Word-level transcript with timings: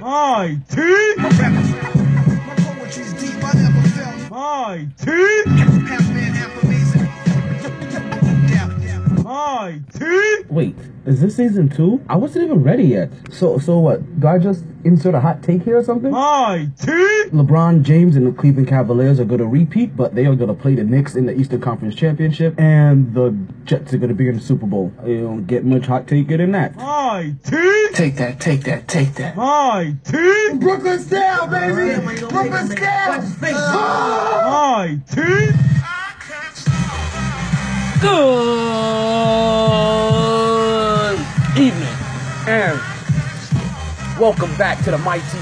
My 0.00 0.58
teeth! 0.68 1.16
My 1.18 2.54
poetry's 2.58 3.12
deep, 3.14 3.42
I 3.42 3.52
never 3.54 3.88
felt 3.88 4.30
My 4.30 4.86
teeth! 4.98 5.46
half 5.46 6.08
man, 6.14 6.32
half 6.32 6.62
amazing. 6.62 7.06
Yeah, 8.48 8.78
yeah. 8.80 9.22
My 9.22 9.80
teeth! 9.92 10.50
Wait, 10.50 10.76
is 11.06 11.20
this 11.20 11.36
season 11.36 11.68
two? 11.68 12.04
I 12.08 12.16
wasn't 12.16 12.44
even 12.44 12.62
ready 12.62 12.84
yet. 12.84 13.10
So, 13.30 13.58
so 13.58 13.78
what? 13.78 14.20
Do 14.20 14.26
I 14.26 14.38
just 14.38 14.64
insert 14.84 15.14
a 15.14 15.20
hot 15.20 15.42
take 15.42 15.62
here 15.62 15.78
or 15.78 15.84
something? 15.84 16.10
My 16.10 16.68
teeth! 16.78 17.32
LeBron 17.32 17.82
James 17.82 18.16
and 18.16 18.26
the 18.26 18.32
Cleveland 18.32 18.68
Cavaliers 18.68 19.20
are 19.20 19.24
going 19.24 19.40
to 19.40 19.46
repeat, 19.46 19.96
but 19.96 20.14
they 20.14 20.26
are 20.26 20.34
going 20.34 20.48
to 20.48 20.54
play 20.54 20.74
the 20.74 20.84
Knicks 20.84 21.14
in 21.14 21.26
the 21.26 21.34
Eastern 21.38 21.60
Conference 21.60 21.94
Championship, 21.94 22.58
and 22.58 23.14
the 23.14 23.36
Jets 23.64 23.94
are 23.94 23.98
going 23.98 24.08
to 24.08 24.14
be 24.14 24.28
in 24.28 24.34
the 24.36 24.40
Super 24.40 24.66
Bowl. 24.66 24.92
You 25.06 25.22
don't 25.22 25.46
get 25.46 25.64
much 25.64 25.86
hot 25.86 26.06
take 26.06 26.28
than 26.28 26.52
that. 26.52 26.76
My 26.76 27.34
teeth! 27.44 27.94
Take 27.94 28.16
that, 28.16 28.40
take 28.40 28.62
that, 28.64 28.88
take 28.88 29.14
that. 29.14 29.36
My 29.36 29.94
teeth! 30.04 30.60
Brooklyn's 30.60 31.06
down, 31.06 31.50
baby. 31.50 32.00
Brooklyn's 32.28 32.74
down. 32.74 33.24
My 33.40 35.00
teeth! 35.08 35.54
Good 37.98 38.12
evening, 38.12 40.05
and 42.46 42.78
welcome 44.20 44.56
back 44.56 44.78
to 44.84 44.92
the 44.92 44.98
Mighty, 44.98 45.38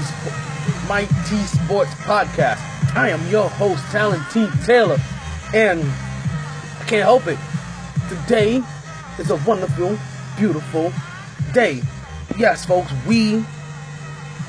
Mighty 0.87 1.37
Sports 1.45 1.93
Podcast. 2.01 2.57
I 2.95 3.09
am 3.09 3.27
your 3.29 3.47
host, 3.47 3.83
Talent 3.91 4.23
T. 4.31 4.47
Taylor, 4.65 4.97
and 5.53 5.83
I 5.83 6.83
can't 6.87 7.03
help 7.03 7.27
it. 7.27 7.37
Today 8.09 8.63
is 9.19 9.29
a 9.29 9.35
wonderful, 9.47 9.99
beautiful 10.35 10.91
day. 11.53 11.83
Yes, 12.39 12.65
folks, 12.65 12.91
we 13.07 13.45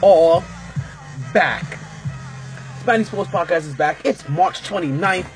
are 0.03 0.43
back. 1.35 1.79
Mighty 2.87 3.05
Sports 3.05 3.29
Podcast 3.29 3.67
is 3.67 3.75
back. 3.75 3.99
It's 4.03 4.27
March 4.31 4.63
29th. 4.63 5.27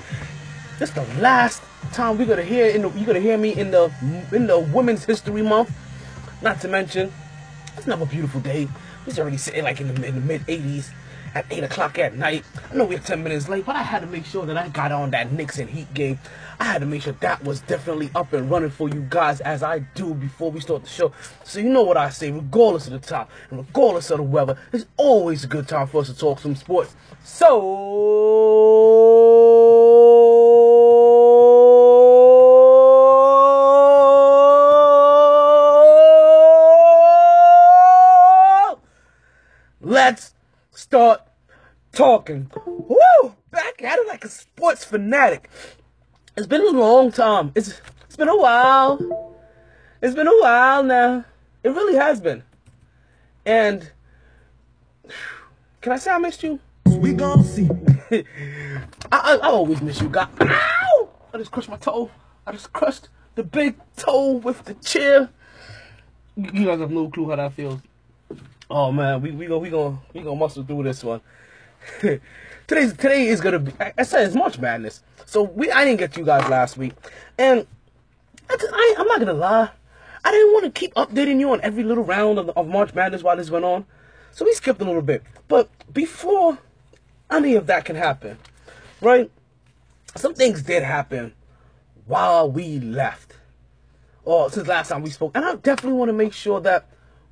This 0.78 0.88
is 0.88 0.94
the 0.94 1.04
last 1.20 1.62
time 1.92 2.16
we're 2.16 2.26
gonna 2.26 2.42
hear 2.42 2.64
in 2.64 2.80
the, 2.80 2.88
you're 2.92 3.06
gonna 3.06 3.20
hear 3.20 3.36
me 3.36 3.54
in 3.54 3.70
the 3.72 3.92
in 4.32 4.46
the 4.46 4.58
Women's 4.58 5.04
History 5.04 5.42
Month. 5.42 5.70
Not 6.42 6.60
to 6.62 6.68
mention, 6.68 7.12
it's 7.76 7.86
another 7.86 8.06
beautiful 8.06 8.40
day. 8.40 8.66
We're 9.06 9.14
already 9.18 9.36
sitting 9.36 9.64
like 9.64 9.80
in 9.80 9.94
the, 9.94 10.06
in 10.06 10.14
the 10.14 10.20
mid 10.20 10.40
80s 10.46 10.90
at 11.34 11.44
8 11.50 11.64
o'clock 11.64 11.98
at 11.98 12.16
night. 12.16 12.44
I 12.70 12.74
know 12.74 12.84
we're 12.84 12.98
10 12.98 13.22
minutes 13.22 13.48
late, 13.48 13.66
but 13.66 13.76
I 13.76 13.82
had 13.82 14.00
to 14.00 14.06
make 14.06 14.24
sure 14.24 14.46
that 14.46 14.56
I 14.56 14.68
got 14.68 14.90
on 14.90 15.10
that 15.10 15.32
Knicks 15.32 15.58
and 15.58 15.68
Heat 15.68 15.92
game. 15.94 16.18
I 16.58 16.64
had 16.64 16.80
to 16.80 16.86
make 16.86 17.02
sure 17.02 17.12
that 17.20 17.44
was 17.44 17.60
definitely 17.60 18.10
up 18.14 18.32
and 18.32 18.50
running 18.50 18.70
for 18.70 18.88
you 18.88 19.06
guys 19.08 19.40
as 19.42 19.62
I 19.62 19.80
do 19.80 20.14
before 20.14 20.50
we 20.50 20.60
start 20.60 20.82
the 20.82 20.88
show. 20.88 21.12
So 21.44 21.60
you 21.60 21.68
know 21.68 21.82
what 21.82 21.96
I 21.96 22.08
say, 22.10 22.30
regardless 22.30 22.86
of 22.86 22.94
the 22.94 22.98
time 23.00 23.26
and 23.50 23.58
regardless 23.60 24.10
of 24.10 24.16
the 24.18 24.24
weather, 24.24 24.56
it's 24.72 24.86
always 24.96 25.44
a 25.44 25.46
good 25.46 25.68
time 25.68 25.86
for 25.86 26.00
us 26.00 26.08
to 26.08 26.16
talk 26.16 26.40
some 26.40 26.56
sports. 26.56 26.96
So 27.22 27.90
start 40.72 41.22
talking. 41.92 42.50
Woo! 42.66 43.34
Back 43.50 43.82
at 43.82 43.98
it 43.98 44.08
like 44.08 44.24
a 44.24 44.28
sports 44.28 44.84
fanatic. 44.84 45.50
It's 46.36 46.46
been 46.46 46.62
a 46.62 46.70
long 46.70 47.12
time. 47.12 47.52
It's 47.54 47.80
it's 48.06 48.16
been 48.16 48.28
a 48.28 48.36
while. 48.36 49.36
It's 50.00 50.14
been 50.14 50.28
a 50.28 50.40
while 50.40 50.82
now. 50.82 51.24
It 51.62 51.70
really 51.70 51.96
has 51.96 52.20
been. 52.20 52.42
And 53.44 53.90
can 55.80 55.92
I 55.92 55.96
say 55.96 56.10
I 56.10 56.18
missed 56.18 56.42
you? 56.42 56.60
We 56.86 57.12
gon' 57.12 57.44
see. 57.44 57.68
I, 58.10 58.24
I, 59.12 59.36
I 59.36 59.48
always 59.48 59.80
miss 59.80 60.00
you, 60.00 60.08
guys. 60.08 60.28
Ow! 60.40 61.08
I 61.32 61.38
just 61.38 61.50
crushed 61.50 61.68
my 61.68 61.76
toe. 61.76 62.10
I 62.46 62.52
just 62.52 62.72
crushed 62.72 63.08
the 63.34 63.44
big 63.44 63.76
toe 63.96 64.32
with 64.32 64.64
the 64.64 64.74
chair. 64.74 65.30
You 66.36 66.66
guys 66.66 66.80
have 66.80 66.90
no 66.90 67.08
clue 67.08 67.28
how 67.30 67.36
that 67.36 67.52
feels. 67.52 67.80
Oh 68.70 68.92
man, 68.92 69.20
we 69.20 69.32
we 69.32 69.46
go 69.46 69.58
we 69.58 69.68
go 69.68 69.98
we 70.14 70.20
gonna 70.20 70.36
muscle 70.36 70.62
through 70.62 70.84
this 70.84 71.02
one. 71.02 71.20
Today's 72.00 72.92
today 72.92 73.26
is 73.26 73.40
gonna 73.40 73.58
be. 73.58 73.72
I, 73.80 74.04
said 74.04 74.24
it's 74.24 74.36
March 74.36 74.60
Madness, 74.60 75.02
so 75.26 75.42
we 75.42 75.72
I 75.72 75.84
didn't 75.84 75.98
get 75.98 76.16
you 76.16 76.24
guys 76.24 76.48
last 76.48 76.76
week, 76.76 76.92
and 77.36 77.66
I, 78.48 78.56
I, 78.60 78.94
I'm 78.98 79.08
not 79.08 79.18
gonna 79.18 79.32
lie, 79.32 79.70
I 80.24 80.30
didn't 80.30 80.52
want 80.52 80.64
to 80.66 80.70
keep 80.70 80.94
updating 80.94 81.40
you 81.40 81.50
on 81.50 81.60
every 81.62 81.82
little 81.82 82.04
round 82.04 82.38
of, 82.38 82.50
of 82.50 82.68
March 82.68 82.94
Madness 82.94 83.24
while 83.24 83.36
this 83.36 83.50
went 83.50 83.64
on, 83.64 83.86
so 84.30 84.44
we 84.44 84.52
skipped 84.52 84.80
a 84.80 84.84
little 84.84 85.02
bit. 85.02 85.24
But 85.48 85.68
before 85.92 86.56
any 87.28 87.56
of 87.56 87.66
that 87.66 87.84
can 87.84 87.96
happen, 87.96 88.38
right? 89.00 89.32
Some 90.14 90.34
things 90.34 90.62
did 90.62 90.84
happen 90.84 91.34
while 92.06 92.48
we 92.48 92.78
left, 92.78 93.34
or 94.24 94.48
since 94.48 94.68
last 94.68 94.90
time 94.90 95.02
we 95.02 95.10
spoke, 95.10 95.32
and 95.34 95.44
I 95.44 95.56
definitely 95.56 95.98
want 95.98 96.10
to 96.10 96.12
make 96.12 96.32
sure 96.32 96.60
that 96.60 96.86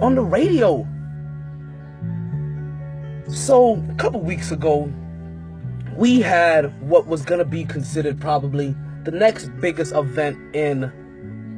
On 0.00 0.14
the 0.14 0.22
radio. 0.22 0.86
So 3.28 3.82
a 3.90 3.94
couple 3.94 4.20
weeks 4.20 4.52
ago, 4.52 4.92
we 5.96 6.20
had 6.20 6.80
what 6.88 7.06
was 7.06 7.24
gonna 7.24 7.44
be 7.44 7.64
considered 7.64 8.20
probably 8.20 8.74
the 9.04 9.10
next 9.10 9.48
biggest 9.60 9.94
event 9.94 10.54
in 10.54 10.92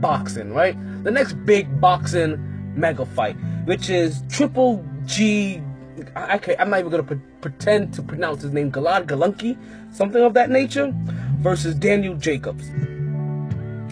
boxing, 0.01 0.55
right? 0.55 0.77
The 1.05 1.11
next 1.11 1.35
big 1.45 1.81
boxing 1.81 2.39
mega 2.77 3.05
fight, 3.05 3.37
which 3.65 3.91
is 3.91 4.23
Triple 4.29 4.85
G. 5.05 5.61
I, 6.17 6.39
can't, 6.39 6.61
I'm 6.61 6.71
not 6.71 6.81
even 6.81 6.91
gonna 6.91 7.03
pre- 7.03 7.21
pretend 7.41 7.95
to 7.95 8.03
pronounce 8.03 8.43
his 8.43 8.53
name, 8.53 8.71
Galad 8.73 9.07
Galunki, 9.07 9.57
something 9.95 10.23
of 10.23 10.35
that 10.35 10.51
nature, 10.51 10.93
versus 11.39 11.75
Daniel 11.75 12.15
Jacobs. 12.15 12.71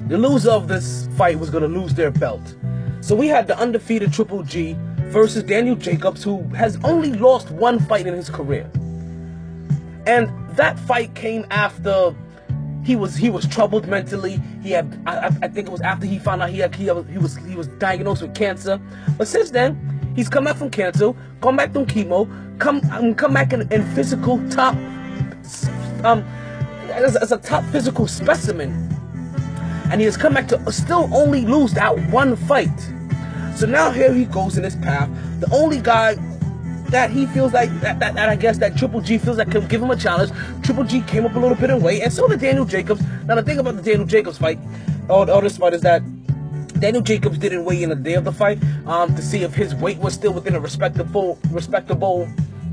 The 0.09 0.19
loser 0.19 0.51
of 0.51 0.69
this 0.69 1.09
fight 1.17 1.39
was 1.39 1.51
gonna 1.51 1.69
lose 1.69 1.95
their 1.95 2.11
belt. 2.11 2.55
So 3.01 3.15
we 3.15 3.29
had 3.29 3.47
the 3.47 3.59
undefeated 3.59 4.13
Triple 4.13 4.43
G 4.43 4.77
versus 5.11 5.43
Daniel 5.43 5.77
Jacobs, 5.77 6.23
who 6.25 6.43
has 6.55 6.79
only 6.85 7.13
lost 7.13 7.51
one 7.51 7.79
fight 7.79 8.07
in 8.07 8.15
his 8.15 8.29
career. 8.31 8.71
And 10.07 10.31
that 10.57 10.79
fight 10.79 11.15
came 11.15 11.45
after 11.51 12.15
he 12.85 12.95
was 12.95 13.17
he 13.17 13.31
was 13.31 13.47
troubled 13.49 13.89
mentally. 13.89 14.41
He 14.63 14.71
had 14.71 15.01
I, 15.07 15.27
I- 15.43 15.49
think 15.49 15.67
it 15.67 15.71
was 15.73 15.81
after 15.81 16.07
he 16.07 16.19
found 16.21 16.43
out 16.43 16.51
he 16.51 16.59
had, 16.61 16.75
he, 16.75 16.85
he 16.85 17.19
was 17.19 17.37
he 17.37 17.57
was 17.57 17.67
diagnosed 17.79 18.23
with 18.23 18.35
cancer. 18.35 18.81
But 19.19 19.27
since 19.27 19.51
then, 19.51 19.96
he's 20.17 20.29
come 20.29 20.45
back 20.45 20.57
from 20.57 20.71
cancer, 20.71 21.13
come 21.41 21.57
back 21.57 21.73
from 21.73 21.87
chemo, 21.87 22.27
come 22.59 22.81
um, 22.91 23.15
come 23.15 23.33
back 23.33 23.53
in, 23.53 23.71
in 23.73 23.87
physical 23.95 24.41
top 24.49 24.75
um 26.05 26.25
as, 26.91 27.15
as 27.17 27.31
a 27.31 27.39
top 27.39 27.63
physical 27.67 28.09
specimen. 28.09 28.71
And 29.91 30.01
he 30.01 30.05
has 30.07 30.17
come 30.17 30.35
back 30.35 30.49
to 30.49 30.73
still 30.73 31.09
only 31.15 31.43
lose 31.43 31.73
that 31.75 31.97
one 32.11 32.35
fight. 32.35 32.77
So 33.55 33.67
now 33.67 33.93
here 33.93 34.13
he 34.13 34.25
goes 34.25 34.59
in 34.59 34.65
his 34.65 34.75
path. 34.77 35.09
The 35.41 35.49
only 35.55 35.81
guy 35.81 36.17
that 36.91 37.11
he 37.11 37.27
feels 37.27 37.53
like 37.53 37.71
that, 37.81 37.99
that, 38.01 38.15
that 38.15 38.29
I 38.29 38.37
guess 38.37 38.59
that 38.59 38.77
Triple 38.77 39.01
G 39.01 39.19
feels 39.19 39.39
like 39.39 39.51
can 39.51 39.67
give 39.69 39.83
him 39.83 39.91
a 39.91 39.97
challenge. 39.97 40.33
Triple 40.63 40.85
G 40.85 41.03
came 41.03 41.25
up 41.25 41.35
a 41.35 41.39
little 41.39 41.57
bit 41.57 41.71
in 41.71 41.81
weight, 41.81 42.03
and 42.03 42.13
so 42.13 42.27
did 42.27 42.41
Daniel 42.41 42.65
Jacobs. 42.65 43.03
Now 43.27 43.37
the 43.37 43.43
thing 43.43 43.59
about 43.59 43.77
the 43.77 43.83
Daniel 43.83 44.07
Jacobs 44.07 44.39
fight, 44.39 44.59
or, 45.09 45.31
or 45.31 45.43
this 45.43 45.57
fight 45.57 45.75
is 45.75 45.83
that 45.83 46.03
Daniel 46.81 47.03
Jacobs 47.03 47.39
didn't 47.39 47.65
weigh 47.65 47.83
in 47.83 47.89
the 47.89 47.97
day 47.97 48.15
of 48.15 48.25
the 48.25 48.33
fight 48.33 48.59
um, 48.87 49.15
to 49.15 49.23
see 49.23 49.43
if 49.43 49.55
his 49.55 49.75
weight 49.75 49.99
was 49.99 50.15
still 50.15 50.33
within 50.33 50.55
a 50.55 50.61
respectable 50.61 51.39
respectable 51.51 52.29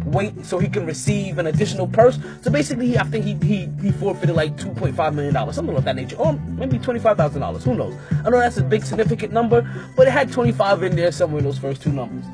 weight 0.05 0.45
so 0.45 0.59
he 0.59 0.67
can 0.67 0.85
receive 0.85 1.37
an 1.37 1.47
additional 1.47 1.87
purse. 1.87 2.19
So 2.41 2.51
basically, 2.51 2.97
I 2.97 3.03
think 3.03 3.23
he 3.23 3.35
he, 3.47 3.69
he 3.81 3.91
forfeited 3.91 4.35
like 4.35 4.57
two 4.57 4.71
point 4.71 4.95
five 4.95 5.15
million 5.15 5.33
dollars, 5.33 5.55
something 5.55 5.75
of 5.75 5.85
that 5.85 5.95
nature, 5.95 6.17
or 6.17 6.33
maybe 6.33 6.77
twenty 6.77 6.99
five 6.99 7.17
thousand 7.17 7.41
dollars. 7.41 7.63
Who 7.63 7.75
knows? 7.75 7.95
I 8.25 8.29
know 8.29 8.39
that's 8.39 8.57
a 8.57 8.63
big 8.63 8.83
significant 8.83 9.31
number, 9.31 9.61
but 9.95 10.07
it 10.07 10.11
had 10.11 10.31
twenty 10.31 10.51
five 10.51 10.83
in 10.83 10.95
there 10.95 11.11
somewhere 11.11 11.39
in 11.39 11.45
those 11.45 11.57
first 11.57 11.81
two 11.81 11.91
numbers. 11.91 12.25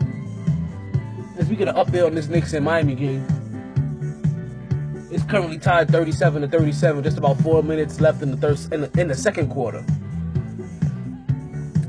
As 1.38 1.48
we 1.48 1.56
get 1.56 1.68
an 1.68 1.76
update 1.76 2.06
on 2.06 2.16
this 2.16 2.28
Knicks 2.28 2.54
and 2.54 2.66
Miami 2.66 2.96
game, 2.96 3.26
it's 5.12 5.24
currently 5.24 5.60
tied 5.60 5.90
thirty 5.90 6.12
seven 6.12 6.42
to 6.42 6.48
thirty 6.48 6.72
seven. 6.72 7.04
Just 7.04 7.18
about 7.18 7.40
four 7.42 7.62
minutes 7.64 8.02
left 8.02 8.24
in 8.24 8.32
the 8.32 8.38
third 8.38 8.60
in 8.74 8.82
the, 8.82 9.00
in 9.00 9.08
the 9.08 9.16
second 9.16 9.50
quarter, 9.50 9.86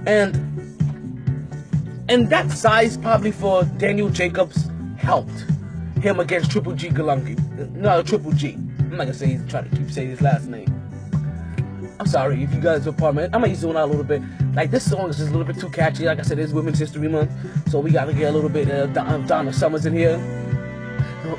and 0.06 0.36
and 2.08 2.28
that 2.30 2.50
size 2.50 2.96
probably 2.96 3.30
for 3.32 3.64
Daniel 3.78 4.08
Jacobs 4.10 4.68
helped 4.98 5.44
him 6.00 6.18
against 6.20 6.50
Triple 6.50 6.72
G 6.72 6.88
Galungi. 6.88 7.38
No, 7.72 8.02
Triple 8.02 8.32
G. 8.32 8.54
I'm 8.78 8.90
not 8.90 8.98
gonna 8.98 9.14
say 9.14 9.26
he's 9.26 9.46
trying 9.46 9.68
to 9.70 9.76
keep 9.76 9.90
saying 9.90 10.10
his 10.10 10.20
last 10.20 10.48
name. 10.48 10.66
I'm 12.00 12.06
sorry 12.06 12.42
if 12.42 12.52
you 12.54 12.60
guys 12.60 12.86
are 12.86 12.92
part 12.92 13.14
of 13.16 13.18
it. 13.22 13.30
I'm 13.34 13.42
gonna 13.42 13.54
zone 13.54 13.76
out 13.76 13.84
a 13.84 13.86
little 13.86 14.04
bit. 14.04 14.22
Like 14.54 14.70
this 14.70 14.88
song 14.90 15.10
is 15.10 15.18
just 15.18 15.28
a 15.28 15.32
little 15.36 15.46
bit 15.46 15.60
too 15.60 15.68
catchy. 15.70 16.04
Like 16.06 16.18
I 16.18 16.22
said, 16.22 16.38
it's 16.38 16.52
Women's 16.52 16.78
History 16.78 17.08
Month, 17.08 17.30
so 17.70 17.78
we 17.78 17.90
gotta 17.90 18.12
get 18.14 18.30
a 18.30 18.32
little 18.32 18.48
bit 18.50 18.68
of 18.70 18.92
Don- 18.94 19.26
Donna 19.26 19.52
Summers 19.52 19.86
in 19.86 19.92
here. 19.94 20.16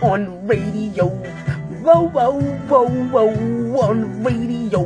On 0.02 0.48
radio, 0.48 1.08
whoa 1.08 2.08
whoa 2.10 2.40
whoa 2.40 2.88
whoa, 3.10 3.81
on 3.81 4.24
radio, 4.24 4.86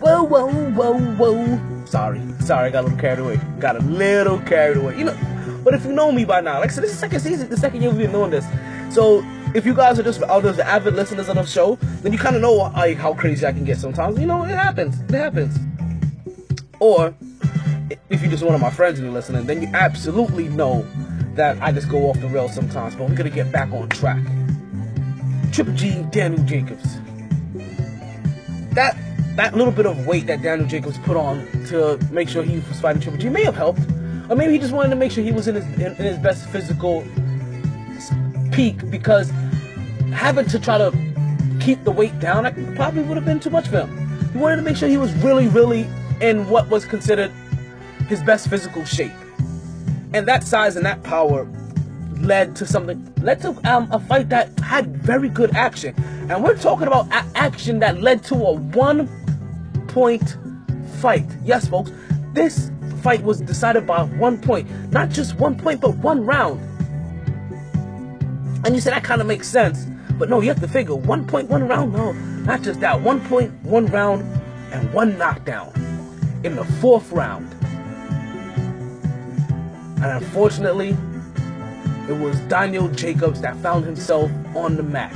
whoa 0.00 0.24
whoa 0.24 0.48
whoa 0.70 0.98
whoa. 1.14 1.77
Sorry, 1.88 2.20
sorry, 2.40 2.66
I 2.66 2.70
got 2.70 2.80
a 2.80 2.88
little 2.88 2.98
carried 2.98 3.18
away. 3.18 3.40
Got 3.58 3.76
a 3.76 3.80
little 3.80 4.38
carried 4.40 4.76
away. 4.76 4.98
You 4.98 5.04
know, 5.04 5.60
but 5.64 5.72
if 5.72 5.86
you 5.86 5.92
know 5.92 6.12
me 6.12 6.26
by 6.26 6.42
now, 6.42 6.60
like 6.60 6.70
said, 6.70 6.84
this 6.84 6.90
is 6.90 6.96
the 6.96 7.00
second 7.00 7.20
season, 7.20 7.48
the 7.48 7.56
second 7.56 7.80
year 7.80 7.90
we've 7.90 8.00
been 8.00 8.12
doing 8.12 8.30
this. 8.30 8.46
So 8.94 9.24
if 9.54 9.64
you 9.64 9.72
guys 9.72 9.98
are 9.98 10.02
just 10.02 10.22
are 10.22 10.42
just 10.42 10.60
avid 10.60 10.94
listeners 10.94 11.30
of 11.30 11.36
the 11.36 11.46
show, 11.46 11.76
then 12.02 12.12
you 12.12 12.18
kind 12.18 12.36
of 12.36 12.42
know 12.42 12.52
like, 12.52 12.98
how 12.98 13.14
crazy 13.14 13.46
I 13.46 13.52
can 13.52 13.64
get 13.64 13.78
sometimes. 13.78 14.18
You 14.18 14.26
know, 14.26 14.44
it 14.44 14.48
happens. 14.48 15.00
It 15.00 15.12
happens. 15.12 15.58
Or 16.78 17.14
if 18.10 18.20
you're 18.20 18.30
just 18.30 18.44
one 18.44 18.54
of 18.54 18.60
my 18.60 18.70
friends 18.70 18.98
and 18.98 19.06
you're 19.06 19.14
listening, 19.14 19.46
then 19.46 19.62
you 19.62 19.68
absolutely 19.72 20.48
know 20.48 20.86
that 21.36 21.60
I 21.62 21.72
just 21.72 21.88
go 21.88 22.10
off 22.10 22.20
the 22.20 22.28
rails 22.28 22.54
sometimes. 22.54 22.96
But 22.96 23.08
we're 23.08 23.16
gonna 23.16 23.30
get 23.30 23.50
back 23.50 23.72
on 23.72 23.88
track. 23.88 24.22
Triple 25.52 25.72
G, 25.72 26.02
Daniel 26.10 26.44
Jacobs. 26.44 26.98
That 28.74 28.94
that 29.38 29.54
little 29.54 29.72
bit 29.72 29.86
of 29.86 30.04
weight 30.04 30.26
that 30.26 30.42
Daniel 30.42 30.68
Jacobs 30.68 30.98
put 30.98 31.16
on 31.16 31.46
to 31.66 31.96
make 32.10 32.28
sure 32.28 32.42
he 32.42 32.56
was 32.56 32.80
fighting 32.80 33.00
Triple 33.00 33.20
G 33.20 33.28
may 33.28 33.44
have 33.44 33.54
helped, 33.54 33.80
or 34.28 34.34
maybe 34.34 34.52
he 34.52 34.58
just 34.58 34.72
wanted 34.72 34.90
to 34.90 34.96
make 34.96 35.12
sure 35.12 35.22
he 35.22 35.30
was 35.30 35.46
in 35.46 35.54
his 35.54 35.64
in, 35.74 35.94
in 35.94 35.94
his 35.94 36.18
best 36.18 36.48
physical 36.48 37.04
peak 38.50 38.90
because 38.90 39.30
having 40.12 40.44
to 40.46 40.58
try 40.58 40.76
to 40.76 40.90
keep 41.60 41.84
the 41.84 41.90
weight 41.92 42.18
down 42.18 42.42
probably 42.74 43.02
would 43.02 43.16
have 43.16 43.24
been 43.24 43.38
too 43.38 43.50
much 43.50 43.68
for 43.68 43.82
him. 43.82 44.30
He 44.32 44.38
wanted 44.38 44.56
to 44.56 44.62
make 44.62 44.76
sure 44.76 44.88
he 44.88 44.96
was 44.96 45.12
really, 45.22 45.46
really 45.46 45.86
in 46.20 46.48
what 46.48 46.68
was 46.68 46.84
considered 46.84 47.30
his 48.08 48.20
best 48.24 48.48
physical 48.48 48.84
shape. 48.84 49.12
And 50.14 50.26
that 50.26 50.42
size 50.42 50.74
and 50.74 50.84
that 50.84 51.04
power 51.04 51.48
led 52.20 52.56
to 52.56 52.66
something, 52.66 53.14
led 53.22 53.40
to 53.42 53.50
um, 53.70 53.88
a 53.92 54.00
fight 54.00 54.30
that 54.30 54.58
had 54.58 54.96
very 54.96 55.28
good 55.28 55.54
action. 55.54 55.94
And 56.28 56.42
we're 56.42 56.58
talking 56.58 56.88
about 56.88 57.06
a- 57.12 57.26
action 57.36 57.78
that 57.78 58.00
led 58.00 58.24
to 58.24 58.34
a 58.34 58.52
one 58.54 59.08
point 59.88 60.36
fight. 61.00 61.26
Yes, 61.44 61.68
folks, 61.68 61.90
this 62.32 62.70
fight 63.02 63.22
was 63.22 63.40
decided 63.40 63.86
by 63.86 64.02
one 64.02 64.38
point. 64.40 64.68
Not 64.92 65.10
just 65.10 65.36
one 65.36 65.56
point, 65.56 65.80
but 65.80 65.96
one 65.96 66.24
round. 66.24 66.60
And 68.64 68.74
you 68.74 68.80
say 68.80 68.90
that 68.90 69.04
kind 69.04 69.20
of 69.20 69.26
makes 69.26 69.48
sense. 69.48 69.86
But 70.18 70.28
no, 70.28 70.40
you 70.40 70.48
have 70.48 70.60
to 70.60 70.68
figure 70.68 70.94
1.1 70.94 71.68
round. 71.68 71.92
No, 71.92 72.12
not 72.12 72.62
just 72.62 72.80
that. 72.80 73.00
1.1 73.00 73.92
round 73.92 74.22
and 74.72 74.92
one 74.92 75.16
knockdown 75.16 75.72
in 76.44 76.56
the 76.56 76.64
fourth 76.64 77.10
round. 77.12 77.54
And 80.02 80.24
unfortunately, 80.24 80.96
it 82.08 82.16
was 82.18 82.38
Daniel 82.42 82.88
Jacobs 82.88 83.40
that 83.42 83.56
found 83.56 83.84
himself 83.84 84.30
on 84.54 84.76
the 84.76 84.82
mat. 84.82 85.14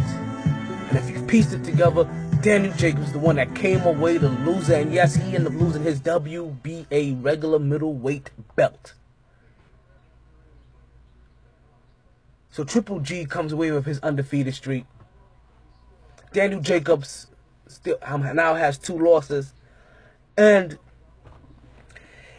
And 0.88 0.98
if 0.98 1.10
you 1.10 1.20
pieced 1.26 1.52
it 1.52 1.64
together, 1.64 2.08
Daniel 2.42 2.74
Jacobs, 2.74 3.12
the 3.12 3.20
one 3.20 3.36
that 3.36 3.54
came 3.54 3.82
away 3.82 4.18
the 4.18 4.28
loser, 4.28 4.74
and 4.74 4.92
yes, 4.92 5.14
he 5.14 5.36
ended 5.36 5.54
up 5.54 5.60
losing 5.60 5.84
his 5.84 6.00
WBA 6.00 7.24
regular 7.24 7.60
middleweight 7.60 8.30
belt. 8.56 8.94
So 12.50 12.64
Triple 12.64 12.98
G 12.98 13.26
comes 13.26 13.52
away 13.52 13.70
with 13.70 13.86
his 13.86 14.00
undefeated 14.00 14.54
streak. 14.54 14.86
Daniel 16.32 16.60
Jacobs 16.60 17.28
still 17.68 17.98
now 18.02 18.54
has 18.54 18.76
two 18.76 18.98
losses, 18.98 19.54
and 20.36 20.78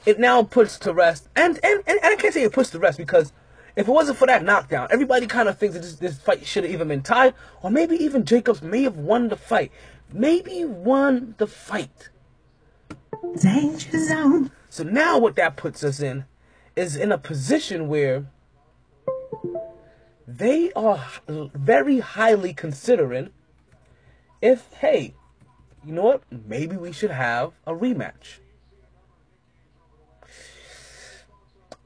it 0.05 0.19
now 0.19 0.43
puts 0.43 0.77
to 0.79 0.93
rest. 0.93 1.29
And 1.33 1.61
and, 1.63 1.81
and 1.87 1.99
I 2.03 2.17
can't 2.17 2.33
say 2.33 2.43
it 2.43 2.51
puts 2.51 2.71
to 2.71 2.79
rest 2.79 2.97
because 2.97 3.31
if 3.75 3.87
it 3.87 3.91
wasn't 3.91 4.17
for 4.17 4.27
that 4.27 4.43
knockdown, 4.43 4.87
everybody 4.91 5.25
kind 5.25 5.49
of 5.49 5.57
thinks 5.57 5.73
that 5.75 5.81
this, 5.81 5.95
this 5.95 6.17
fight 6.17 6.45
should 6.45 6.63
have 6.63 6.73
even 6.73 6.89
been 6.89 7.01
tied, 7.01 7.33
or 7.61 7.71
maybe 7.71 7.95
even 7.95 8.25
Jacobs 8.25 8.61
may 8.61 8.83
have 8.83 8.97
won 8.97 9.29
the 9.29 9.37
fight. 9.37 9.71
Maybe 10.13 10.63
won 10.63 11.33
the 11.39 11.47
fight. 11.47 12.09
Danger 13.39 14.05
zone. 14.05 14.51
So 14.69 14.83
now 14.83 15.17
what 15.17 15.35
that 15.37 15.57
puts 15.57 15.83
us 15.83 15.99
in 15.99 16.25
is 16.75 16.95
in 16.95 17.11
a 17.11 17.17
position 17.17 17.87
where 17.87 18.27
they 20.27 20.71
are 20.73 21.03
very 21.27 21.99
highly 21.99 22.53
considering 22.53 23.31
if, 24.41 24.71
hey, 24.73 25.15
you 25.83 25.93
know 25.93 26.03
what? 26.03 26.23
Maybe 26.29 26.77
we 26.77 26.91
should 26.91 27.11
have 27.11 27.53
a 27.65 27.73
rematch. 27.73 28.39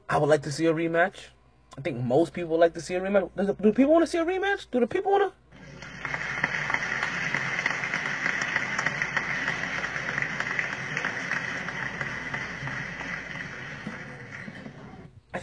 I 0.08 0.18
would 0.18 0.28
like 0.28 0.42
to 0.42 0.52
see 0.52 0.66
a 0.66 0.74
rematch. 0.74 1.28
I 1.76 1.80
think 1.80 1.98
most 1.98 2.32
people 2.32 2.50
would 2.50 2.60
like 2.60 2.74
to 2.74 2.80
see 2.80 2.94
a 2.94 3.00
rematch. 3.00 3.30
Do 3.60 3.72
people 3.72 3.92
want 3.92 4.04
to 4.04 4.10
see 4.10 4.18
a 4.18 4.24
rematch? 4.24 4.66
Do 4.70 4.80
the 4.80 4.86
people 4.86 5.12
want 5.12 5.32
to? 5.32 5.38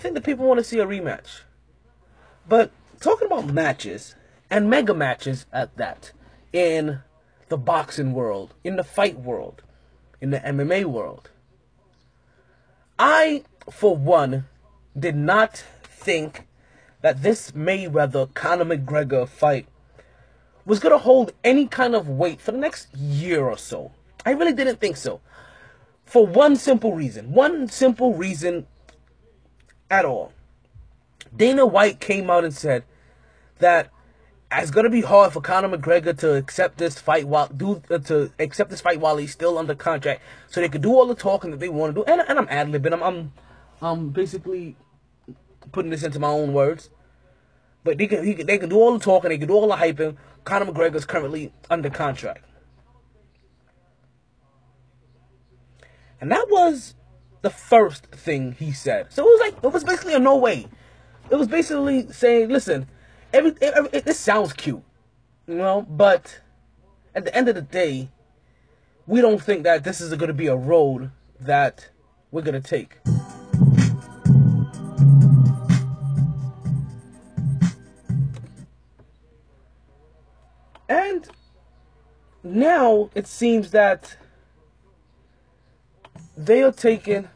Think 0.06 0.14
the 0.14 0.22
people 0.22 0.46
want 0.46 0.60
to 0.60 0.64
see 0.64 0.78
a 0.78 0.86
rematch. 0.86 1.42
But 2.48 2.70
talking 3.00 3.26
about 3.26 3.52
matches 3.52 4.14
and 4.52 4.70
mega 4.70 4.94
matches 4.94 5.48
at 5.52 5.76
that 5.78 6.12
in 6.54 7.00
the 7.50 7.58
boxing 7.58 8.14
world, 8.14 8.54
in 8.64 8.76
the 8.76 8.84
fight 8.84 9.18
world, 9.20 9.64
in 10.22 10.30
the 10.30 10.40
MMA 10.42 10.86
world, 10.86 11.32
I, 13.00 13.46
for 13.72 13.98
one, 13.98 14.46
did 14.98 15.16
not 15.16 15.64
think 15.84 16.46
that 17.02 17.24
this 17.24 17.52
Mayweather 17.52 18.32
Conor 18.36 18.66
McGregor 18.66 19.28
fight 19.28 19.66
was 20.66 20.80
going 20.80 20.94
to 20.94 21.00
hold 21.00 21.34
any 21.44 21.66
kind 21.66 21.96
of 21.96 22.08
weight 22.08 22.40
for 22.40 22.52
the 22.52 22.60
next 22.60 22.94
year 22.96 23.44
or 23.44 23.58
so. 23.58 23.92
I 24.24 24.32
really 24.32 24.54
didn't 24.54 24.80
think 24.80 24.98
so. 24.98 25.20
For 26.06 26.28
one 26.28 26.58
simple 26.58 26.94
reason. 26.94 27.34
One 27.34 27.68
simple 27.70 28.14
reason 28.14 28.68
at 29.90 30.06
all. 30.06 30.34
Dana 31.36 31.66
White 31.66 32.00
came 32.00 32.30
out 32.30 32.44
and 32.44 32.54
said 32.54 32.84
that 33.60 33.90
it's 34.52 34.72
gonna 34.72 34.90
be 34.90 35.02
hard 35.02 35.34
for 35.34 35.42
Conor 35.42 35.78
McGregor 35.78 36.18
to 36.20 36.36
accept 36.36 36.78
this 36.78 37.00
fight 37.00 37.28
while 37.28 37.48
do 37.48 37.82
uh, 37.90 37.98
to 38.00 38.32
accept 38.40 38.70
this 38.70 38.82
fight 38.82 39.00
while 39.00 39.18
he's 39.18 39.32
still 39.32 39.58
under 39.58 39.76
contract, 39.76 40.22
so 40.48 40.62
they 40.62 40.70
could 40.70 40.82
do 40.82 40.94
all 40.94 41.08
the 41.08 41.16
talking 41.16 41.52
that 41.52 41.60
they 41.60 41.70
want 41.70 41.96
to 41.96 42.02
do. 42.02 42.12
And, 42.12 42.22
and 42.28 42.40
I'm 42.40 42.48
ad 42.50 42.68
libbing. 42.68 42.94
I'm, 42.94 43.04
I'm 43.04 43.34
I'm 43.82 44.10
basically 44.10 44.76
putting 45.72 45.92
this 45.92 46.04
into 46.04 46.20
my 46.20 46.30
own 46.30 46.54
words. 46.54 46.90
But 47.84 47.98
they 47.98 48.08
can, 48.08 48.24
he 48.24 48.34
they 48.34 48.58
can 48.58 48.70
do 48.70 48.78
all 48.78 48.98
the 48.98 49.04
talking, 49.04 49.30
they 49.30 49.38
can 49.38 49.48
do 49.48 49.54
all 49.54 49.68
the 49.68 49.76
hyping. 49.76 50.16
Conor 50.44 50.72
McGregor's 50.72 51.06
currently 51.06 51.52
under 51.70 51.90
contract, 51.90 52.46
and 56.22 56.32
that 56.32 56.48
was 56.50 56.96
the 57.46 57.52
first 57.52 58.08
thing 58.08 58.54
he 58.54 58.72
said. 58.72 59.14
So 59.14 59.22
it 59.24 59.30
was 59.30 59.40
like 59.40 59.64
it 59.64 59.72
was 59.72 59.84
basically 59.84 60.16
a 60.16 60.20
no 60.20 60.36
way. 60.36 60.66
It 61.30 61.36
was 61.36 61.48
basically 61.48 62.12
saying, 62.12 62.50
listen, 62.50 62.88
every, 63.32 63.54
every 63.62 63.88
it, 63.94 64.04
this 64.04 64.20
sounds 64.20 64.52
cute, 64.52 64.82
you 65.46 65.54
know, 65.54 65.86
but 65.88 66.42
at 67.14 67.24
the 67.24 67.36
end 67.36 67.48
of 67.48 67.54
the 67.54 67.62
day, 67.62 68.10
we 69.06 69.22
don't 69.22 69.40
think 69.40 69.62
that 69.62 69.84
this 69.84 70.02
is 70.02 70.10
going 70.16 70.28
to 70.30 70.34
be 70.34 70.48
a 70.48 70.56
road 70.56 71.12
that 71.40 71.92
we're 72.32 72.42
going 72.42 72.60
to 72.60 72.68
take. 72.68 72.98
And 80.90 81.30
now 82.44 83.12
it 83.14 83.28
seems 83.28 83.70
that 83.70 84.18
they 86.36 86.64
are 86.64 86.72
taking 86.72 87.30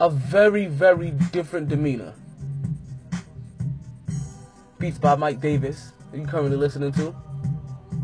a 0.00 0.08
very, 0.08 0.66
very 0.66 1.10
different 1.30 1.68
demeanor. 1.68 2.14
Beats 4.78 4.98
by 4.98 5.14
Mike 5.14 5.40
Davis, 5.40 5.92
you 6.14 6.24
currently 6.24 6.56
listening 6.56 6.90
to. 6.92 7.14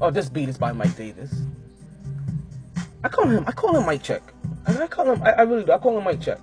Oh, 0.03 0.11
this 0.11 0.29
beat 0.29 0.51
is 0.51 0.59
by 0.59 0.73
Mike 0.73 0.95
Davis. 0.95 1.35
I 3.03 3.09
call 3.09 3.27
him, 3.27 3.45
I 3.47 3.53
call 3.53 3.75
him 3.75 3.87
Mike 3.87 4.03
Check. 4.03 4.23
I, 4.67 4.77
I 4.77 4.87
call 4.87 5.11
him, 5.11 5.23
I, 5.23 5.33
I 5.33 5.43
really 5.43 5.65
do. 5.65 5.73
I 5.73 5.79
call 5.79 5.97
him 5.97 6.05
Mike 6.05 6.21
Check. 6.21 6.39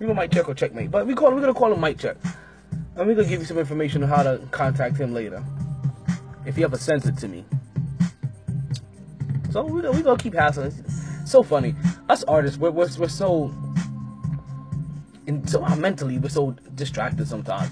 You 0.00 0.06
know 0.06 0.14
Mike 0.14 0.32
Check 0.32 0.48
or 0.48 0.54
Checkmate, 0.54 0.90
but 0.90 1.06
we 1.06 1.14
call 1.14 1.34
we're 1.34 1.40
gonna 1.40 1.52
call 1.52 1.72
him 1.72 1.80
Mike 1.80 1.98
Check. 1.98 2.16
And 2.96 3.06
we're 3.06 3.14
gonna 3.14 3.28
give 3.28 3.40
you 3.40 3.46
some 3.46 3.58
information 3.58 4.02
on 4.02 4.08
how 4.08 4.22
to 4.22 4.40
contact 4.52 4.96
him 4.96 5.12
later. 5.12 5.44
If 6.46 6.56
he 6.56 6.64
ever 6.64 6.78
sends 6.78 7.06
it 7.06 7.18
to 7.18 7.28
me. 7.28 7.44
So 9.50 9.64
we're 9.64 9.82
gonna, 9.82 9.92
we 9.96 10.02
gonna 10.02 10.18
keep 10.18 10.34
hassling. 10.34 10.72
So 11.26 11.42
funny. 11.42 11.74
Us 12.08 12.24
artists, 12.24 12.56
we're, 12.56 12.70
we're, 12.70 12.88
we're 12.98 13.08
so 13.08 13.52
and 15.26 15.48
so 15.48 15.64
uh, 15.64 15.76
mentally 15.76 16.18
we're 16.18 16.28
so 16.28 16.56
distracted 16.74 17.26
sometimes. 17.28 17.70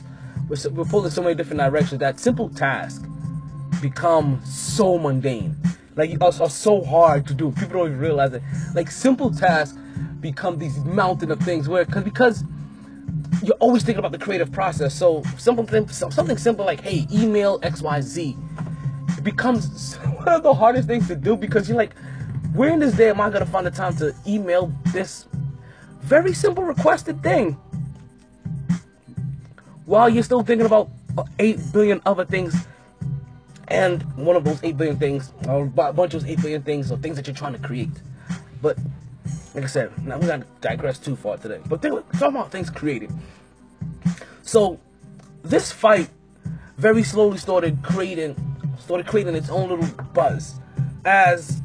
We're, 0.49 0.57
so, 0.57 0.71
we're 0.71 0.85
pulled 0.85 1.07
in 1.07 1.11
so 1.11 1.23
many 1.23 1.35
different 1.35 1.61
directions 1.61 2.01
that 2.01 2.21
simple 2.21 2.49
tasks 2.51 3.05
become 3.81 4.45
so 4.45 4.99
mundane. 4.99 5.57
Like 5.97 6.11
are, 6.21 6.27
are 6.27 6.51
so 6.51 6.83
hard 6.83 7.27
to 7.29 7.35
do. 7.35 7.53
People 7.53 7.81
don't 7.81 7.87
even 7.89 7.99
realize 7.99 8.33
it. 8.33 8.43
Like 8.75 8.91
simple 8.91 9.31
tasks 9.31 9.79
become 10.21 10.59
these 10.59 10.79
mountain 10.85 11.31
of 11.31 11.39
things 11.41 11.69
where 11.69 11.85
cause, 11.85 12.03
because 12.03 12.45
you're 13.43 13.57
always 13.57 13.83
thinking 13.83 13.99
about 13.99 14.13
the 14.13 14.19
creative 14.19 14.51
process. 14.51 14.95
So 14.95 15.23
something 15.39 15.89
something 15.89 16.37
simple 16.37 16.65
like 16.65 16.81
hey 16.81 17.07
email 17.13 17.61
X 17.63 17.83
Y 17.83 18.01
Z 18.01 18.37
it 19.17 19.25
becomes 19.25 19.95
one 20.17 20.29
of 20.29 20.43
the 20.43 20.53
hardest 20.53 20.89
things 20.89 21.07
to 21.09 21.17
do 21.17 21.37
because 21.37 21.69
you're 21.69 21.79
like 21.79 21.95
where 22.55 22.71
in 22.71 22.79
this 22.79 22.95
day 22.95 23.11
am 23.11 23.21
I 23.21 23.31
gonna 23.31 23.47
find 23.47 23.67
the 23.67 23.71
time 23.71 23.97
to 23.97 24.15
email 24.27 24.73
this 24.93 25.27
very 26.05 26.35
simple 26.35 26.65
requested 26.65 27.23
thing. 27.23 27.53
While 29.87 30.09
you're 30.11 30.23
still 30.23 30.43
thinking 30.43 30.67
about 30.67 30.91
uh, 31.17 31.25
8 31.39 31.73
billion 31.73 32.01
other 32.05 32.25
things, 32.25 32.55
and 33.69 34.03
one 34.17 34.37
of 34.37 34.45
those 34.45 34.63
8 34.63 34.77
billion 34.77 34.99
things, 34.99 35.33
or 35.49 35.65
a 35.65 35.93
bunch 35.93 36.15
of 36.15 36.23
those 36.23 36.31
8 36.31 36.43
billion 36.43 36.63
things, 36.63 36.93
or 36.93 36.99
things 36.99 37.17
that 37.17 37.27
you're 37.27 37.35
trying 37.35 37.55
to 37.55 37.59
create. 37.59 37.91
But, 38.61 38.79
like 39.55 39.65
I 39.65 39.67
said, 39.67 40.07
now 40.07 40.19
we're 40.19 40.27
not 40.27 40.41
to 40.41 40.47
digress 40.61 40.99
too 40.99 41.17
far 41.17 41.39
today. 41.39 41.61
But 41.67 41.81
think, 41.81 41.95
talking 42.13 42.37
about 42.37 42.51
things 42.51 42.69
created. 42.69 43.11
So, 44.43 44.79
this 45.43 45.73
fight 45.73 46.11
very 46.77 47.03
slowly 47.03 47.39
started 47.39 47.83
creating, 47.83 48.37
started 48.79 49.07
creating 49.07 49.35
its 49.35 49.49
own 49.49 49.71
little 49.71 49.87
buzz 50.13 50.61
as 51.05 51.63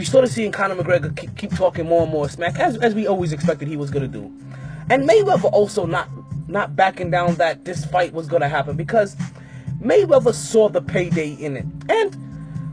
we 0.00 0.06
started 0.06 0.28
seeing 0.28 0.50
Conor 0.50 0.76
McGregor 0.76 1.14
keep, 1.14 1.36
keep 1.36 1.54
talking 1.54 1.84
more 1.84 2.04
and 2.04 2.10
more 2.10 2.26
smack, 2.26 2.58
as, 2.58 2.78
as 2.78 2.94
we 2.94 3.06
always 3.06 3.34
expected 3.34 3.68
he 3.68 3.76
was 3.76 3.90
going 3.90 4.10
to 4.10 4.18
do. 4.18 4.32
And 4.88 5.06
Mayweather 5.06 5.52
also 5.52 5.84
not 5.84 6.08
not 6.48 6.74
backing 6.74 7.10
down 7.10 7.34
that 7.34 7.66
this 7.66 7.84
fight 7.84 8.14
was 8.14 8.26
going 8.26 8.40
to 8.40 8.48
happen 8.48 8.78
because 8.78 9.14
Mayweather 9.82 10.32
saw 10.32 10.70
the 10.70 10.80
payday 10.80 11.34
in 11.34 11.54
it. 11.54 11.66
And 11.90 12.16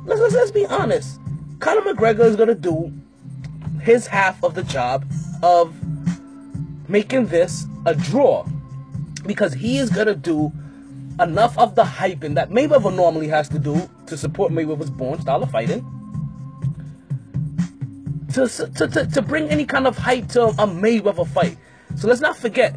let's, 0.06 0.22
let's, 0.22 0.36
let's 0.36 0.52
be 0.52 0.66
honest, 0.68 1.20
Conor 1.60 1.82
McGregor 1.82 2.24
is 2.24 2.38
going 2.38 2.48
to 2.48 2.56
do 2.56 2.94
his 3.82 4.08
half 4.08 4.42
of 4.42 4.56
the 4.56 4.64
job 4.64 5.06
of 5.44 5.76
making 6.90 7.28
this 7.28 7.66
a 7.86 7.94
draw 7.94 8.48
because 9.26 9.54
he 9.54 9.80
is 9.80 9.90
going 9.90 10.08
to 10.08 10.16
do 10.16 10.50
enough 11.20 11.58
of 11.58 11.76
the 11.76 11.84
hyping 11.84 12.36
that 12.36 12.52
Mayweather 12.52 12.96
normally 12.96 13.28
has 13.28 13.50
to 13.50 13.60
do 13.60 13.90
to 14.06 14.16
support 14.16 14.54
Mayweather's 14.54 14.90
born 14.90 15.20
style 15.20 15.44
of 15.44 15.52
fighting 15.52 15.86
to, 18.34 18.48
to, 18.48 18.88
to, 18.88 19.06
to 19.06 19.22
bring 19.22 19.50
any 19.50 19.66
kind 19.66 19.88
of 19.88 19.98
hype 19.98 20.28
to 20.30 20.44
a 20.44 20.68
Mayweather 20.68 21.28
fight. 21.28 21.58
So 21.96 22.08
let's 22.08 22.22
not 22.22 22.38
forget, 22.38 22.76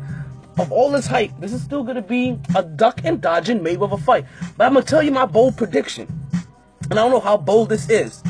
of 0.58 0.70
all 0.72 0.90
this 0.90 1.06
hype, 1.06 1.32
this 1.40 1.52
is 1.52 1.62
still 1.62 1.82
going 1.82 1.96
to 1.96 2.02
be 2.02 2.38
a 2.54 2.62
duck 2.62 3.00
and 3.04 3.20
dodging 3.20 3.60
Mayweather 3.60 4.00
fight. 4.00 4.26
But 4.56 4.66
I'm 4.66 4.74
to 4.74 4.82
tell 4.82 5.02
you 5.02 5.10
my 5.10 5.26
bold 5.26 5.56
prediction. 5.56 6.06
And 6.90 6.98
I 6.98 7.02
don't 7.02 7.10
know 7.10 7.20
how 7.20 7.36
bold 7.36 7.68
this 7.68 7.88
is. 7.88 8.22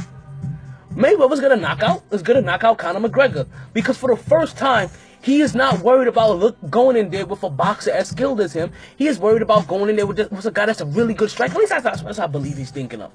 Mayweather's 0.95 1.41
to 1.41 1.57
knock 1.57 1.83
out, 1.83 2.03
is 2.11 2.23
to 2.23 2.41
knock 2.41 2.65
out 2.65 2.79
Conor 2.79 3.09
McGregor. 3.09 3.47
Because 3.73 3.97
for 3.97 4.15
the 4.15 4.23
first 4.23 4.57
time, 4.57 4.91
he 5.23 5.41
is 5.41 5.55
not 5.55 5.81
worried 5.81 6.09
about 6.09 6.39
look 6.39 6.57
going 6.71 6.97
in 6.97 7.11
there 7.11 7.27
with 7.27 7.43
a 7.43 7.51
boxer 7.51 7.91
as 7.91 8.09
skilled 8.09 8.41
as 8.41 8.53
him. 8.53 8.73
He 8.97 9.07
is 9.07 9.19
worried 9.19 9.43
about 9.43 9.67
going 9.67 9.91
in 9.91 9.97
there 9.97 10.07
with, 10.07 10.17
just, 10.17 10.33
with 10.33 10.47
a 10.47 10.51
guy 10.51 10.67
that's 10.67 10.81
a 10.81 10.87
really 10.87 11.15
good 11.15 11.31
striker. 11.31 11.53
At 11.53 11.59
least 11.59 11.71
that's, 11.71 11.85
that's 11.85 12.03
what 12.03 12.19
I 12.19 12.27
believe 12.27 12.57
he's 12.57 12.71
thinking 12.71 13.01
of. 13.03 13.13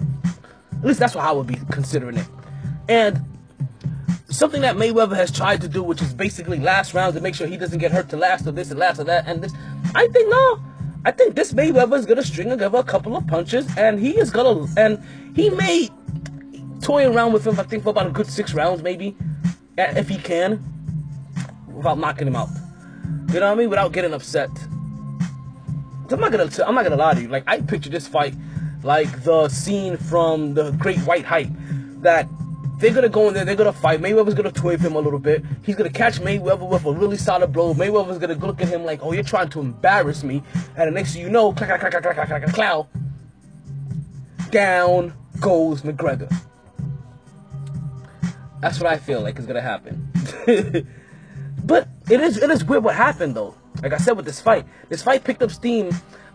At 0.72 0.86
least 0.86 1.00
that's 1.00 1.16
what 1.16 1.26
I 1.26 1.32
would 1.32 1.48
be 1.48 1.58
considering 1.72 2.18
it. 2.18 2.28
And 2.88 3.20
something 4.38 4.62
that 4.62 4.76
Mayweather 4.76 5.16
has 5.16 5.32
tried 5.32 5.62
to 5.62 5.68
do, 5.68 5.82
which 5.84 6.02
is 6.02 6.14
basically 6.14 6.60
last 6.60 6.94
rounds 6.94 7.16
to 7.16 7.22
make 7.22 7.36
sure 7.36 7.48
he 7.48 7.58
doesn't 7.58 7.80
get 7.80 7.92
hurt 7.92 8.10
to 8.10 8.18
last 8.18 8.46
or 8.48 8.52
this 8.52 8.72
and 8.72 8.80
last 8.80 9.00
or 9.00 9.04
that 9.06 9.28
and 9.28 9.42
this. 9.42 9.54
I 9.94 10.08
think 10.08 10.30
no. 10.30 10.60
I 11.06 11.12
think 11.12 11.36
this 11.36 11.54
Mayweather 11.54 11.98
is 11.98 12.06
gonna 12.06 12.24
string 12.24 12.50
together 12.50 12.80
a 12.80 12.84
couple 12.84 13.16
of 13.16 13.28
punches, 13.28 13.68
and 13.78 14.00
he 14.00 14.18
is 14.18 14.32
gonna 14.32 14.68
and 14.78 15.04
he 15.36 15.50
may 15.50 15.90
toy 16.82 17.08
around 17.12 17.34
with 17.34 17.46
him. 17.46 17.60
I 17.60 17.64
think 17.64 17.84
for 17.84 17.90
about 17.90 18.08
a 18.08 18.12
good 18.12 18.28
six 18.28 18.54
rounds, 18.54 18.82
maybe, 18.82 19.16
if 19.78 20.10
he 20.10 20.18
can, 20.18 20.64
without 21.68 22.00
knocking 22.00 22.28
him 22.28 22.36
out. 22.36 22.50
You 23.30 23.40
know 23.40 23.48
what 23.48 23.54
I 23.54 23.56
mean? 23.56 23.70
Without 23.70 23.92
getting 23.92 24.14
upset. 24.14 24.50
I'm 26.10 26.20
not 26.20 26.32
gonna. 26.32 26.50
I'm 26.66 26.76
not 26.76 26.84
gonna 26.84 26.96
lie 26.96 27.14
to 27.14 27.22
you. 27.22 27.28
Like 27.28 27.44
I 27.48 27.62
picture 27.62 27.90
this 27.90 28.08
fight 28.08 28.36
like 28.84 29.24
the 29.24 29.50
scene 29.50 29.98
from 29.98 30.54
the 30.54 30.72
Great 30.74 31.00
White 31.00 31.26
Hype 31.26 31.50
that 32.02 32.28
they're 32.78 32.94
gonna 32.94 33.10
go 33.10 33.28
in 33.28 33.34
there, 33.34 33.46
they're 33.46 33.56
gonna 33.56 33.74
fight. 33.74 34.02
Mayweather's 34.02 34.34
gonna 34.34 34.52
twave 34.52 34.80
him 34.80 34.96
a 34.96 35.00
little 35.00 35.20
bit. 35.20 35.44
He's 35.64 35.76
gonna 35.76 35.90
catch 35.90 36.20
Mayweather 36.20 36.68
with 36.68 36.86
a 36.86 36.92
really 36.92 37.18
solid 37.18 37.54
blow. 37.54 37.74
Mayweather's 37.74 38.18
gonna 38.18 38.36
look 38.36 38.62
at 38.62 38.68
him 38.68 38.84
like, 38.84 39.00
oh, 39.02 39.14
you're 39.14 39.24
trying 39.24 39.50
to 39.50 39.60
embarrass 39.62 40.24
me. 40.24 40.44
And 40.76 40.88
the 40.88 40.92
next 40.92 41.14
thing 41.14 41.22
you 41.22 41.30
know, 41.30 41.54
clack, 41.54 41.80
clack, 41.80 41.92
clack, 41.92 42.04
clack, 42.04 42.16
clack, 42.16 42.28
clack, 42.28 42.54
clack. 42.54 42.86
Down 44.52 45.14
goes 45.40 45.82
McGregor. 45.82 46.34
That's 48.62 48.80
what 48.80 48.92
I 48.92 48.98
feel 48.98 49.22
like 49.22 49.40
is 49.40 49.46
gonna 49.46 49.62
happen. 49.62 50.12
but 51.64 51.88
it 52.10 52.20
is 52.20 52.38
it 52.38 52.50
is 52.50 52.64
weird 52.64 52.84
what 52.84 52.96
happened 52.96 53.36
though. 53.36 53.56
Like 53.82 53.94
I 53.94 53.98
said 53.98 54.18
with 54.18 54.26
this 54.26 54.42
fight, 54.42 54.66
this 54.90 55.02
fight 55.02 55.24
picked 55.24 55.44
up 55.44 55.52
steam 55.52 55.92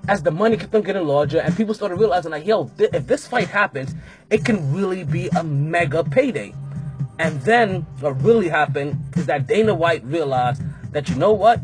as 0.08 0.22
the 0.22 0.30
money 0.30 0.56
kept 0.56 0.74
on 0.74 0.82
getting 0.82 1.06
larger 1.06 1.40
and 1.40 1.56
people 1.56 1.74
started 1.74 1.96
realizing 1.96 2.30
like, 2.30 2.46
yo, 2.46 2.70
th- 2.78 2.90
if 2.92 3.06
this 3.06 3.26
fight 3.26 3.48
happens, 3.48 3.94
it 4.30 4.44
can 4.44 4.72
really 4.72 5.04
be 5.04 5.28
a 5.28 5.44
mega 5.44 6.02
payday. 6.02 6.54
And 7.18 7.40
then 7.42 7.82
what 8.00 8.20
really 8.22 8.48
happened 8.48 8.98
is 9.16 9.26
that 9.26 9.46
Dana 9.46 9.74
White 9.74 10.02
realized 10.04 10.62
that 10.92 11.08
you 11.08 11.16
know 11.16 11.32
what? 11.32 11.60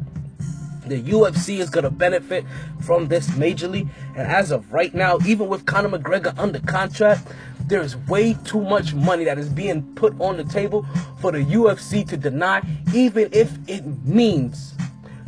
The 0.87 1.03
UFC 1.03 1.59
is 1.59 1.71
gonna 1.71 1.91
benefit 1.91 2.45
from 2.83 3.09
this 3.09 3.29
majorly. 3.31 3.89
And 4.15 4.29
as 4.29 4.51
of 4.51 4.73
right 4.73 4.95
now, 4.95 5.19
even 5.27 5.49
with 5.49 5.67
Conor 5.67 5.99
McGregor 5.99 6.39
under 6.39 6.61
contract, 6.61 7.27
there 7.67 7.81
is 7.81 7.97
way 7.97 8.35
too 8.45 8.61
much 8.61 8.95
money 8.95 9.25
that 9.25 9.39
is 9.39 9.49
being 9.49 9.83
put 9.95 10.15
on 10.21 10.37
the 10.37 10.45
table 10.45 10.87
for 11.21 11.33
the 11.33 11.39
UFC 11.39 12.07
to 12.09 12.17
deny, 12.17 12.63
even 12.95 13.29
if 13.33 13.59
it 13.67 13.85
means 14.05 14.75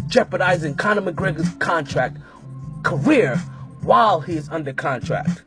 jeopardizing 0.06 0.74
Conor 0.74 1.02
McGregor's 1.02 1.52
contract 1.56 2.18
career 2.82 3.36
while 3.82 4.20
he 4.20 4.34
is 4.36 4.48
under 4.48 4.72
contract. 4.72 5.42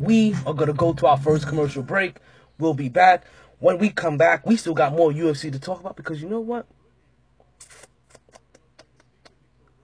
We 0.00 0.34
are 0.46 0.54
going 0.54 0.66
to 0.68 0.72
go 0.74 0.92
to 0.94 1.06
our 1.06 1.16
first 1.16 1.46
commercial 1.46 1.82
break. 1.82 2.16
We'll 2.58 2.74
be 2.74 2.88
back. 2.88 3.24
When 3.58 3.78
we 3.78 3.90
come 3.90 4.16
back, 4.16 4.44
we 4.44 4.56
still 4.56 4.74
got 4.74 4.92
more 4.92 5.12
UFC 5.12 5.52
to 5.52 5.58
talk 5.58 5.80
about 5.80 5.96
because 5.96 6.20
you 6.20 6.28
know 6.28 6.40
what? 6.40 6.66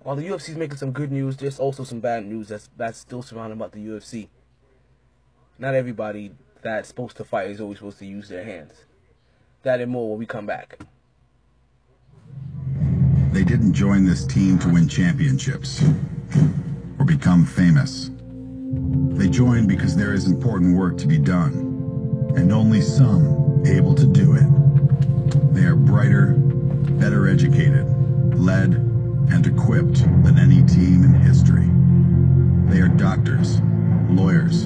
While 0.01 0.17
the 0.17 0.27
UFC 0.27 0.51
is 0.51 0.57
making 0.57 0.79
some 0.79 0.93
good 0.93 1.13
news, 1.13 1.37
there's 1.37 1.61
also 1.61 1.85
some 1.85 2.01
bad 2.01 2.25
news 2.25 2.49
that's 2.49 2.71
that's 2.77 2.99
still 2.99 3.23
surrounding 3.23 3.59
about 3.59 3.73
the 3.73 3.87
UFC. 3.87 4.29
Not 5.59 5.75
everybody 5.75 6.33
that's 6.63 6.89
supposed 6.89 7.17
to 7.19 7.25
fight 7.25 7.51
is 7.51 7.61
always 7.61 7.79
supposed 7.79 7.99
to 7.99 8.07
use 8.07 8.29
their 8.29 8.45
hands. 8.45 8.73
That 9.63 9.81
and 9.81 9.91
more 9.91 10.11
when 10.11 10.19
we 10.19 10.27
come 10.27 10.47
back. 10.47 10.79
They 13.33 13.45
didn't 13.45 13.75
join 13.75 14.05
this 14.05 14.25
team 14.25 14.59
to 14.61 14.69
win 14.71 14.89
championships 14.89 15.83
or 16.99 17.05
become 17.05 17.45
famous. 17.45 18.11
They 19.17 19.29
joined 19.29 19.69
because 19.69 19.95
there 19.95 20.15
is 20.15 20.27
important 20.27 20.77
work 20.77 20.97
to 20.99 21.07
be 21.07 21.19
done, 21.19 22.33
and 22.37 22.53
only 22.53 22.81
some 22.81 23.63
able 23.67 23.95
to 23.95 24.07
do 24.07 24.35
it. 24.35 25.55
They 25.55 25.65
are 25.65 25.77
brighter, 25.77 26.35
better 26.99 27.29
educated, 27.29 27.87
led, 28.35 28.75
and 29.31 29.47
equipped 29.47 30.03
than 30.25 30.39
any 30.39 30.65
team 30.65 31.05
in 31.05 31.13
history. 31.15 31.69
They 32.73 32.81
are 32.81 32.89
doctors, 32.89 33.61
lawyers, 34.09 34.65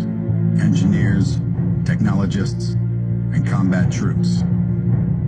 engineers, 0.60 1.40
technologists, 1.84 2.74
and 3.32 3.46
combat 3.46 3.90
troops, 3.90 4.44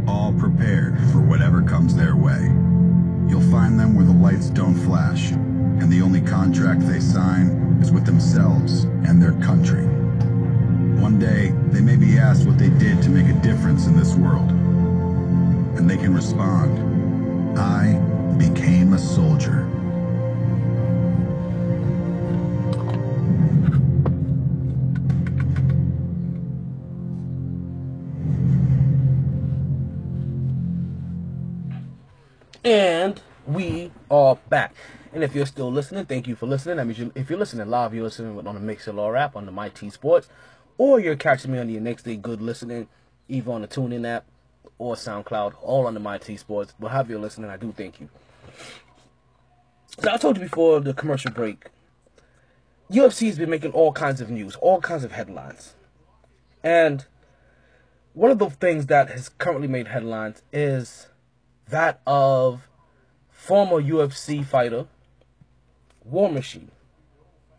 all 0.07 0.33
prepared 0.33 0.99
for 1.11 1.21
whatever 1.21 1.63
comes 1.63 1.95
their 1.97 2.17
way. 2.17 2.51
You'll 3.29 3.51
find 3.51 3.79
them 3.79 3.95
where 3.95 4.05
the 4.05 4.13
lights 4.13 4.51
don't 4.51 4.75
flash, 4.75 5.31
and 5.31 5.91
the 5.91 6.03
only 6.03 6.21
contract 6.21 6.81
they 6.87 7.01
sign 7.01 7.49
is 7.81 7.91
with 7.91 8.05
themselves 8.07 8.85
and 8.85 9.21
their 9.21 9.33
country. 9.45 9.87
One 11.01 11.19
day, 11.19 11.53
they 11.69 11.81
may 11.81 11.97
be 11.97 12.19
asked 12.19 12.47
what 12.47 12.59
they 12.59 12.71
did 12.71 13.03
to 13.03 13.11
make 13.11 13.27
a 13.27 13.39
difference 13.41 13.87
in 13.87 13.97
this 13.97 14.15
world. 14.15 14.51
And 15.77 15.89
they 15.89 15.97
can 15.97 16.15
respond, 16.15 17.59
I 17.59 17.95
became 18.39 18.93
a 18.93 18.99
soldier. 18.99 19.74
We 33.47 33.91
are 34.11 34.37
back. 34.49 34.75
And 35.13 35.23
if 35.23 35.35
you're 35.35 35.47
still 35.47 35.71
listening, 35.71 36.07
thank 36.07 36.27
you 36.27 36.35
for 36.35 36.47
listening. 36.47 36.77
That 36.77 36.87
means 36.87 36.99
you, 36.99 37.13
if 37.15 37.31
you're 37.31 37.39
listening 37.39 37.69
live, 37.69 37.95
you're 37.95 38.05
listening 38.05 38.37
on 38.47 38.55
the 38.55 38.75
Mixlr 38.75 39.19
app 39.19 39.37
on 39.37 39.47
the 39.47 39.53
My 39.53 39.69
T 39.69 39.91
Sports, 39.91 40.29
or 40.79 40.99
you're 40.99 41.17
catching 41.17 41.53
me 41.53 41.59
on 41.59 41.69
the 41.69 41.79
next 41.79 42.03
day 42.03 42.17
good 42.17 42.41
listening, 42.43 42.89
either 43.29 43.53
on 43.53 43.63
the 43.63 43.69
TuneIn 43.69 44.07
app 44.07 44.25
or 44.79 44.95
SoundCloud, 44.95 45.55
all 45.63 45.87
on 45.87 45.95
the 45.95 46.01
My 46.01 46.19
T 46.19 46.37
Sports. 46.37 46.75
But 46.79 46.89
have 46.89 47.11
you 47.11 47.19
listening, 47.19 47.51
I 47.51 47.57
do 47.57 47.73
thank 47.73 48.01
you. 48.01 48.09
So 50.01 50.11
I 50.11 50.17
told 50.17 50.37
you 50.37 50.43
before 50.43 50.81
the 50.81 50.95
commercial 50.95 51.31
break, 51.31 51.67
UFC 52.91 53.27
has 53.27 53.39
been 53.39 53.51
making 53.51 53.73
all 53.73 53.93
kinds 53.93 54.21
of 54.21 54.31
news, 54.31 54.57
all 54.57 54.81
kinds 54.81 55.05
of 55.05 55.13
headlines, 55.13 55.75
and 56.63 57.07
one 58.15 58.31
of 58.31 58.39
the 58.39 58.49
things 58.49 58.87
that 58.87 59.11
has 59.11 59.29
currently 59.29 59.69
made 59.69 59.89
headlines 59.89 60.43
is 60.53 61.09
that 61.69 62.01
of 62.07 62.69
former 63.45 63.77
UFC 63.77 64.43
fighter 64.43 64.87
War 66.03 66.31
Machine. 66.33 66.71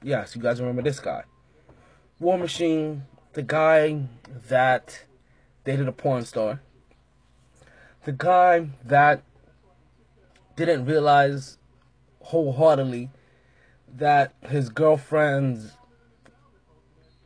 Yes, 0.01 0.35
you 0.35 0.41
guys 0.41 0.59
remember 0.59 0.81
this 0.81 0.99
guy. 0.99 1.25
War 2.19 2.39
Machine, 2.39 3.03
the 3.33 3.43
guy 3.43 4.07
that 4.47 5.05
dated 5.63 5.87
a 5.87 5.91
porn 5.91 6.25
star. 6.25 6.59
The 8.03 8.13
guy 8.13 8.69
that 8.83 9.21
didn't 10.55 10.85
realize 10.85 11.59
wholeheartedly 12.19 13.11
that 13.95 14.33
his 14.41 14.69
girlfriend's 14.69 15.73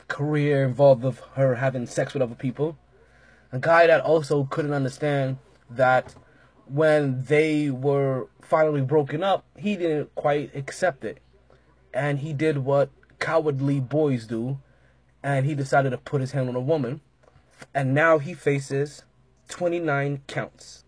career 0.10 0.66
involved 0.66 1.04
with 1.04 1.20
her 1.36 1.56
having 1.56 1.86
sex 1.86 2.14
with 2.14 2.22
other 2.22 2.36
people. 2.36 2.78
A 3.54 3.60
guy 3.60 3.88
that 3.88 4.02
also 4.02 4.44
couldn't 4.44 4.74
understand 4.74 5.38
that 5.70 6.14
when 6.70 7.24
they 7.26 7.70
were 7.70 8.28
finally 8.42 8.82
broken 8.82 9.24
up, 9.24 9.46
he 9.58 9.76
didn't 9.76 10.14
quite 10.16 10.56
accept 10.56 11.04
it. 11.04 11.20
And 11.94 12.20
he 12.20 12.34
did 12.34 12.60
what 12.60 12.90
cowardly 13.20 13.80
boys 13.80 14.28
do, 14.28 14.60
and 15.24 15.46
he 15.46 15.56
decided 15.56 15.90
to 15.92 15.98
put 15.98 16.22
his 16.22 16.32
hand 16.32 16.50
on 16.50 16.56
a 16.56 16.60
woman. 16.60 17.02
And 17.74 17.94
now 17.94 18.20
he 18.20 18.34
faces 18.34 19.04
29 19.50 20.22
counts. 20.28 20.86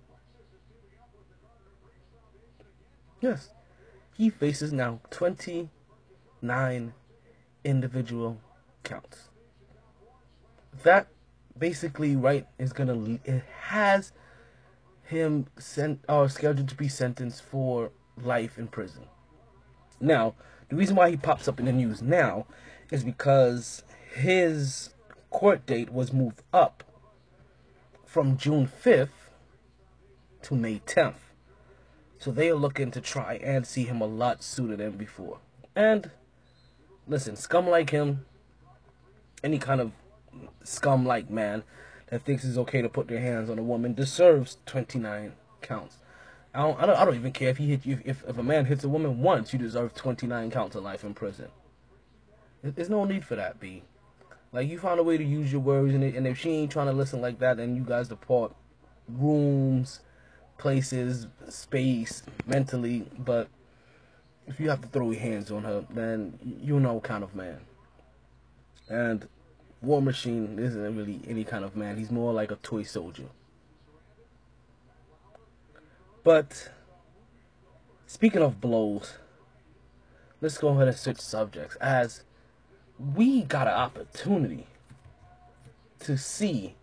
Yes, 3.19 3.49
he 4.17 4.29
faces 4.29 4.71
now 4.71 4.99
29 5.11 6.93
individual 7.63 8.41
counts. 8.83 9.29
That 10.83 11.07
basically, 11.57 12.15
right, 12.15 12.47
is 12.57 12.73
gonna, 12.73 13.19
it 13.25 13.43
has 13.63 14.11
him 15.11 15.45
sent 15.59 16.03
or 16.09 16.27
scheduled 16.27 16.69
to 16.69 16.75
be 16.75 16.87
sentenced 16.87 17.43
for 17.43 17.91
life 18.17 18.57
in 18.57 18.67
prison. 18.67 19.03
Now, 19.99 20.33
the 20.69 20.75
reason 20.75 20.95
why 20.95 21.11
he 21.11 21.17
pops 21.17 21.47
up 21.47 21.59
in 21.59 21.65
the 21.65 21.71
news 21.71 22.01
now 22.01 22.47
is 22.89 23.03
because 23.03 23.83
his 24.13 24.89
court 25.29 25.65
date 25.65 25.91
was 25.91 26.11
moved 26.11 26.41
up 26.51 26.83
from 28.05 28.37
June 28.37 28.67
5th 28.83 29.09
to 30.43 30.55
May 30.55 30.81
10th. 30.85 31.13
So 32.17 32.31
they 32.31 32.49
are 32.49 32.55
looking 32.55 32.91
to 32.91 33.01
try 33.01 33.35
and 33.35 33.65
see 33.65 33.83
him 33.83 34.01
a 34.01 34.05
lot 34.05 34.43
sooner 34.43 34.75
than 34.75 34.91
before. 34.91 35.39
And 35.75 36.11
listen, 37.07 37.35
scum 37.35 37.67
like 37.67 37.89
him, 37.89 38.25
any 39.43 39.59
kind 39.59 39.81
of 39.81 39.91
scum 40.63 41.05
like 41.05 41.29
man 41.29 41.63
that 42.11 42.25
thinks 42.25 42.43
it's 42.43 42.57
okay 42.57 42.81
to 42.81 42.89
put 42.89 43.07
their 43.07 43.21
hands 43.21 43.49
on 43.49 43.57
a 43.57 43.63
woman 43.63 43.93
deserves 43.93 44.57
29 44.65 45.31
counts. 45.61 45.97
I 46.53 46.59
don't, 46.59 46.83
I 46.83 46.85
don't, 46.85 46.97
I 46.97 47.05
don't 47.05 47.15
even 47.15 47.31
care 47.31 47.49
if 47.49 47.57
he 47.57 47.67
hit 47.69 47.85
you. 47.85 47.99
If, 48.03 48.23
if 48.27 48.37
a 48.37 48.43
man 48.43 48.65
hits 48.65 48.83
a 48.83 48.89
woman 48.89 49.21
once, 49.21 49.53
you 49.53 49.59
deserve 49.59 49.95
29 49.95 50.51
counts 50.51 50.75
of 50.75 50.83
life 50.83 51.05
in 51.05 51.13
prison. 51.13 51.47
There's 52.61 52.89
no 52.89 53.05
need 53.05 53.25
for 53.25 53.35
that, 53.35 53.59
B. 53.59 53.83
Like, 54.51 54.69
you 54.69 54.77
found 54.77 54.99
a 54.99 55.03
way 55.03 55.17
to 55.17 55.23
use 55.23 55.51
your 55.51 55.61
words, 55.61 55.93
and, 55.93 56.03
and 56.03 56.27
if 56.27 56.37
she 56.37 56.49
ain't 56.51 56.71
trying 56.71 56.87
to 56.87 56.93
listen 56.93 57.21
like 57.21 57.39
that, 57.39 57.57
then 57.57 57.77
you 57.77 57.83
guys 57.83 58.09
depart 58.09 58.53
rooms, 59.07 60.01
places, 60.57 61.27
space, 61.47 62.23
mentally. 62.45 63.05
But 63.17 63.47
if 64.47 64.59
you 64.59 64.69
have 64.69 64.81
to 64.81 64.87
throw 64.89 65.11
your 65.11 65.21
hands 65.21 65.49
on 65.49 65.63
her, 65.63 65.85
then 65.89 66.37
you 66.43 66.81
know 66.81 66.99
kind 66.99 67.23
of 67.23 67.33
man. 67.33 67.61
And 68.89 69.29
War 69.81 70.01
Machine 70.01 70.59
isn't 70.59 70.95
really 70.95 71.21
any 71.27 71.43
kind 71.43 71.65
of 71.65 71.75
man. 71.75 71.97
He's 71.97 72.11
more 72.11 72.33
like 72.33 72.51
a 72.51 72.55
toy 72.57 72.83
soldier. 72.83 73.25
But 76.23 76.69
speaking 78.05 78.43
of 78.43 78.61
blows, 78.61 79.13
let's 80.39 80.57
go 80.59 80.69
ahead 80.69 80.87
and 80.87 80.97
switch 80.97 81.19
subjects. 81.19 81.75
As 81.77 82.23
we 83.15 83.41
got 83.41 83.67
an 83.67 83.73
opportunity 83.73 84.67
to 86.01 86.17
see 86.17 86.75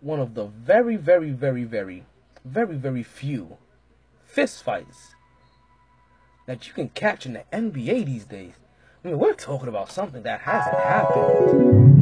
one 0.00 0.18
of 0.18 0.34
the 0.34 0.46
very, 0.46 0.96
very, 0.96 1.30
very, 1.30 1.62
very, 1.62 2.04
very, 2.44 2.76
very 2.76 3.02
few 3.02 3.58
fist 4.24 4.64
fights 4.64 5.14
that 6.46 6.66
you 6.66 6.72
can 6.72 6.88
catch 6.88 7.26
in 7.26 7.34
the 7.34 7.44
NBA 7.52 8.06
these 8.06 8.24
days. 8.24 8.54
I 9.02 9.08
mean, 9.08 9.18
we're 9.18 9.32
talking 9.34 9.68
about 9.68 9.90
something 9.90 10.22
that 10.24 10.40
hasn't 10.42 10.76
happened 10.76 12.00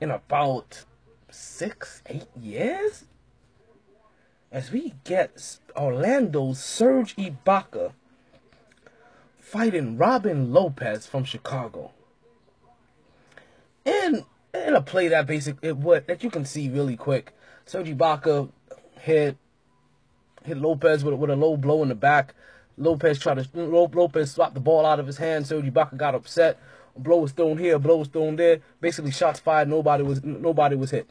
in 0.00 0.10
about 0.12 0.84
six, 1.28 2.02
eight 2.06 2.28
years. 2.40 3.04
As 4.52 4.70
we 4.70 4.94
get 5.02 5.58
Orlando's 5.76 6.62
Serge 6.62 7.16
Ibaka 7.16 7.94
fighting 9.40 9.96
Robin 9.96 10.52
Lopez 10.52 11.06
from 11.06 11.24
Chicago. 11.24 11.90
and 13.84 14.24
in 14.54 14.76
a 14.76 14.80
play 14.80 15.08
that 15.08 15.26
basic 15.26 15.56
it 15.62 15.76
what 15.76 16.06
that 16.06 16.22
you 16.22 16.30
can 16.30 16.44
see 16.44 16.68
really 16.68 16.96
quick. 16.96 17.32
Serge 17.66 17.88
Ibaka 17.88 18.50
hit 19.00 19.36
hit 20.44 20.56
Lopez 20.58 21.02
with, 21.02 21.14
with 21.14 21.30
a 21.30 21.36
low 21.36 21.56
blow 21.56 21.82
in 21.82 21.88
the 21.88 21.94
back. 21.96 22.34
Lopez 22.76 23.18
tried 23.18 23.38
to 23.38 23.48
Lopez 23.54 24.32
swapped 24.32 24.54
the 24.54 24.60
ball 24.60 24.84
out 24.86 25.00
of 25.00 25.06
his 25.06 25.16
hand. 25.16 25.46
Serge 25.46 25.64
Ibaka 25.64 25.96
got 25.96 26.14
upset. 26.14 26.58
Blow 26.96 27.18
was 27.18 27.32
thrown 27.32 27.58
here, 27.58 27.78
blow 27.78 27.96
was 27.96 28.08
thrown 28.08 28.36
there. 28.36 28.60
Basically, 28.80 29.10
shots 29.10 29.40
fired. 29.40 29.68
Nobody 29.68 30.04
was 30.04 30.22
nobody 30.22 30.76
was 30.76 30.90
hit. 30.90 31.08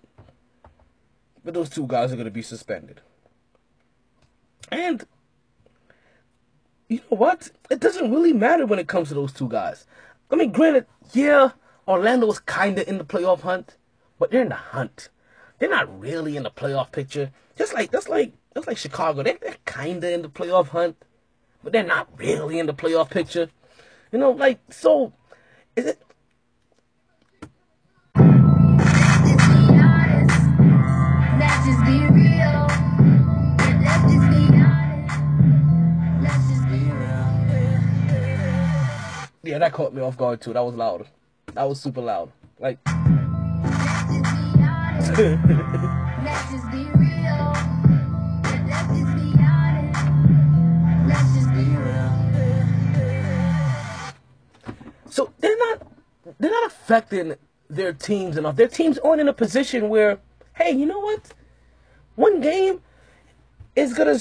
But 1.43 1.54
those 1.54 1.69
two 1.69 1.88
guys 1.88 2.12
are 2.12 2.15
going 2.15 2.26
to 2.26 2.32
be 2.32 2.41
suspended. 2.41 3.02
And 4.71 5.06
you 6.88 6.97
know 7.12 7.17
what? 7.17 7.52
It 7.69 7.80
doesn't 7.80 8.12
really 8.12 8.34
matter 8.34 8.65
when 8.65 8.80
it 8.80 8.88
comes 8.88 9.10
to 9.10 9.13
those 9.13 9.34
two 9.34 9.49
guys. 9.49 9.86
I 10.32 10.36
mean, 10.36 10.52
granted, 10.52 10.86
yeah, 11.12 11.52
Orlando's 11.88 12.39
kind 12.39 12.80
of 12.80 12.88
in 12.88 12.97
the 12.97 13.04
playoff 13.04 13.41
hunt, 13.41 13.78
but 14.19 14.32
they're 14.32 14.41
in 14.41 14.49
the 14.49 14.56
hunt. 14.56 15.10
They're 15.60 15.69
not 15.69 15.99
really 15.99 16.38
in 16.38 16.43
the 16.43 16.52
playoff 16.52 16.91
picture. 16.91 17.32
Just 17.58 17.73
like 17.73 17.91
that's 17.91 18.10
like 18.10 18.34
that's 18.54 18.67
like 18.67 18.78
Chicago. 18.78 19.23
They're, 19.23 19.38
they're 19.41 19.58
kind 19.65 20.04
of 20.04 20.10
in 20.12 20.21
the 20.21 20.30
playoff 20.30 20.69
hunt, 20.69 21.04
but 21.63 21.71
they're 21.71 21.84
not 21.84 22.10
really 22.17 22.60
in 22.60 22.65
the 22.65 22.73
playoff 22.73 23.10
picture. 23.10 23.49
You 24.12 24.19
know, 24.19 24.32
like 24.32 24.60
so. 24.69 25.13
Is 25.76 25.86
it? 25.86 25.99
Let's 28.15 29.26
just 29.26 29.49
be 29.49 29.80
honest. 29.80 30.39
Let's 31.39 31.65
just 31.65 31.84
be 31.86 32.06
real. 32.12 32.67
Let's 33.82 34.04
just 34.12 34.28
be 34.30 34.41
honest. 34.60 35.17
Let's 36.21 36.43
just 36.49 36.65
be 36.69 36.80
real. 36.91 37.32
Yeah, 39.43 39.58
that 39.60 39.71
caught 39.73 39.93
me 39.93 40.02
off 40.02 40.17
guard 40.17 40.41
too. 40.41 40.54
That 40.54 40.63
was 40.63 40.76
loud. 40.76 41.08
That 41.54 41.67
was 41.67 41.82
super 41.82 42.02
loud. 42.02 42.32
Like, 42.60 42.78
so 55.13 55.32
they're 55.39 55.58
not 55.58 55.88
they're 56.39 56.49
not 56.49 56.65
affecting 56.65 57.36
their 57.69 57.93
teams 57.93 58.36
enough. 58.36 58.56
Their 58.56 58.67
teams 58.67 58.97
aren't 58.97 59.21
in 59.21 59.28
a 59.28 59.34
position 59.34 59.89
where, 59.89 60.17
hey, 60.56 60.71
you 60.71 60.88
know 60.88 60.99
what? 60.99 61.34
One 62.15 62.41
game 62.41 62.82
is 63.76 63.93
gonna 63.93 64.19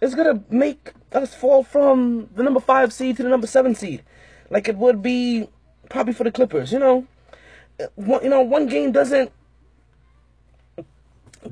is 0.00 0.14
gonna 0.14 0.44
make 0.48 0.92
us 1.12 1.34
fall 1.34 1.64
from 1.64 2.28
the 2.36 2.44
number 2.44 2.60
five 2.60 2.92
seed 2.92 3.16
to 3.16 3.24
the 3.24 3.28
number 3.28 3.48
seven 3.48 3.74
seed, 3.74 4.04
like 4.48 4.68
it 4.68 4.76
would 4.76 5.02
be 5.02 5.48
probably 5.90 6.12
for 6.12 6.22
the 6.22 6.30
Clippers. 6.32 6.72
You 6.72 6.78
know, 6.78 7.06
Uh, 7.80 7.86
one, 7.96 8.22
you 8.24 8.30
know, 8.30 8.42
one 8.42 8.66
game 8.66 8.92
doesn't 8.92 9.30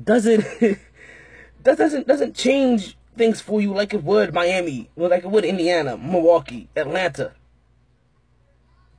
doesn't 0.03 0.43
that 1.63 1.77
doesn't 1.77 2.07
doesn't 2.07 2.35
change 2.35 2.97
things 3.17 3.41
for 3.41 3.59
you 3.61 3.73
like 3.73 3.93
it 3.93 4.03
would 4.03 4.33
Miami, 4.33 4.89
like 4.95 5.23
it 5.23 5.29
would 5.29 5.43
Indiana, 5.43 5.97
Milwaukee, 5.97 6.69
Atlanta. 6.75 7.33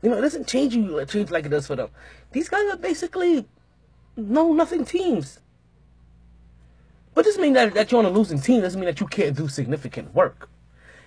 You 0.03 0.11
know, 0.11 0.19
it 0.19 0.23
doesn't 0.23 0.47
change 0.47 0.75
you 0.75 0.97
like 0.97 1.09
change 1.09 1.31
like 1.31 1.47
it 1.47 1.51
does 1.51 1.67
for 1.67 1.77
them. 1.77 1.91
These 2.33 2.49
guys 2.49 2.71
are 2.71 2.77
basically 2.77 3.47
no 4.17 4.53
nothing 4.53 4.85
teams. 4.85 5.41
But 7.15 7.25
doesn't 7.25 7.43
mean 7.43 7.55
that, 7.55 7.75
that 7.75 7.91
you're 7.91 7.99
on 7.99 8.05
a 8.05 8.11
losing 8.11 8.41
team 8.41 8.61
doesn't 8.61 8.79
mean 8.79 8.87
that 8.87 9.01
you 9.01 9.07
can't 9.09 9.37
do 9.37 9.49
significant 9.49 10.15
work. 10.15 10.49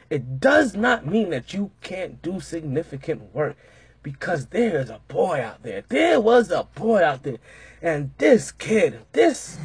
It 0.09 0.41
does 0.41 0.75
not 0.75 1.07
mean 1.07 1.29
that 1.29 1.53
you 1.53 1.71
can't 1.81 2.21
do 2.21 2.41
significant 2.41 3.33
work 3.33 3.55
because 4.03 4.47
there's 4.47 4.89
a 4.89 4.99
boy 5.07 5.41
out 5.41 5.63
there. 5.63 5.85
There 5.87 6.19
was 6.19 6.51
a 6.51 6.67
boy 6.75 7.01
out 7.01 7.23
there. 7.23 7.37
And 7.81 8.11
this 8.17 8.51
kid, 8.51 8.99
this 9.13 9.57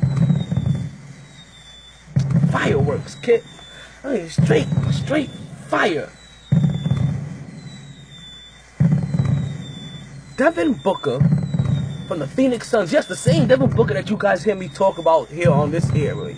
fireworks 2.52 3.16
kid, 3.16 3.42
I 4.04 4.12
mean, 4.12 4.30
straight, 4.30 4.68
straight 4.92 5.30
fire. 5.68 6.10
Devin 10.36 10.74
Booker 10.74 11.18
from 12.06 12.18
the 12.18 12.26
Phoenix 12.26 12.68
Suns. 12.68 12.92
Yes, 12.92 13.06
the 13.06 13.16
same 13.16 13.46
Devin 13.46 13.70
Booker 13.70 13.94
that 13.94 14.10
you 14.10 14.18
guys 14.18 14.44
hear 14.44 14.54
me 14.54 14.68
talk 14.68 14.98
about 14.98 15.28
here 15.28 15.50
on 15.50 15.70
this 15.70 15.90
air. 15.94 16.14
Really. 16.14 16.36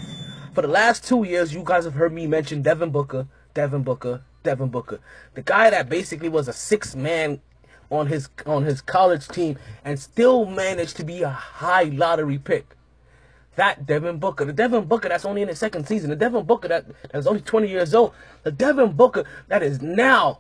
For 0.54 0.62
the 0.62 0.68
last 0.68 1.04
two 1.04 1.24
years, 1.24 1.52
you 1.52 1.64
guys 1.64 1.84
have 1.84 1.94
heard 1.94 2.12
me 2.12 2.28
mention 2.28 2.62
Devin 2.62 2.90
Booker, 2.90 3.26
Devin 3.54 3.82
Booker, 3.82 4.22
Devin 4.44 4.68
Booker. 4.68 5.00
The 5.34 5.42
guy 5.42 5.70
that 5.70 5.88
basically 5.88 6.28
was 6.28 6.46
a 6.46 6.52
six 6.52 6.94
man 6.94 7.40
on 7.90 8.06
his 8.06 8.28
on 8.46 8.62
his 8.62 8.80
college 8.80 9.26
team 9.26 9.58
and 9.84 9.98
still 9.98 10.44
managed 10.44 10.96
to 10.98 11.04
be 11.04 11.22
a 11.22 11.30
high 11.30 11.84
lottery 11.84 12.38
pick. 12.38 12.76
That 13.56 13.84
Devin 13.84 14.18
Booker, 14.18 14.44
the 14.44 14.52
Devin 14.52 14.84
Booker 14.84 15.08
that's 15.08 15.24
only 15.24 15.42
in 15.42 15.48
his 15.48 15.58
second 15.58 15.88
season, 15.88 16.10
the 16.10 16.14
Devin 16.14 16.44
Booker 16.44 16.68
that 16.68 16.84
that's 17.10 17.26
only 17.26 17.40
20 17.40 17.68
years 17.68 17.92
old, 17.96 18.14
the 18.44 18.52
Devin 18.52 18.92
Booker 18.92 19.24
that 19.48 19.64
is 19.64 19.82
now 19.82 20.38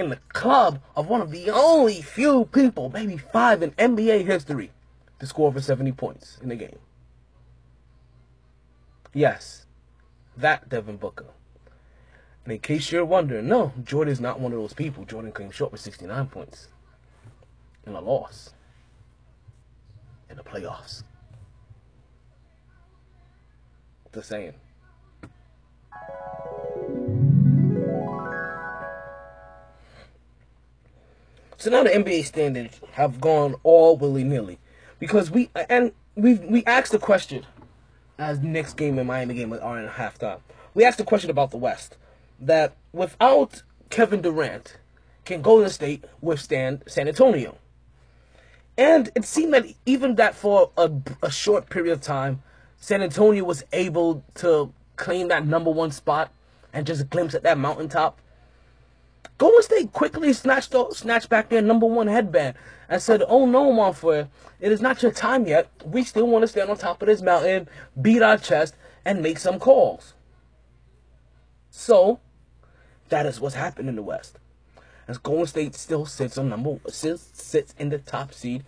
in 0.00 0.10
the 0.10 0.16
club 0.32 0.80
of 0.96 1.08
one 1.08 1.20
of 1.20 1.30
the 1.30 1.50
only 1.50 2.02
few 2.02 2.46
people, 2.46 2.90
maybe 2.90 3.16
five 3.16 3.62
in 3.62 3.70
NBA 3.72 4.24
history, 4.24 4.72
to 5.20 5.26
score 5.26 5.48
over 5.48 5.60
70 5.60 5.92
points 5.92 6.38
in 6.42 6.50
a 6.50 6.56
game. 6.56 6.78
Yes, 9.12 9.66
that 10.36 10.68
Devin 10.68 10.96
Booker. 10.96 11.26
And 12.44 12.52
in 12.52 12.58
case 12.60 12.90
you're 12.90 13.04
wondering, 13.04 13.46
no, 13.46 13.72
Jordan 13.84 14.12
is 14.12 14.20
not 14.20 14.40
one 14.40 14.52
of 14.52 14.58
those 14.58 14.72
people. 14.72 15.04
Jordan 15.04 15.32
came 15.32 15.50
short 15.50 15.72
with 15.72 15.80
69 15.80 16.26
points 16.28 16.68
in 17.86 17.94
a 17.94 18.00
loss 18.00 18.54
in 20.30 20.36
the 20.36 20.42
playoffs. 20.42 21.02
Just 24.12 24.28
saying. 24.28 24.54
So 31.60 31.68
now 31.68 31.82
the 31.82 31.90
NBA 31.90 32.24
standards 32.24 32.80
have 32.92 33.20
gone 33.20 33.54
all 33.64 33.94
willy 33.94 34.24
nilly 34.24 34.58
because 34.98 35.30
we 35.30 35.50
and 35.68 35.92
we 36.14 36.36
we 36.36 36.64
asked 36.64 36.90
the 36.90 36.98
question 36.98 37.44
as 38.18 38.40
Knicks 38.40 38.72
game 38.72 38.98
and 38.98 39.06
Miami 39.06 39.34
game 39.34 39.52
are 39.52 39.78
in 39.78 39.86
halftime. 39.86 40.40
We 40.72 40.84
asked 40.84 40.96
the 40.96 41.04
question 41.04 41.28
about 41.28 41.50
the 41.50 41.58
West 41.58 41.98
that 42.40 42.78
without 42.94 43.62
Kevin 43.90 44.22
Durant, 44.22 44.78
can 45.26 45.42
Golden 45.42 45.68
State 45.68 46.06
withstand 46.22 46.82
San 46.86 47.06
Antonio? 47.06 47.58
And 48.78 49.10
it 49.14 49.26
seemed 49.26 49.52
that 49.52 49.66
even 49.84 50.14
that 50.14 50.34
for 50.34 50.70
a, 50.78 50.90
a 51.22 51.30
short 51.30 51.68
period 51.68 51.92
of 51.92 52.00
time, 52.00 52.42
San 52.78 53.02
Antonio 53.02 53.44
was 53.44 53.64
able 53.74 54.24
to 54.36 54.72
claim 54.96 55.28
that 55.28 55.46
number 55.46 55.70
one 55.70 55.90
spot 55.90 56.32
and 56.72 56.86
just 56.86 57.02
a 57.02 57.04
glimpse 57.04 57.34
at 57.34 57.42
that 57.42 57.58
mountaintop. 57.58 58.18
Golden 59.40 59.62
State 59.62 59.92
quickly 59.94 60.34
snatched 60.34 60.74
snatched 60.92 61.30
back 61.30 61.48
their 61.48 61.62
number 61.62 61.86
one 61.86 62.08
headband 62.08 62.56
and 62.90 63.00
said, 63.00 63.22
"Oh 63.26 63.46
no, 63.46 63.72
Monfort, 63.72 64.28
it 64.60 64.70
is 64.70 64.82
not 64.82 65.02
your 65.02 65.12
time 65.12 65.46
yet. 65.46 65.70
We 65.82 66.04
still 66.04 66.26
want 66.26 66.42
to 66.42 66.46
stand 66.46 66.68
on 66.68 66.76
top 66.76 67.00
of 67.00 67.06
this 67.06 67.22
mountain, 67.22 67.66
beat 67.98 68.20
our 68.20 68.36
chest, 68.36 68.74
and 69.02 69.22
make 69.22 69.38
some 69.38 69.58
calls." 69.58 70.12
So, 71.70 72.20
that 73.08 73.24
is 73.24 73.40
what's 73.40 73.54
happened 73.54 73.88
in 73.88 73.96
the 73.96 74.02
West. 74.02 74.38
As 75.08 75.16
Golden 75.16 75.46
State 75.46 75.74
still 75.74 76.04
sits 76.04 76.36
on 76.36 76.50
number 76.50 76.78
sits 76.90 77.74
in 77.78 77.88
the 77.88 77.98
top 77.98 78.34
seed 78.34 78.66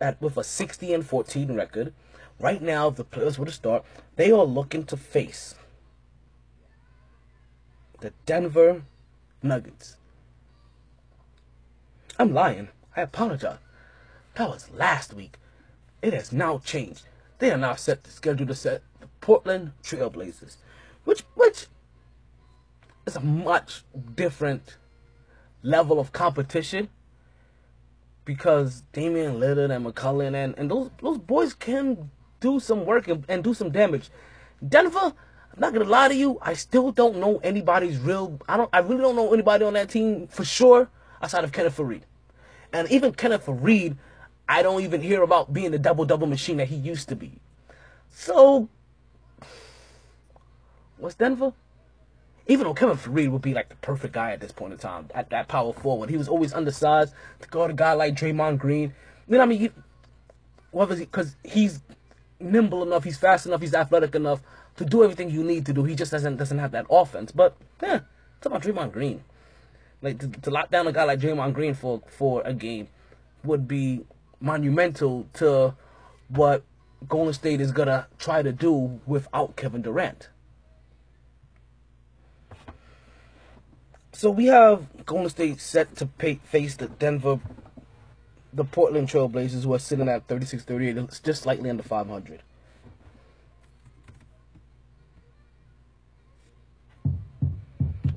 at 0.00 0.18
with 0.22 0.38
a 0.38 0.44
60 0.44 0.94
and 0.94 1.04
14 1.04 1.54
record. 1.54 1.92
Right 2.38 2.62
now, 2.62 2.88
if 2.88 2.96
the 2.96 3.04
players 3.04 3.38
were 3.38 3.44
to 3.44 3.52
start, 3.52 3.84
they 4.16 4.32
are 4.32 4.44
looking 4.44 4.84
to 4.84 4.96
face 4.96 5.56
the 8.00 8.14
Denver 8.24 8.84
Nuggets. 9.42 9.96
I'm 12.18 12.34
lying. 12.34 12.68
I 12.96 13.02
apologize. 13.02 13.58
That 14.34 14.48
was 14.48 14.70
last 14.70 15.14
week. 15.14 15.38
It 16.02 16.12
has 16.12 16.32
now 16.32 16.58
changed. 16.58 17.04
They 17.38 17.50
are 17.50 17.56
now 17.56 17.74
set 17.74 18.04
to 18.04 18.10
schedule 18.10 18.46
to 18.46 18.54
set 18.54 18.82
the 19.00 19.06
Portland 19.20 19.72
Trailblazers, 19.82 20.56
which 21.04 21.22
which 21.34 21.66
is 23.06 23.16
a 23.16 23.20
much 23.20 23.84
different 24.14 24.76
level 25.62 25.98
of 25.98 26.12
competition 26.12 26.88
because 28.24 28.82
Damian 28.92 29.40
Lillard 29.40 29.74
and 29.74 29.86
McCullough 29.86 30.34
and, 30.34 30.54
and 30.58 30.70
those 30.70 30.90
those 31.02 31.18
boys 31.18 31.54
can 31.54 32.10
do 32.40 32.60
some 32.60 32.84
work 32.84 33.08
and, 33.08 33.24
and 33.28 33.42
do 33.42 33.54
some 33.54 33.70
damage. 33.70 34.10
Denver, 34.66 35.14
not 35.60 35.74
gonna 35.74 35.84
lie 35.84 36.08
to 36.08 36.14
you, 36.14 36.38
I 36.40 36.54
still 36.54 36.90
don't 36.90 37.18
know 37.18 37.38
anybody's 37.38 37.98
real. 37.98 38.40
I 38.48 38.56
don't. 38.56 38.70
I 38.72 38.78
really 38.78 39.02
don't 39.02 39.14
know 39.14 39.32
anybody 39.32 39.64
on 39.64 39.74
that 39.74 39.90
team 39.90 40.26
for 40.26 40.44
sure 40.44 40.88
outside 41.22 41.44
of 41.44 41.52
Kenneth 41.52 41.76
Faried, 41.76 42.02
and 42.72 42.90
even 42.90 43.12
Kenneth 43.12 43.44
Faried, 43.44 43.96
I 44.48 44.62
don't 44.62 44.82
even 44.82 45.02
hear 45.02 45.22
about 45.22 45.52
being 45.52 45.70
the 45.70 45.78
double 45.78 46.06
double 46.06 46.26
machine 46.26 46.56
that 46.56 46.68
he 46.68 46.76
used 46.76 47.10
to 47.10 47.16
be. 47.16 47.40
So, 48.10 48.70
what's 50.96 51.14
Denver? 51.14 51.52
Even 52.48 52.66
though 52.66 52.74
Kevin 52.74 52.96
Faried 52.96 53.30
would 53.30 53.42
be 53.42 53.54
like 53.54 53.68
the 53.68 53.76
perfect 53.76 54.14
guy 54.14 54.32
at 54.32 54.40
this 54.40 54.50
point 54.50 54.72
in 54.72 54.78
time, 54.78 55.08
at 55.14 55.30
that 55.30 55.46
power 55.46 55.72
forward, 55.72 56.10
he 56.10 56.16
was 56.16 56.26
always 56.26 56.52
undersized 56.54 57.14
to 57.40 57.48
guard 57.48 57.70
a 57.70 57.74
guy 57.74 57.92
like 57.92 58.16
Draymond 58.16 58.58
Green. 58.58 58.94
You 59.28 59.36
know 59.36 59.38
what 59.38 59.44
I 59.44 59.46
mean? 59.46 59.60
He? 59.60 59.70
Because 60.72 61.36
he's 61.44 61.80
nimble 62.40 62.82
enough, 62.82 63.04
he's 63.04 63.18
fast 63.18 63.46
enough, 63.46 63.60
he's 63.60 63.74
athletic 63.74 64.14
enough 64.14 64.40
to 64.76 64.84
do 64.84 65.02
everything 65.04 65.30
you 65.30 65.44
need 65.44 65.66
to 65.66 65.72
do. 65.72 65.84
He 65.84 65.94
just 65.94 66.10
doesn't 66.10 66.36
doesn't 66.36 66.58
have 66.58 66.72
that 66.72 66.86
offense. 66.90 67.32
But 67.32 67.56
yeah, 67.82 68.00
talk 68.40 68.52
about 68.52 68.62
Draymond 68.62 68.92
Green. 68.92 69.24
Like 70.02 70.18
to, 70.18 70.28
to 70.28 70.50
lock 70.50 70.70
down 70.70 70.86
a 70.86 70.92
guy 70.92 71.04
like 71.04 71.20
Draymond 71.20 71.54
Green 71.54 71.74
for 71.74 72.02
for 72.08 72.42
a 72.42 72.54
game 72.54 72.88
would 73.44 73.68
be 73.68 74.04
monumental 74.40 75.26
to 75.34 75.74
what 76.28 76.64
Golden 77.08 77.32
State 77.32 77.60
is 77.60 77.72
gonna 77.72 78.06
try 78.18 78.42
to 78.42 78.52
do 78.52 79.00
without 79.06 79.56
Kevin 79.56 79.82
Durant. 79.82 80.28
So 84.12 84.30
we 84.30 84.46
have 84.46 85.06
Golden 85.06 85.30
State 85.30 85.60
set 85.60 85.96
to 85.96 86.04
pay, 86.06 86.34
face 86.44 86.76
the 86.76 86.88
Denver, 86.88 87.40
the 88.52 88.64
Portland 88.64 89.08
Trailblazers, 89.08 89.64
who 89.64 89.72
are 89.72 89.78
sitting 89.78 90.08
at 90.08 90.28
36-38, 90.28 91.04
it's 91.04 91.20
just 91.20 91.42
slightly 91.42 91.70
under 91.70 91.82
500. 91.82 92.42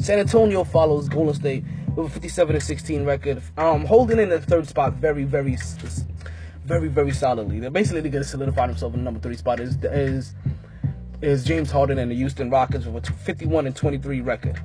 San 0.04 0.20
Antonio 0.20 0.66
follows 0.66 1.08
Golden 1.08 1.34
State 1.34 1.64
with 1.96 2.08
a 2.08 2.10
57 2.10 2.56
and 2.56 2.62
16 2.62 3.06
record, 3.06 3.42
um, 3.58 3.86
holding 3.86 4.20
in 4.20 4.28
the 4.28 4.42
third 4.42 4.68
spot 4.68 4.96
very, 4.96 5.24
very, 5.24 5.58
very, 6.66 6.90
very 6.90 7.12
solidly. 7.14 7.62
They're 7.62 7.72
basically 7.72 8.10
going 8.10 8.22
to 8.22 8.30
solidify 8.30 8.68
themselves 8.68 8.96
in 8.96 9.00
the 9.00 9.06
number 9.06 9.22
three 9.22 9.38
spot. 9.38 9.62
Is 9.62 9.78
is 9.82 10.36
is 11.22 11.46
James 11.46 11.72
Harden 11.72 12.00
and 12.00 12.12
the 12.12 12.16
Houston 12.16 12.50
Rockets 12.50 12.86
with 12.86 13.10
a 13.10 13.14
51 13.14 13.66
and 13.66 13.74
23 13.74 14.20
record. 14.20 14.60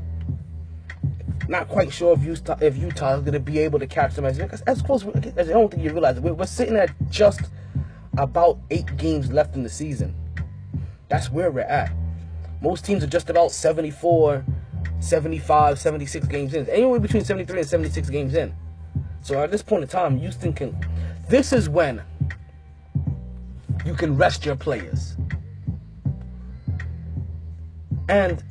Not 1.47 1.69
quite 1.69 1.93
sure 1.93 2.15
if 2.15 2.25
Utah 2.25 2.59
if 2.61 2.77
Utah 2.77 3.15
is 3.15 3.21
going 3.21 3.35
to 3.35 3.39
be 3.39 3.61
able 3.61 3.79
to 3.79 3.87
catch 3.87 4.17
them 4.17 4.25
as 4.25 4.41
as 4.41 4.83
close 4.83 5.05
as 5.37 5.49
I 5.49 5.53
don't 5.53 5.71
think 5.71 5.85
you 5.85 5.93
realize. 5.93 6.19
We're, 6.19 6.35
we're 6.35 6.47
sitting 6.47 6.75
at 6.75 6.91
just 7.11 7.43
about 8.17 8.59
eight 8.71 8.97
games 8.97 9.31
left 9.31 9.55
in 9.55 9.63
the 9.63 9.71
season. 9.71 10.17
That's 11.09 11.31
where 11.31 11.53
we're 11.53 11.61
at. 11.61 11.93
Most 12.61 12.85
teams 12.85 13.05
are 13.05 13.09
just 13.09 13.31
about 13.31 13.53
74, 13.53 14.45
75, 15.01 15.79
76 15.79 16.27
games 16.29 16.55
in. 16.55 16.69
Anywhere 16.69 17.01
between 17.01 17.25
73 17.25 17.61
and 17.61 17.69
76 17.69 18.11
games 18.11 18.35
in. 18.35 18.55
So 19.23 19.43
at 19.43 19.51
this 19.51 19.63
point 19.63 19.83
in 19.83 19.89
time, 19.89 20.19
Houston 20.19 20.53
can. 20.53 20.79
This 21.29 21.53
is 21.53 21.69
when 21.69 22.03
you 23.85 23.95
can 23.95 24.17
rest 24.17 24.45
your 24.47 24.57
players. 24.57 25.17
And 28.09 28.43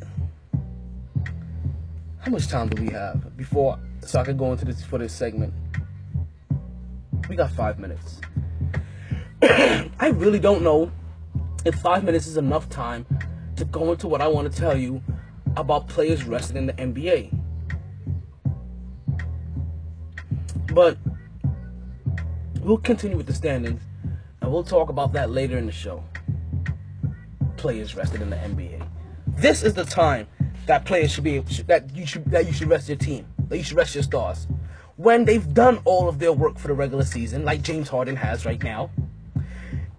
How 2.28 2.32
much 2.32 2.50
time 2.50 2.68
do 2.68 2.84
we 2.84 2.90
have 2.90 3.38
before 3.38 3.80
so 4.02 4.20
I 4.20 4.26
can 4.26 4.36
go 4.36 4.52
into 4.52 4.66
this 4.66 4.84
for 4.84 4.98
this 4.98 5.14
segment? 5.14 5.54
We 7.30 7.38
got 7.38 7.52
five 7.52 7.80
minutes. 7.80 8.20
I 9.42 10.12
really 10.14 10.38
don't 10.38 10.62
know 10.62 10.92
if 11.64 11.76
five 11.76 12.04
minutes 12.04 12.28
is 12.28 12.36
enough 12.36 12.68
time 12.68 13.06
to 13.56 13.64
go 13.64 13.94
into 13.94 14.10
what 14.10 14.22
I 14.22 14.28
want 14.28 14.52
to 14.52 14.60
tell 14.60 14.78
you 14.78 15.02
about 15.62 15.88
players 15.88 16.24
rested 16.24 16.56
in 16.56 16.66
the 16.68 16.74
NBA. 16.74 17.38
But 20.74 20.98
we'll 22.62 22.78
continue 22.78 23.18
with 23.18 23.28
the 23.28 23.34
standings 23.34 23.82
and 24.42 24.52
we'll 24.52 24.64
talk 24.64 24.90
about 24.90 25.14
that 25.14 25.32
later 25.32 25.58
in 25.58 25.66
the 25.66 25.72
show. 25.72 26.04
Players 27.58 27.96
rested 27.96 28.22
in 28.22 28.30
the 28.30 28.36
NBA. 28.36 28.88
This 29.36 29.64
is 29.64 29.74
the 29.74 29.86
time 29.86 30.28
that 30.68 30.86
players 30.86 31.12
should 31.12 31.24
be 31.24 31.40
that 31.40 31.96
you 31.96 32.06
should 32.06 32.26
that 32.26 32.46
you 32.46 32.54
should 32.54 32.70
rest 32.70 32.88
your 32.88 32.98
team. 32.98 33.26
That 33.50 33.58
you 33.58 33.64
should 33.64 33.78
rest 33.78 33.96
your 33.96 34.04
stars. 34.04 34.48
When 34.96 35.26
they've 35.26 35.54
done 35.54 35.80
all 35.86 36.10
of 36.10 36.20
their 36.20 36.34
work 36.34 36.58
for 36.58 36.68
the 36.68 36.74
regular 36.74 37.04
season, 37.04 37.46
like 37.46 37.62
James 37.62 37.88
Harden 37.88 38.16
has 38.16 38.46
right 38.46 38.62
now, 38.62 38.90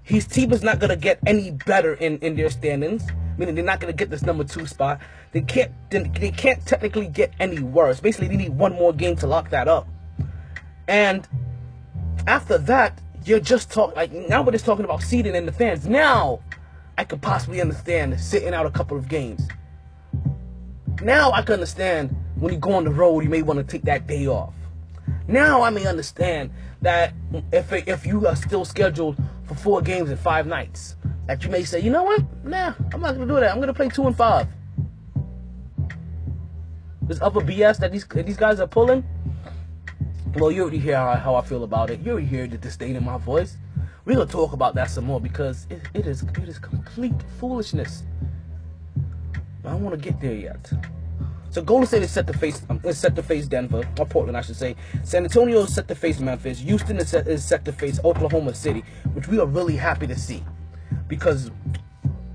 his 0.02 0.26
team 0.26 0.52
is 0.52 0.62
not 0.62 0.78
gonna 0.78 0.96
get 0.96 1.18
any 1.26 1.50
better 1.50 1.94
in, 1.94 2.18
in 2.18 2.36
their 2.36 2.50
standings. 2.50 3.04
Meaning 3.38 3.54
they're 3.54 3.64
not 3.64 3.80
gonna 3.80 3.92
get 3.92 4.10
this 4.10 4.22
number 4.22 4.44
two 4.44 4.66
spot. 4.66 5.00
They 5.32 5.40
can't 5.40 5.72
they, 5.90 6.30
can't 6.30 6.64
technically 6.66 7.06
get 7.06 7.32
any 7.38 7.60
worse. 7.60 8.00
Basically, 8.00 8.28
they 8.28 8.36
need 8.36 8.50
one 8.50 8.74
more 8.74 8.92
game 8.92 9.16
to 9.16 9.26
lock 9.26 9.50
that 9.50 9.68
up. 9.68 9.88
And 10.88 11.26
after 12.26 12.58
that, 12.58 13.00
you're 13.24 13.40
just 13.40 13.70
talking 13.70 13.94
like 13.94 14.12
now 14.12 14.42
we're 14.42 14.52
just 14.52 14.64
talking 14.64 14.84
about 14.84 15.02
seeding 15.02 15.34
in 15.34 15.46
the 15.46 15.52
fans. 15.52 15.86
Now 15.86 16.40
I 16.96 17.04
could 17.04 17.22
possibly 17.22 17.60
understand 17.60 18.18
sitting 18.20 18.52
out 18.52 18.66
a 18.66 18.70
couple 18.70 18.96
of 18.96 19.08
games. 19.08 19.46
Now 21.00 21.30
I 21.30 21.42
can 21.42 21.54
understand 21.54 22.16
when 22.36 22.52
you 22.52 22.58
go 22.58 22.72
on 22.72 22.84
the 22.84 22.90
road, 22.90 23.20
you 23.20 23.30
may 23.30 23.42
want 23.42 23.58
to 23.58 23.64
take 23.64 23.82
that 23.82 24.06
day 24.06 24.26
off. 24.26 24.54
Now 25.28 25.62
I 25.62 25.70
may 25.70 25.86
understand 25.86 26.50
that 26.82 27.12
if 27.52 27.72
if 27.72 28.06
you 28.06 28.26
are 28.26 28.36
still 28.36 28.64
scheduled 28.64 29.16
for 29.48 29.54
four 29.54 29.80
games 29.80 30.10
and 30.10 30.18
five 30.18 30.46
nights, 30.46 30.96
that 31.26 31.42
you 31.42 31.50
may 31.50 31.64
say, 31.64 31.80
you 31.80 31.90
know 31.90 32.04
what? 32.04 32.22
Nah, 32.44 32.74
I'm 32.92 33.00
not 33.00 33.14
gonna 33.14 33.26
do 33.26 33.40
that. 33.40 33.50
I'm 33.50 33.60
gonna 33.60 33.74
play 33.74 33.88
two 33.88 34.06
and 34.06 34.16
five. 34.16 34.46
This 37.02 37.20
other 37.22 37.40
BS 37.40 37.78
that 37.78 37.90
these 37.90 38.06
these 38.06 38.36
guys 38.36 38.60
are 38.60 38.66
pulling. 38.66 39.02
Well, 40.34 40.52
you 40.52 40.62
already 40.62 40.78
hear 40.78 40.96
how, 40.96 41.14
how 41.16 41.34
I 41.36 41.42
feel 41.42 41.64
about 41.64 41.90
it. 41.90 42.00
You 42.00 42.12
already 42.12 42.26
hear 42.26 42.46
the 42.46 42.58
disdain 42.58 42.96
in 42.96 43.04
my 43.04 43.16
voice. 43.16 43.56
We're 44.04 44.16
gonna 44.16 44.30
talk 44.30 44.52
about 44.52 44.74
that 44.74 44.90
some 44.90 45.04
more 45.04 45.20
because 45.20 45.66
it, 45.70 45.80
it 45.94 46.06
is 46.06 46.22
it 46.22 46.48
is 46.48 46.58
complete 46.58 47.14
foolishness. 47.40 48.02
I 49.64 49.70
don't 49.70 49.82
want 49.82 50.00
to 50.00 50.10
get 50.10 50.20
there 50.20 50.34
yet. 50.34 50.70
So 51.50 51.62
Golden 51.62 51.86
State 51.86 52.02
is 52.02 52.10
set 52.10 52.26
to 52.26 52.32
face 52.32 52.62
um, 52.68 52.80
is 52.84 52.98
set 52.98 53.16
to 53.16 53.22
face 53.22 53.46
Denver 53.46 53.88
or 53.98 54.06
Portland, 54.06 54.36
I 54.36 54.42
should 54.42 54.56
say. 54.56 54.76
San 55.02 55.24
Antonio 55.24 55.60
is 55.60 55.74
set 55.74 55.88
to 55.88 55.94
face 55.94 56.20
Memphis. 56.20 56.58
Houston 56.60 56.98
is 56.98 57.08
set, 57.10 57.26
is 57.26 57.44
set 57.44 57.64
to 57.64 57.72
face 57.72 57.98
Oklahoma 58.04 58.54
City, 58.54 58.84
which 59.14 59.28
we 59.28 59.38
are 59.38 59.46
really 59.46 59.76
happy 59.76 60.06
to 60.06 60.18
see 60.18 60.42
because 61.08 61.50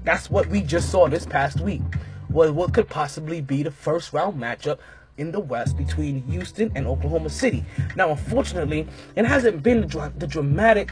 that's 0.04 0.30
what 0.30 0.48
we 0.48 0.62
just 0.62 0.90
saw 0.90 1.08
this 1.08 1.26
past 1.26 1.60
week. 1.62 1.82
Was 2.30 2.52
what 2.52 2.74
could 2.74 2.90
possibly 2.90 3.42
be 3.42 3.62
the 3.62 3.72
first 3.72 4.12
round 4.12 4.42
matchup 4.42 4.80
in 5.18 5.32
the 5.32 5.40
West 5.40 5.78
between 5.78 6.24
Houston 6.24 6.72
and 6.76 6.88
Oklahoma 6.88 7.30
City. 7.30 7.64
Now, 7.96 8.10
unfortunately, 8.10 8.88
it 9.16 9.26
hasn't 9.26 9.62
been 9.62 9.82
the, 9.82 10.12
the 10.18 10.28
dramatic 10.28 10.92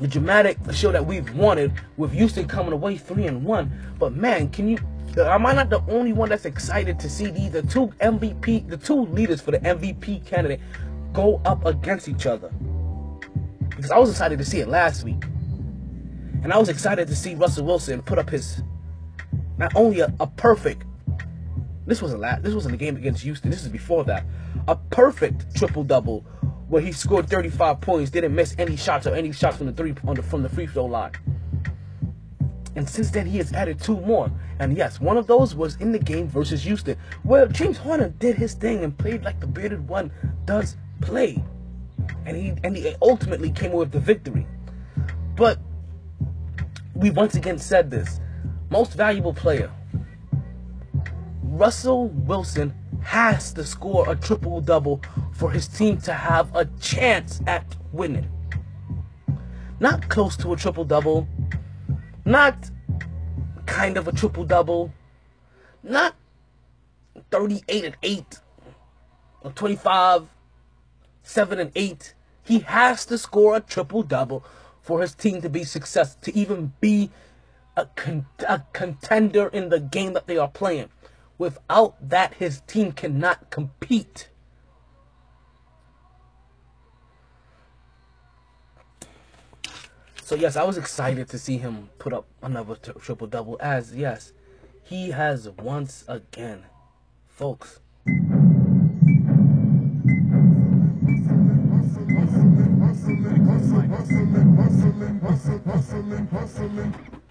the 0.00 0.08
dramatic 0.08 0.58
show 0.72 0.90
that 0.90 1.06
we've 1.06 1.32
wanted 1.36 1.72
with 1.96 2.10
Houston 2.12 2.48
coming 2.48 2.72
away 2.72 2.96
three 2.96 3.26
and 3.26 3.44
one. 3.44 3.72
But 3.98 4.14
man, 4.14 4.48
can 4.48 4.68
you? 4.68 4.78
Am 5.16 5.46
I 5.46 5.52
not 5.52 5.70
the 5.70 5.80
only 5.88 6.12
one 6.12 6.28
that's 6.28 6.44
excited 6.44 6.98
to 7.00 7.08
see 7.08 7.30
these 7.30 7.52
the 7.52 7.62
two 7.62 7.88
MVP, 8.00 8.68
the 8.68 8.76
two 8.76 9.06
leaders 9.06 9.40
for 9.40 9.52
the 9.52 9.60
MVP 9.60 10.26
candidate, 10.26 10.60
go 11.12 11.40
up 11.44 11.64
against 11.64 12.08
each 12.08 12.26
other? 12.26 12.50
Because 13.68 13.90
I 13.90 13.98
was 13.98 14.10
excited 14.10 14.38
to 14.38 14.44
see 14.44 14.60
it 14.60 14.68
last 14.68 15.04
week, 15.04 15.24
and 16.42 16.52
I 16.52 16.58
was 16.58 16.68
excited 16.68 17.06
to 17.08 17.16
see 17.16 17.34
Russell 17.34 17.64
Wilson 17.64 18.02
put 18.02 18.18
up 18.18 18.30
his 18.30 18.62
not 19.56 19.74
only 19.76 20.00
a, 20.00 20.12
a 20.20 20.26
perfect. 20.26 20.84
This 21.86 22.00
was 22.00 22.12
a 22.12 22.18
la- 22.18 22.38
This 22.40 22.54
wasn't 22.54 22.74
a 22.74 22.78
game 22.78 22.96
against 22.96 23.22
Houston. 23.22 23.50
This 23.50 23.62
is 23.62 23.68
before 23.68 24.04
that. 24.04 24.24
A 24.68 24.76
perfect 24.76 25.54
triple 25.54 25.84
double 25.84 26.24
where 26.68 26.80
he 26.80 26.92
scored 26.92 27.28
35 27.28 27.80
points, 27.80 28.10
didn't 28.10 28.34
miss 28.34 28.54
any 28.58 28.76
shots 28.76 29.06
or 29.06 29.14
any 29.14 29.32
shots 29.32 29.58
from 29.58 29.66
the 29.66 29.72
three 29.72 29.94
on 30.06 30.16
the, 30.16 30.22
from 30.22 30.42
the 30.42 30.48
free 30.48 30.66
throw 30.66 30.86
line. 30.86 31.12
And 32.76 32.88
since 32.88 33.10
then, 33.10 33.26
he 33.26 33.38
has 33.38 33.52
added 33.52 33.80
two 33.80 34.00
more. 34.00 34.30
And 34.58 34.76
yes, 34.76 35.00
one 35.00 35.16
of 35.16 35.26
those 35.26 35.54
was 35.54 35.76
in 35.76 35.92
the 35.92 35.98
game 35.98 36.28
versus 36.28 36.62
Houston, 36.62 36.96
where 37.22 37.46
James 37.46 37.78
Harden 37.78 38.14
did 38.18 38.36
his 38.36 38.54
thing 38.54 38.82
and 38.82 38.96
played 38.96 39.22
like 39.22 39.40
the 39.40 39.46
bearded 39.46 39.88
one 39.88 40.10
does 40.44 40.76
play. 41.00 41.42
And 42.26 42.36
he 42.36 42.54
and 42.64 42.76
he 42.76 42.94
ultimately 43.00 43.50
came 43.50 43.72
with 43.72 43.92
the 43.92 44.00
victory. 44.00 44.46
But 45.36 45.58
we 46.94 47.10
once 47.10 47.34
again 47.34 47.58
said 47.58 47.90
this. 47.90 48.20
Most 48.70 48.94
valuable 48.94 49.34
player. 49.34 49.70
Russell 51.42 52.08
Wilson 52.08 52.74
has 53.02 53.52
to 53.52 53.64
score 53.64 54.10
a 54.10 54.16
triple 54.16 54.60
double 54.60 55.00
for 55.32 55.50
his 55.50 55.68
team 55.68 55.98
to 55.98 56.12
have 56.12 56.54
a 56.56 56.64
chance 56.80 57.40
at 57.46 57.64
winning. 57.92 58.28
Not 59.78 60.08
close 60.08 60.36
to 60.38 60.52
a 60.52 60.56
triple 60.56 60.84
double, 60.84 61.28
not 62.24 62.70
kind 63.66 63.96
of 63.96 64.08
a 64.08 64.12
triple 64.12 64.44
double, 64.44 64.92
not 65.82 66.14
38 67.30 67.84
and 67.84 67.96
8 68.02 68.38
or 69.42 69.50
25 69.52 70.28
7 71.22 71.58
and 71.58 71.72
8. 71.74 72.14
He 72.44 72.58
has 72.60 73.06
to 73.06 73.16
score 73.16 73.56
a 73.56 73.60
triple 73.60 74.02
double 74.02 74.44
for 74.82 75.00
his 75.00 75.14
team 75.14 75.40
to 75.40 75.48
be 75.48 75.64
success 75.64 76.14
to 76.16 76.36
even 76.36 76.74
be 76.80 77.10
a, 77.76 77.86
con- 77.96 78.26
a 78.46 78.62
contender 78.72 79.48
in 79.48 79.70
the 79.70 79.80
game 79.80 80.12
that 80.12 80.26
they 80.26 80.36
are 80.36 80.48
playing. 80.48 80.90
Without 81.38 81.96
that, 82.10 82.34
his 82.34 82.60
team 82.66 82.92
cannot 82.92 83.50
compete. 83.50 84.28
So 90.24 90.36
yes, 90.36 90.56
I 90.56 90.64
was 90.64 90.78
excited 90.78 91.28
to 91.28 91.38
see 91.38 91.58
him 91.58 91.90
put 91.98 92.14
up 92.14 92.24
another 92.40 92.76
t- 92.76 92.92
triple 92.98 93.26
double. 93.26 93.58
As 93.60 93.94
yes, 93.94 94.32
he 94.82 95.10
has 95.10 95.50
once 95.50 96.02
again, 96.08 96.64
folks. 97.28 97.80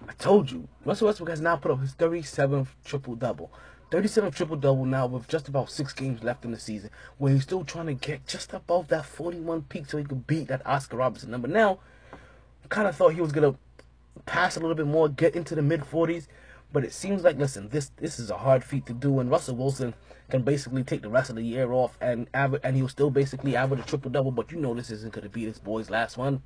I 0.08 0.12
told 0.16 0.52
you, 0.52 0.68
Russell 0.84 1.08
Westbrook 1.08 1.30
has 1.30 1.40
now 1.40 1.56
put 1.56 1.72
up 1.72 1.80
his 1.80 1.94
37th 1.94 2.68
triple 2.84 3.16
double. 3.16 3.50
37th 3.90 4.36
triple 4.36 4.54
double 4.54 4.84
now 4.84 5.08
with 5.08 5.26
just 5.26 5.48
about 5.48 5.68
six 5.68 5.92
games 5.92 6.22
left 6.22 6.44
in 6.44 6.52
the 6.52 6.60
season, 6.60 6.90
where 7.18 7.32
he's 7.32 7.42
still 7.42 7.64
trying 7.64 7.86
to 7.86 7.94
get 7.94 8.24
just 8.28 8.52
above 8.52 8.86
that 8.86 9.04
41 9.04 9.62
peak 9.62 9.90
so 9.90 9.98
he 9.98 10.04
could 10.04 10.28
beat 10.28 10.46
that 10.46 10.64
Oscar 10.64 10.98
Robertson 10.98 11.32
number. 11.32 11.48
Now, 11.48 11.80
kind 12.68 12.88
of 12.88 12.96
thought 12.96 13.14
he 13.14 13.20
was 13.20 13.32
gonna 13.32 13.56
pass 14.26 14.56
a 14.56 14.60
little 14.60 14.74
bit 14.74 14.86
more, 14.86 15.08
get 15.08 15.36
into 15.36 15.54
the 15.54 15.62
mid 15.62 15.82
40s, 15.82 16.26
but 16.72 16.84
it 16.84 16.92
seems 16.92 17.22
like 17.22 17.38
listen, 17.38 17.68
this 17.68 17.90
this 17.96 18.18
is 18.18 18.30
a 18.30 18.38
hard 18.38 18.64
feat 18.64 18.86
to 18.86 18.92
do, 18.92 19.20
and 19.20 19.30
Russell 19.30 19.56
Wilson 19.56 19.94
can 20.30 20.42
basically 20.42 20.82
take 20.82 21.02
the 21.02 21.08
rest 21.08 21.30
of 21.30 21.36
the 21.36 21.42
year 21.42 21.72
off 21.72 21.96
and 22.00 22.28
aver- 22.34 22.60
and 22.64 22.76
he'll 22.76 22.88
still 22.88 23.10
basically 23.10 23.54
average 23.54 23.80
a 23.80 23.84
triple 23.84 24.10
double. 24.10 24.30
But 24.30 24.50
you 24.50 24.58
know 24.58 24.74
this 24.74 24.90
isn't 24.90 25.12
gonna 25.12 25.28
be 25.28 25.44
this 25.44 25.58
boy's 25.58 25.90
last 25.90 26.16
one. 26.16 26.42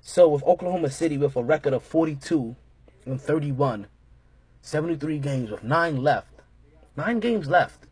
So 0.00 0.28
with 0.28 0.42
Oklahoma 0.44 0.90
City 0.90 1.18
with 1.18 1.36
a 1.36 1.42
record 1.42 1.72
of 1.72 1.82
42 1.82 2.56
and 3.04 3.20
31, 3.20 3.86
73 4.62 5.18
games 5.18 5.50
with 5.50 5.62
nine 5.62 6.02
left, 6.02 6.40
nine 6.96 7.20
games 7.20 7.48
left, 7.48 7.86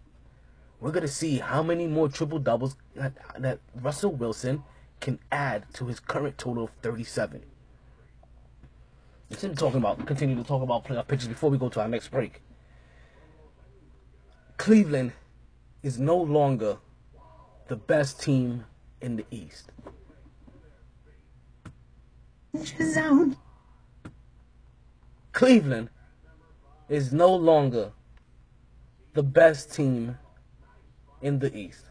we're 0.81 0.93
gonna 0.93 1.09
see 1.09 1.39
how 1.39 1.63
many 1.63 1.87
more 1.87 2.09
triple 2.09 2.39
doubles 2.39 2.77
that, 2.95 3.15
that 3.39 3.61
Russell 3.75 4.13
Wilson 4.13 4.63
can 5.01 5.19
add 5.31 5.67
to 5.75 5.87
his 5.87 6.01
current 6.01 6.39
total 6.39 6.65
of 6.65 6.71
37. 6.83 7.43
Let's 9.31 9.43
talking 9.61 9.79
about 9.79 10.07
continue 10.07 10.37
to 10.37 10.45
talk 10.45 10.63
about 10.63 10.85
playoff 10.85 11.07
pictures 11.07 11.29
before 11.29 11.51
we 11.51 11.59
go 11.59 11.69
to 11.69 11.81
our 11.81 11.89
next 11.89 12.09
break. 12.09 12.43
Cleveland 14.57 15.13
is 15.83 15.99
no 15.99 16.17
longer 16.17 16.79
the 17.69 17.77
best 17.77 18.21
team 18.23 18.65
in 19.01 19.17
the 19.17 19.25
East. 19.31 19.71
Cleveland 25.33 25.91
is 26.89 27.13
no 27.13 27.35
longer 27.35 27.93
the 29.13 29.23
best 29.23 29.75
team 29.75 30.19
in 31.21 31.39
the 31.39 31.55
East. 31.57 31.88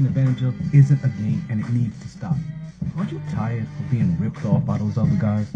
Taken 0.00 0.18
advantage 0.18 0.42
of 0.42 0.74
isn't 0.74 1.04
a 1.04 1.08
game 1.08 1.44
and 1.50 1.60
it 1.60 1.68
needs 1.70 1.98
to 2.00 2.08
stop. 2.08 2.36
Aren't 2.96 3.12
you 3.12 3.20
tired 3.32 3.62
of 3.62 3.90
being 3.90 4.18
ripped 4.18 4.44
off 4.46 4.64
by 4.64 4.78
those 4.78 4.96
other 4.96 5.16
guys? 5.18 5.46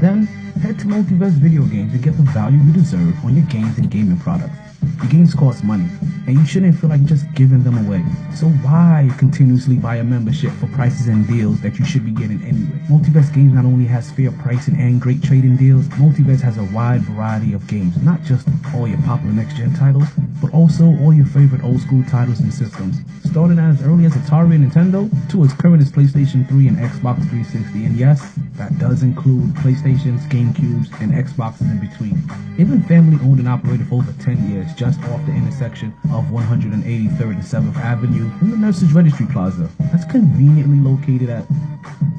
Then 0.00 0.26
head 0.62 0.78
to 0.80 0.86
Multiverse 0.86 1.32
Video 1.32 1.62
Games 1.64 1.92
and 1.92 2.02
get 2.02 2.16
the 2.16 2.22
value 2.22 2.58
you 2.58 2.72
deserve 2.72 3.24
on 3.24 3.34
your 3.34 3.46
games 3.46 3.78
and 3.78 3.90
gaming 3.90 4.18
products. 4.18 4.71
Games 5.08 5.34
cost 5.34 5.62
money, 5.62 5.88
and 6.26 6.38
you 6.38 6.46
shouldn't 6.46 6.78
feel 6.78 6.88
like 6.88 7.00
you're 7.00 7.08
just 7.08 7.30
giving 7.34 7.62
them 7.62 7.76
away. 7.86 8.02
So 8.34 8.46
why 8.46 9.10
continuously 9.18 9.76
buy 9.76 9.96
a 9.96 10.04
membership 10.04 10.52
for 10.52 10.66
prices 10.68 11.08
and 11.08 11.26
deals 11.28 11.60
that 11.60 11.78
you 11.78 11.84
should 11.84 12.04
be 12.04 12.12
getting 12.12 12.42
anyway? 12.42 12.80
Multiverse 12.88 13.32
Games 13.34 13.52
not 13.52 13.66
only 13.66 13.84
has 13.84 14.10
fair 14.10 14.32
pricing 14.32 14.80
and 14.80 15.00
great 15.00 15.22
trading 15.22 15.56
deals, 15.56 15.86
Multiverse 15.88 16.40
has 16.40 16.56
a 16.56 16.64
wide 16.72 17.02
variety 17.02 17.52
of 17.52 17.66
games, 17.66 18.00
not 18.02 18.22
just 18.22 18.48
all 18.74 18.88
your 18.88 19.02
popular 19.02 19.34
next-gen 19.34 19.74
titles, 19.74 20.08
but 20.40 20.52
also 20.54 20.84
all 21.00 21.12
your 21.12 21.26
favorite 21.26 21.62
old-school 21.62 22.04
titles 22.08 22.40
and 22.40 22.54
systems, 22.54 22.96
starting 23.24 23.58
as 23.58 23.82
early 23.82 24.06
as 24.06 24.14
Atari 24.14 24.54
and 24.54 24.70
Nintendo 24.72 25.10
to 25.30 25.44
as 25.44 25.52
current 25.52 25.82
as 25.82 25.92
PlayStation 25.92 26.48
3 26.48 26.68
and 26.68 26.78
Xbox 26.78 27.18
360. 27.28 27.84
And 27.84 27.96
yes, 27.96 28.38
that 28.56 28.78
does 28.78 29.02
include 29.02 29.54
PlayStations, 29.54 30.20
GameCubes, 30.28 30.88
and 31.00 31.12
Xboxes 31.12 31.70
in 31.70 31.80
between. 31.80 32.22
Been 32.56 32.82
family 32.84 33.18
owned 33.24 33.38
and 33.38 33.48
operated 33.48 33.88
for 33.88 33.96
over 33.96 34.12
10 34.22 34.50
years, 34.50 34.72
just 34.74 35.00
off 35.04 35.24
the 35.26 35.32
intersection 35.32 35.92
of 36.12 36.24
183rd 36.26 37.20
and 37.20 37.42
7th 37.42 37.76
Avenue 37.76 38.30
in 38.40 38.50
the 38.50 38.56
Nurses 38.56 38.92
Registry 38.92 39.26
Plaza. 39.26 39.68
That's 39.90 40.04
conveniently 40.04 40.78
located 40.78 41.28
at 41.28 41.44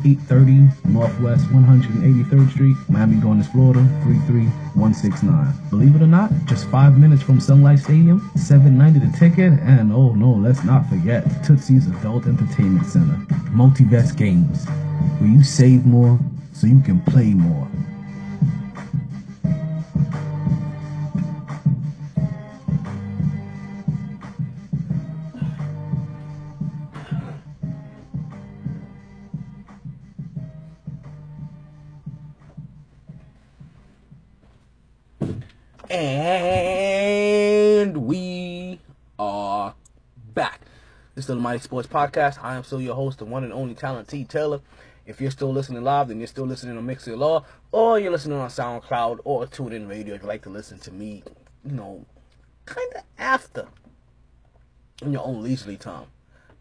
830 0.06 0.92
Northwest 0.92 1.46
183rd 1.46 2.52
Street, 2.52 2.76
Miami 2.90 3.22
Gardens, 3.22 3.48
Florida 3.48 3.80
33169. 4.04 5.70
Believe 5.70 5.96
it 5.96 6.02
or 6.02 6.08
not, 6.08 6.30
just 6.46 6.70
five 6.70 6.98
minutes 6.98 7.24
from 7.24 7.40
Sun 7.40 7.64
Life 7.64 7.80
Stadium, 7.84 8.30
790 8.36 9.00
the 9.00 9.18
ticket, 9.18 9.54
and 9.62 9.94
oh 9.94 10.14
no, 10.14 10.32
let's 10.32 10.64
not 10.64 10.88
forget 10.90 11.24
Tootsie's 11.44 11.88
Adult 11.88 12.28
Entertainment 12.28 12.86
Center. 12.86 13.16
Multiverse 13.56 14.16
Games, 14.16 14.66
where 15.20 15.30
you 15.30 15.44
save 15.44 15.86
more 15.86 16.20
so 16.54 16.68
you 16.68 16.82
can 16.82 17.00
play 17.02 17.34
more. 17.34 17.68
And 35.90 37.98
we 38.08 38.80
are 39.20 39.76
back. 40.34 40.62
This 41.14 41.26
is 41.26 41.28
the 41.28 41.36
MyT 41.36 41.62
Sports 41.62 41.88
Podcast. 41.88 42.44
I 42.44 42.56
am 42.56 42.64
still 42.64 42.82
your 42.82 42.96
host, 42.96 43.20
the 43.20 43.26
one 43.26 43.44
and 43.44 43.54
only 43.54 43.76
Talent 43.76 44.08
T. 44.08 44.24
Taylor. 44.24 44.62
If 45.06 45.20
you're 45.20 45.32
still 45.32 45.52
listening 45.52 45.84
live, 45.84 46.08
then 46.08 46.20
you're 46.20 46.28
still 46.28 46.46
listening 46.46 46.78
on 46.78 46.86
MixLR, 46.86 47.44
or 47.72 48.00
you're 48.00 48.12
listening 48.12 48.38
on 48.38 48.50
SoundCloud 48.50 49.20
or 49.26 49.46
TuneIn 49.46 49.90
Radio 49.90 50.16
if 50.16 50.22
you 50.22 50.28
like 50.28 50.44
to 50.44 50.50
listen 50.50 50.80
to 50.80 50.92
me, 50.92 51.24
you 51.66 51.74
know, 51.74 52.06
kind 52.66 52.94
of 52.96 53.04
after 53.18 53.68
in 55.02 55.12
your 55.12 55.26
own 55.26 55.44
leisurely 55.44 55.76
time, 55.76 56.06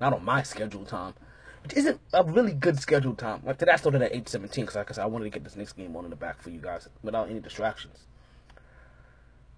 not 0.01 0.13
on 0.13 0.25
my 0.25 0.43
scheduled 0.43 0.89
time, 0.89 1.15
which 1.63 1.75
isn't 1.75 2.01
a 2.13 2.25
really 2.25 2.53
good 2.53 2.81
scheduled 2.81 3.19
time. 3.19 3.41
Like 3.45 3.59
today, 3.59 3.73
I 3.73 3.77
started 3.77 4.03
at 4.03 4.13
8:17 4.13 4.55
because 4.55 4.75
like 4.75 4.91
I 4.91 4.95
said, 4.95 5.03
I 5.03 5.07
wanted 5.07 5.25
to 5.25 5.31
get 5.31 5.45
this 5.45 5.57
next 5.57 5.75
game 5.75 5.95
on 5.95 6.05
in 6.05 6.11
the 6.11 6.17
back 6.17 6.43
for 6.43 6.51
you 6.51 6.59
guys 6.59 6.89
without 7.03 7.31
any 7.31 7.39
distractions. 7.39 8.07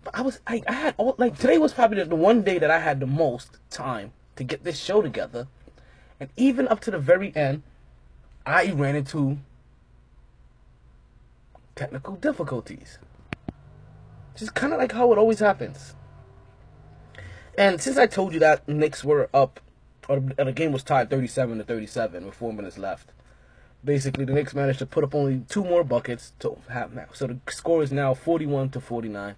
But 0.03 0.19
I 0.19 0.21
was, 0.21 0.41
I, 0.47 0.63
I 0.69 0.73
had 0.73 0.95
all 0.99 1.15
like 1.17 1.39
today 1.39 1.57
was 1.57 1.73
probably 1.73 2.03
the 2.05 2.15
one 2.15 2.43
day 2.43 2.59
that 2.59 2.71
I 2.71 2.79
had 2.79 3.01
the 3.01 3.07
most 3.07 3.57
time 3.71 4.13
to 4.37 4.45
get 4.45 4.65
this 4.65 4.79
show 4.79 5.01
together, 5.01 5.47
and 6.21 6.29
even 6.37 6.69
up 6.69 6.81
to 6.81 6.91
the 6.91 6.99
very 6.99 7.35
end, 7.35 7.63
I 8.47 8.73
ran 8.73 8.97
into 8.97 9.39
technical 11.75 12.17
difficulties. 12.17 12.99
Just 14.37 14.55
kind 14.55 14.73
of 14.73 14.79
like 14.79 14.93
how 14.93 15.13
it 15.13 15.19
always 15.19 15.41
happens. 15.41 15.95
And 17.57 17.81
since 17.81 17.97
I 17.97 18.07
told 18.07 18.35
you 18.35 18.41
that 18.41 18.69
Knicks 18.69 19.05
were 19.05 19.31
up, 19.33 19.61
or 20.09 20.21
the, 20.21 20.53
game 20.53 20.73
was 20.73 20.83
tied 20.83 21.09
37 21.09 21.59
to 21.59 21.65
37 21.65 22.27
with 22.27 22.35
four 22.35 22.53
minutes 22.53 22.77
left, 22.77 23.13
basically 23.85 24.25
the 24.25 24.33
Knicks 24.33 24.55
managed 24.55 24.81
to 24.81 24.87
put 24.87 25.05
up 25.05 25.15
only 25.15 25.43
two 25.49 25.65
more 25.65 25.85
buckets 25.85 26.33
to 26.41 26.59
have 26.69 26.93
now. 26.93 27.07
So 27.13 27.29
the 27.29 27.39
score 27.51 27.83
is 27.83 27.93
now 27.93 28.13
41 28.13 28.71
to 28.71 28.81
49. 28.81 29.37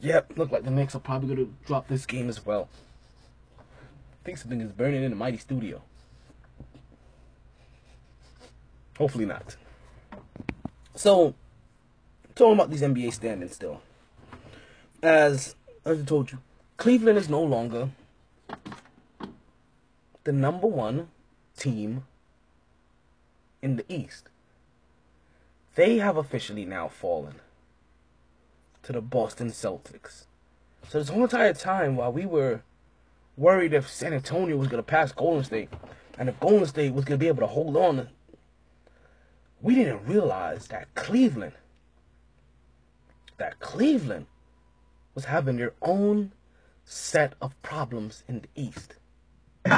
Yep, 0.00 0.32
look 0.36 0.52
like 0.52 0.64
the 0.64 0.70
Knicks 0.70 0.94
are 0.94 1.00
probably 1.00 1.34
going 1.34 1.46
to 1.46 1.54
drop 1.66 1.88
this 1.88 2.06
game 2.06 2.28
as 2.28 2.46
well. 2.46 2.68
I 3.58 4.24
think 4.24 4.38
something 4.38 4.60
is 4.60 4.72
burning 4.72 5.02
in 5.02 5.10
the 5.10 5.16
mighty 5.16 5.38
studio. 5.38 5.82
Hopefully 8.98 9.26
not. 9.26 9.56
So, 10.94 11.34
talking 12.34 12.54
about 12.54 12.70
these 12.70 12.82
NBA 12.82 13.12
standings 13.12 13.54
still. 13.54 13.80
As, 15.02 15.54
as 15.84 16.00
I 16.00 16.04
told 16.04 16.32
you, 16.32 16.38
Cleveland 16.76 17.16
is 17.16 17.28
no 17.28 17.42
longer 17.42 17.90
the 20.24 20.32
number 20.32 20.66
one 20.66 21.08
team 21.56 22.04
in 23.62 23.76
the 23.76 23.84
East. 23.88 24.28
They 25.76 25.98
have 25.98 26.16
officially 26.16 26.64
now 26.64 26.88
fallen 26.88 27.36
to 28.82 28.92
the 28.92 29.00
Boston 29.00 29.50
Celtics. 29.50 30.24
So 30.88 30.98
this 30.98 31.08
whole 31.08 31.22
entire 31.22 31.54
time 31.54 31.94
while 31.94 32.12
we 32.12 32.26
were 32.26 32.62
worried 33.36 33.72
if 33.72 33.88
San 33.88 34.12
Antonio 34.12 34.56
was 34.56 34.66
going 34.66 34.82
to 34.82 34.86
pass 34.86 35.12
Golden 35.12 35.44
State 35.44 35.68
and 36.18 36.28
if 36.28 36.40
Golden 36.40 36.66
State 36.66 36.92
was 36.92 37.04
going 37.04 37.18
to 37.18 37.22
be 37.22 37.28
able 37.28 37.42
to 37.42 37.46
hold 37.46 37.76
on, 37.76 38.08
we 39.60 39.74
didn't 39.74 40.06
realize 40.06 40.68
that 40.68 40.94
Cleveland, 40.94 41.54
that 43.38 43.58
Cleveland 43.60 44.26
was 45.14 45.24
having 45.26 45.56
their 45.56 45.74
own 45.82 46.32
set 46.84 47.34
of 47.40 47.60
problems 47.62 48.22
in 48.28 48.40
the 48.40 48.48
East. 48.54 48.94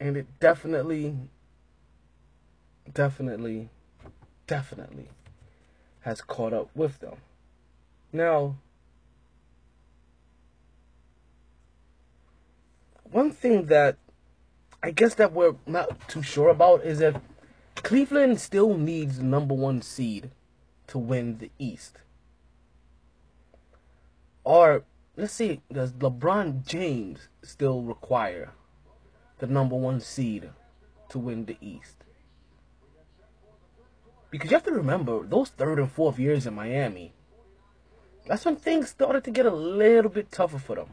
and 0.00 0.16
it 0.16 0.26
definitely, 0.40 1.14
definitely, 2.92 3.68
definitely 4.46 5.08
has 6.00 6.20
caught 6.20 6.52
up 6.52 6.70
with 6.74 6.98
them. 7.00 7.16
Now, 8.12 8.56
one 13.10 13.30
thing 13.30 13.66
that 13.66 13.96
I 14.82 14.90
guess 14.90 15.14
that 15.14 15.32
we're 15.32 15.56
not 15.66 16.08
too 16.08 16.22
sure 16.22 16.48
about 16.48 16.84
is 16.84 17.00
if 17.00 17.16
Cleveland 17.76 18.40
still 18.40 18.76
needs 18.76 19.18
the 19.18 19.24
number 19.24 19.54
one 19.54 19.82
seed 19.82 20.30
to 20.88 20.98
win 20.98 21.38
the 21.38 21.50
East. 21.58 21.98
Or, 24.44 24.84
let's 25.16 25.32
see, 25.32 25.60
does 25.72 25.92
LeBron 25.92 26.64
James 26.66 27.28
still 27.42 27.82
require 27.82 28.52
the 29.38 29.46
number 29.46 29.76
one 29.76 30.00
seed 30.00 30.50
to 31.08 31.18
win 31.18 31.46
the 31.46 31.56
East? 31.60 31.96
Because 34.30 34.50
you 34.50 34.56
have 34.56 34.64
to 34.64 34.72
remember, 34.72 35.24
those 35.24 35.50
third 35.50 35.78
and 35.78 35.90
fourth 35.90 36.18
years 36.18 36.46
in 36.46 36.54
Miami, 36.54 37.12
that's 38.26 38.44
when 38.44 38.56
things 38.56 38.88
started 38.88 39.24
to 39.24 39.30
get 39.30 39.46
a 39.46 39.54
little 39.54 40.10
bit 40.10 40.30
tougher 40.30 40.58
for 40.58 40.76
them. 40.76 40.90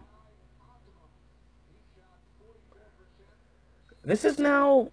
This 4.05 4.25
is 4.25 4.37
now 4.37 4.91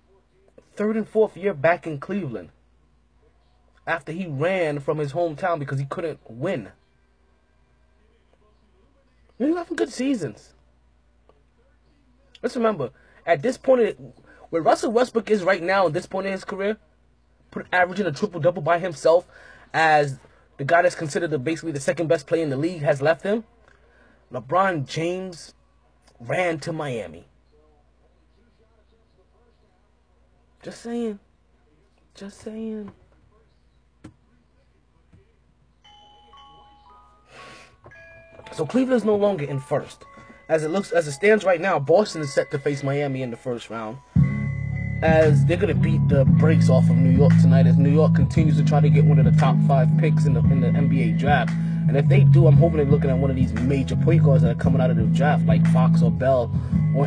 third 0.77 0.97
and 0.97 1.09
fourth 1.09 1.37
year 1.37 1.53
back 1.53 1.87
in 1.87 1.99
Cleveland 1.99 2.51
after 3.87 4.13
he 4.13 4.27
ran 4.27 4.79
from 4.79 4.99
his 4.99 5.13
hometown 5.13 5.59
because 5.59 5.81
he 5.81 5.85
couldn't 5.85 6.21
win. 6.29 6.71
He's 9.37 9.57
having 9.57 9.77
good 9.77 9.91
seasons. 9.91 10.55
Let's 12.43 12.57
remember, 12.57 12.91
at 13.27 13.43
this 13.43 13.57
point, 13.59 13.99
where 14.51 14.63
Russell 14.63 14.93
Westbrook 14.93 15.31
is 15.31 15.43
right 15.43 15.63
now, 15.63 15.87
at 15.87 15.93
this 15.93 16.07
point 16.07 16.27
in 16.27 16.33
his 16.33 16.45
career, 16.45 16.77
put 17.51 17.67
averaging 17.73 18.07
a 18.07 18.13
triple 18.13 18.41
double 18.41 18.63
by 18.63 18.79
himself, 18.79 19.27
as 19.75 20.19
the 20.57 20.65
guy 20.65 20.83
that's 20.83 20.95
considered 20.95 21.31
the, 21.31 21.39
basically 21.39 21.73
the 21.73 21.81
second 21.81 22.07
best 22.07 22.27
player 22.27 22.43
in 22.43 22.51
the 22.51 22.57
league 22.57 22.83
has 22.83 23.03
left 23.03 23.23
him. 23.23 23.45
LeBron 24.33 24.87
James 24.87 25.55
ran 26.21 26.61
to 26.61 26.73
Miami. 26.73 27.27
Just 30.63 30.83
saying. 30.83 31.19
Just 32.15 32.41
saying. 32.41 32.93
So 38.53 38.67
Cleveland's 38.67 39.05
no 39.05 39.17
longer 39.17 39.45
in 39.45 39.59
first. 39.61 40.05
As 40.49 40.65
it 40.65 40.69
looks 40.69 40.91
as 40.91 41.07
it 41.07 41.13
stands 41.13 41.45
right 41.45 41.61
now, 41.61 41.79
Boston 41.79 42.21
is 42.23 42.35
set 42.35 42.51
to 42.51 42.59
face 42.59 42.83
Miami 42.83 43.23
in 43.23 43.31
the 43.31 43.37
first 43.37 43.71
round. 43.71 43.99
as 45.03 45.47
they're 45.47 45.57
gonna 45.57 45.75
beat 45.75 46.07
the 46.09 46.27
brakes 46.27 46.69
off 46.69 46.91
of 46.91 46.97
New 46.97 47.17
York 47.17 47.33
tonight 47.41 47.67
as 47.67 47.79
New 47.79 47.89
York 47.89 48.15
continues 48.15 48.59
to 48.59 48.65
try 48.65 48.81
to 48.81 48.91
get 48.91 49.03
one 49.03 49.19
of 49.19 49.25
the 49.25 49.41
top 49.41 49.57
five 49.67 49.89
picks 49.99 50.27
in 50.27 50.35
the 50.35 50.41
in 50.41 50.61
the 50.61 50.69
NBA 50.69 51.19
draft. 51.19 51.55
And 51.89 51.97
if 51.97 52.09
they 52.09 52.21
do, 52.21 52.47
I'm 52.47 52.57
hoping 52.57 52.77
they're 52.77 52.87
looking 52.87 53.11
at 53.11 53.19
one 53.19 53.31
of 53.31 53.37
these 53.37 53.53
major 53.53 53.97
point 53.97 54.23
guards 54.23 54.43
that 54.43 54.51
are 54.51 54.61
coming 54.61 54.81
out 54.81 54.91
of 54.91 54.97
the 54.97 55.03
draft, 55.05 55.45
like 55.47 55.67
Fox 55.73 56.03
or 56.03 56.11
Bell, 56.11 56.51
or, 56.95 57.07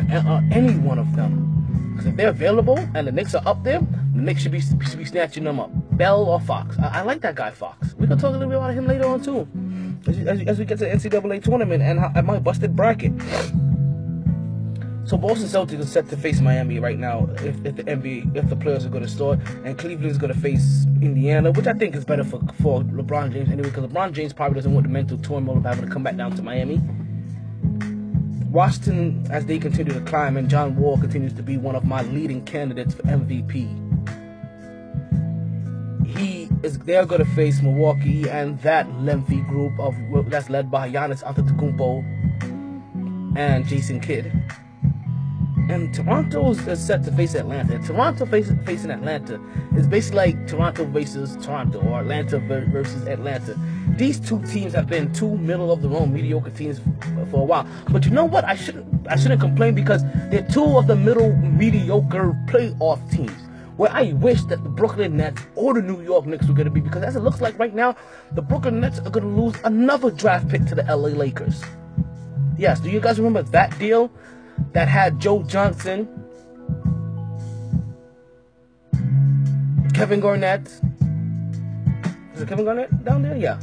any 0.52 0.76
one 0.76 0.98
of 0.98 1.16
them. 1.16 1.92
Because 1.92 2.06
if 2.06 2.16
they're 2.16 2.30
available 2.30 2.78
and 2.94 3.06
the 3.06 3.12
Knicks 3.12 3.34
are 3.34 3.46
up 3.46 3.62
there, 3.62 3.80
the 3.80 4.20
Knicks 4.20 4.42
should 4.42 4.52
be 4.52 4.60
should 4.60 4.98
be 4.98 5.04
snatching 5.04 5.44
them 5.44 5.60
up. 5.60 5.70
Bell 5.96 6.24
or 6.24 6.40
Fox. 6.40 6.76
I, 6.78 7.00
I 7.00 7.02
like 7.02 7.20
that 7.22 7.34
guy 7.34 7.50
Fox. 7.50 7.94
We 7.98 8.06
can 8.06 8.18
talk 8.18 8.30
a 8.30 8.32
little 8.32 8.48
bit 8.48 8.58
about 8.58 8.74
him 8.74 8.86
later 8.86 9.06
on 9.06 9.22
too, 9.22 9.48
as, 10.06 10.18
as, 10.18 10.40
as 10.46 10.58
we 10.58 10.64
get 10.64 10.78
to 10.78 10.84
the 10.84 10.90
NCAA 10.90 11.42
tournament 11.42 11.82
and 11.82 12.00
how, 12.00 12.12
at 12.14 12.24
my 12.24 12.38
busted 12.38 12.74
bracket. 12.74 13.12
So 15.06 15.18
Boston 15.18 15.48
Celtics 15.48 15.80
are 15.80 15.86
set 15.86 16.08
to 16.08 16.16
face 16.16 16.40
Miami 16.40 16.78
right 16.78 16.98
now 16.98 17.28
if, 17.40 17.62
if 17.66 17.76
the 17.76 17.84
NBA 17.84 18.34
if 18.34 18.48
the 18.48 18.56
players 18.56 18.86
are 18.86 18.88
going 18.88 19.02
to 19.02 19.08
start, 19.08 19.38
and 19.62 19.76
Cleveland 19.76 20.10
is 20.10 20.16
going 20.16 20.32
to 20.32 20.40
face 20.40 20.86
Indiana, 21.02 21.52
which 21.52 21.66
I 21.66 21.74
think 21.74 21.94
is 21.94 22.06
better 22.06 22.24
for 22.24 22.40
for 22.62 22.80
LeBron 22.80 23.32
James 23.32 23.50
anyway, 23.50 23.68
because 23.68 23.84
LeBron 23.84 24.12
James 24.12 24.32
probably 24.32 24.54
doesn't 24.54 24.72
want 24.72 24.86
the 24.86 24.92
mental 24.92 25.18
turmoil 25.18 25.58
of 25.58 25.64
having 25.64 25.84
to 25.84 25.90
come 25.90 26.02
back 26.02 26.16
down 26.16 26.34
to 26.36 26.42
Miami. 26.42 26.80
Washington, 28.50 29.26
as 29.30 29.44
they 29.44 29.58
continue 29.58 29.92
to 29.92 30.00
climb, 30.02 30.38
and 30.38 30.48
John 30.48 30.74
Wall 30.76 30.96
continues 30.96 31.34
to 31.34 31.42
be 31.42 31.58
one 31.58 31.74
of 31.74 31.84
my 31.84 32.00
leading 32.02 32.42
candidates 32.44 32.94
for 32.94 33.02
MVP. 33.02 33.82
He 36.16 36.48
is 36.62 36.78
they're 36.78 37.04
going 37.04 37.22
to 37.22 37.30
face 37.32 37.60
Milwaukee 37.60 38.30
and 38.30 38.58
that 38.60 38.90
lengthy 39.02 39.42
group 39.42 39.78
of 39.78 39.94
that's 40.30 40.48
led 40.48 40.70
by 40.70 40.90
Giannis 40.90 41.22
Antetokounmpo 41.24 43.36
and 43.36 43.66
Jason 43.66 44.00
Kidd. 44.00 44.32
And 45.70 45.94
Toronto 45.94 46.50
is 46.50 46.86
set 46.86 47.04
to 47.04 47.12
face 47.12 47.34
Atlanta. 47.34 47.78
Toronto 47.78 48.26
face, 48.26 48.52
facing 48.66 48.90
Atlanta 48.90 49.40
is 49.76 49.86
basically 49.86 50.16
like 50.18 50.46
Toronto 50.46 50.84
versus 50.84 51.36
Toronto 51.44 51.80
or 51.80 52.00
Atlanta 52.00 52.38
ver- 52.38 52.66
versus 52.66 53.06
Atlanta. 53.06 53.58
These 53.96 54.20
two 54.20 54.42
teams 54.44 54.74
have 54.74 54.88
been 54.88 55.12
two 55.14 55.38
middle 55.38 55.72
of 55.72 55.80
the 55.80 55.88
road 55.88 56.10
mediocre 56.10 56.50
teams 56.50 56.80
for 57.30 57.40
a 57.40 57.44
while. 57.44 57.66
But 57.90 58.04
you 58.04 58.10
know 58.10 58.26
what? 58.26 58.44
I 58.44 58.56
shouldn't 58.56 59.06
I 59.08 59.16
shouldn't 59.16 59.40
complain 59.40 59.74
because 59.74 60.02
they're 60.30 60.46
two 60.52 60.76
of 60.76 60.86
the 60.86 60.96
middle 60.96 61.34
mediocre 61.36 62.38
playoff 62.46 63.10
teams. 63.10 63.32
Where 63.76 63.90
I 63.90 64.12
wish 64.12 64.42
that 64.44 64.62
the 64.62 64.68
Brooklyn 64.68 65.16
Nets 65.16 65.42
or 65.56 65.74
the 65.74 65.82
New 65.82 66.00
York 66.02 66.26
Knicks 66.26 66.46
were 66.46 66.54
going 66.54 66.66
to 66.66 66.70
be 66.70 66.80
because 66.80 67.02
as 67.02 67.16
it 67.16 67.20
looks 67.20 67.40
like 67.40 67.58
right 67.58 67.74
now, 67.74 67.96
the 68.32 68.42
Brooklyn 68.42 68.80
Nets 68.80 68.98
are 69.00 69.10
going 69.10 69.24
to 69.24 69.42
lose 69.42 69.56
another 69.64 70.10
draft 70.10 70.48
pick 70.48 70.64
to 70.66 70.74
the 70.74 70.84
LA 70.84 71.08
Lakers. 71.08 71.64
Yes, 72.56 72.78
do 72.80 72.90
you 72.90 73.00
guys 73.00 73.18
remember 73.18 73.42
that 73.42 73.76
deal 73.78 74.12
that 74.72 74.88
had 74.88 75.20
Joe 75.20 75.42
Johnson, 75.42 76.08
Kevin 79.94 80.20
Garnett? 80.20 80.66
Is 82.34 82.42
it 82.42 82.48
Kevin 82.48 82.64
Garnett 82.64 83.04
down 83.04 83.22
there? 83.22 83.36
Yeah. 83.36 83.58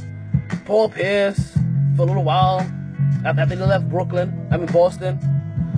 Paul 0.64 0.88
Pierce 0.88 1.52
for 1.96 2.02
a 2.02 2.06
little 2.06 2.24
while 2.24 2.60
after 3.24 3.46
they 3.46 3.56
left 3.56 3.88
Brooklyn, 3.88 4.48
I 4.50 4.56
mean 4.56 4.66
Boston. 4.66 5.18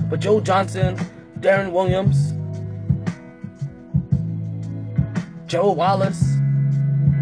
But 0.09 0.21
Joe 0.21 0.41
Johnson, 0.41 0.97
Deron 1.41 1.73
Williams, 1.73 2.33
Joe 5.47 5.73
Wallace, 5.73 6.23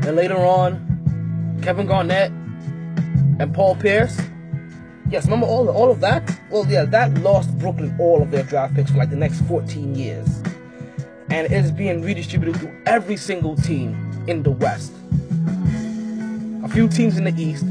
and 0.05 0.17
later 0.17 0.37
on, 0.37 1.61
Kevin 1.63 1.87
Garnett 1.87 2.31
and 3.39 3.55
Paul 3.55 3.77
Pierce. 3.77 4.21
Yes, 5.13 5.27
remember 5.27 5.45
all 5.45 5.69
all 5.69 5.91
of 5.91 6.01
that? 6.01 6.23
Well, 6.49 6.67
yeah, 6.67 6.87
that 6.87 7.13
lost 7.19 7.59
Brooklyn 7.59 7.95
all 7.99 8.23
of 8.23 8.31
their 8.31 8.45
draft 8.45 8.75
picks 8.75 8.91
for 8.91 8.97
like 8.97 9.11
the 9.11 9.17
next 9.17 9.43
14 9.43 9.95
years. 9.95 10.27
And 11.29 11.45
it 11.45 11.53
is 11.53 11.71
being 11.71 12.01
redistributed 12.01 12.59
to 12.63 12.73
every 12.87 13.19
single 13.19 13.55
team 13.55 13.95
in 14.27 14.43
the 14.43 14.53
West. 14.53 14.91
A 16.65 16.69
few 16.69 16.89
teams 16.89 17.19
in 17.19 17.25
the 17.25 17.35
East, 17.37 17.67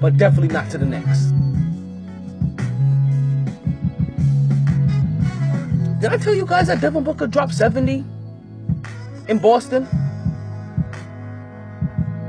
but 0.00 0.16
definitely 0.16 0.48
not 0.48 0.70
to 0.70 0.78
the 0.78 0.86
Knicks. 0.86 1.30
Did 6.00 6.12
I 6.12 6.16
tell 6.16 6.34
you 6.34 6.44
guys 6.44 6.66
that 6.66 6.80
Devin 6.80 7.04
Booker 7.04 7.28
dropped 7.28 7.54
70 7.54 8.04
in 9.28 9.38
Boston? 9.38 9.86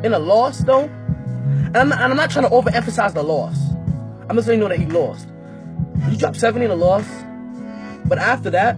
In 0.04 0.14
a 0.14 0.20
loss, 0.20 0.60
though? 0.60 0.84
And 0.84 1.78
I'm, 1.78 1.92
and 1.92 2.04
I'm 2.04 2.16
not 2.16 2.30
trying 2.30 2.46
to 2.46 2.52
overemphasize 2.52 3.16
the 3.16 3.24
loss. 3.24 3.73
I'm 4.34 4.38
just 4.38 4.48
letting 4.48 4.64
you 4.64 4.68
know 4.68 4.76
that 4.76 4.80
he 4.80 4.88
lost. 4.88 5.30
He 6.10 6.18
dropped 6.18 6.38
70 6.38 6.66
in 6.66 6.72
a 6.72 6.76
loss. 6.76 7.06
But 8.06 8.18
after 8.18 8.50
that, 8.50 8.76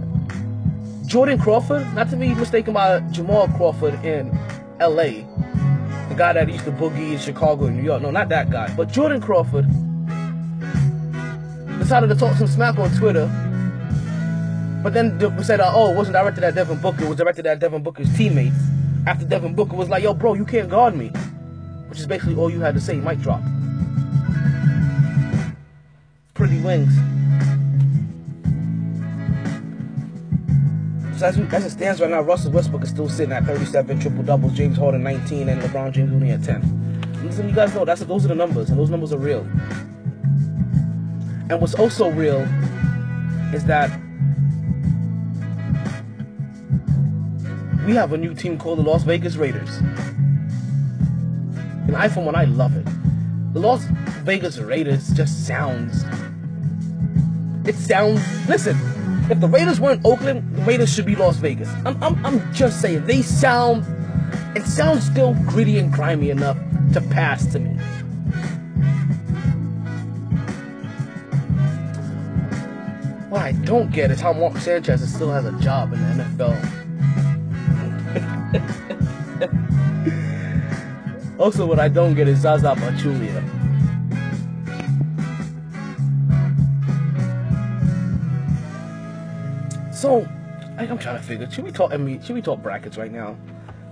Jordan 1.05 1.39
Crawford, 1.39 1.93
not 1.93 2.09
to 2.09 2.17
be 2.17 2.33
mistaken 2.33 2.73
by 2.73 2.99
Jamal 3.11 3.47
Crawford 3.47 3.93
in 4.03 4.37
LA, 4.81 5.23
the 6.09 6.15
guy 6.17 6.33
that 6.33 6.49
used 6.49 6.65
to 6.65 6.73
boogie 6.73 7.13
in 7.13 7.19
Chicago 7.19 7.67
and 7.67 7.77
New 7.77 7.83
York. 7.83 8.01
No, 8.01 8.11
not 8.11 8.27
that 8.27 8.49
guy. 8.49 8.69
But 8.75 8.91
Jordan 8.91 9.21
Crawford 9.21 9.65
decided 11.79 12.07
to 12.07 12.15
talk 12.15 12.35
some 12.35 12.47
smack 12.47 12.77
on 12.77 12.93
Twitter. 12.97 13.27
But 14.83 14.93
then 14.93 15.17
said, 15.41 15.61
uh, 15.61 15.71
oh, 15.73 15.93
it 15.93 15.95
wasn't 15.95 16.15
directed 16.15 16.43
at 16.43 16.55
Devin 16.55 16.81
Booker, 16.81 17.05
it 17.05 17.07
was 17.07 17.17
directed 17.17 17.47
at 17.47 17.59
Devin 17.59 17.81
Booker's 17.81 18.13
teammates. 18.17 18.57
After 19.07 19.25
Devin 19.25 19.55
Booker 19.55 19.77
was 19.77 19.87
like, 19.87 20.03
yo, 20.03 20.13
bro, 20.13 20.33
you 20.33 20.43
can't 20.43 20.67
guard 20.67 20.97
me. 20.97 21.13
Which 21.87 21.99
is 21.99 22.07
basically 22.07 22.35
all 22.35 22.49
you 22.51 22.59
had 22.59 22.75
to 22.75 22.81
say, 22.81 22.97
mic 22.97 23.21
drop. 23.21 23.41
Pretty 26.45 26.61
wings. 26.61 26.93
So 31.17 31.25
as, 31.25 31.39
as 31.39 31.65
it 31.65 31.71
stands 31.71 31.99
right 31.99 32.11
now, 32.11 32.21
Russell 32.21 32.51
Westbrook 32.51 32.83
is 32.83 32.89
still 32.89 33.09
sitting 33.09 33.31
at 33.31 33.45
37 33.45 33.99
triple 33.99 34.21
doubles, 34.21 34.53
James 34.53 34.77
Harden 34.77 35.01
19, 35.01 35.49
and 35.49 35.59
LeBron 35.59 35.91
James 35.91 36.13
only 36.13 36.29
at 36.29 36.43
10. 36.43 36.57
And 36.57 37.25
listen, 37.25 37.49
you 37.49 37.55
guys 37.55 37.73
know 37.73 37.83
that's 37.83 38.01
those 38.01 38.25
are 38.25 38.27
the 38.27 38.35
numbers, 38.35 38.69
and 38.69 38.77
those 38.77 38.91
numbers 38.91 39.11
are 39.11 39.17
real. 39.17 39.39
And 41.49 41.59
what's 41.59 41.73
also 41.73 42.11
real 42.11 42.41
is 43.51 43.65
that 43.65 43.89
we 47.87 47.95
have 47.95 48.13
a 48.13 48.17
new 48.19 48.35
team 48.35 48.59
called 48.59 48.77
the 48.77 48.83
Las 48.83 49.01
Vegas 49.01 49.35
Raiders. 49.35 49.77
And 51.87 51.95
I, 51.95 52.07
for 52.07 52.23
one, 52.23 52.35
I 52.35 52.43
love 52.43 52.77
it. 52.77 52.85
The 53.53 53.61
Las 53.61 53.83
Vegas 54.25 54.59
Raiders 54.59 55.09
just 55.13 55.47
sounds. 55.47 56.05
It 57.67 57.75
sounds. 57.75 58.21
Listen, 58.47 58.77
if 59.29 59.39
the 59.39 59.47
Raiders 59.47 59.79
weren't 59.79 60.05
Oakland, 60.05 60.55
the 60.55 60.61
Raiders 60.61 60.93
should 60.93 61.05
be 61.05 61.15
Las 61.15 61.37
Vegas. 61.37 61.67
I'm, 61.83 62.01
I'm, 62.03 62.23
I'm 62.25 62.53
just 62.53 62.79
saying, 62.79 63.05
they 63.07 63.23
sound. 63.23 63.83
It 64.55 64.65
sounds 64.65 65.03
still 65.05 65.33
gritty 65.45 65.79
and 65.79 65.91
grimy 65.91 66.29
enough 66.29 66.57
to 66.93 67.01
pass 67.01 67.45
to 67.47 67.59
me. 67.59 67.71
What 73.29 73.41
I 73.41 73.51
don't 73.51 73.91
get 73.91 74.11
is 74.11 74.21
how 74.21 74.31
Mark 74.33 74.57
Sanchez 74.57 75.11
still 75.13 75.31
has 75.31 75.45
a 75.45 75.51
job 75.59 75.91
in 75.93 75.99
the 76.17 76.23
NFL. 76.23 76.55
also, 81.39 81.65
what 81.65 81.79
I 81.79 81.87
don't 81.87 82.13
get 82.13 82.27
is 82.27 82.39
Zaza 82.39 82.75
Pachulia. 82.75 83.54
So, 90.05 90.27
like, 90.77 90.89
I'm 90.89 90.99
trying 90.99 91.17
to 91.17 91.23
figure. 91.23 91.49
Should 91.49 91.65
we 91.65 91.71
talk? 91.71 91.91
I 91.91 91.97
mean, 91.97 92.21
should 92.21 92.35
we 92.35 92.41
talk 92.41 92.61
brackets 92.61 92.95
right 92.95 93.11
now? 93.11 93.35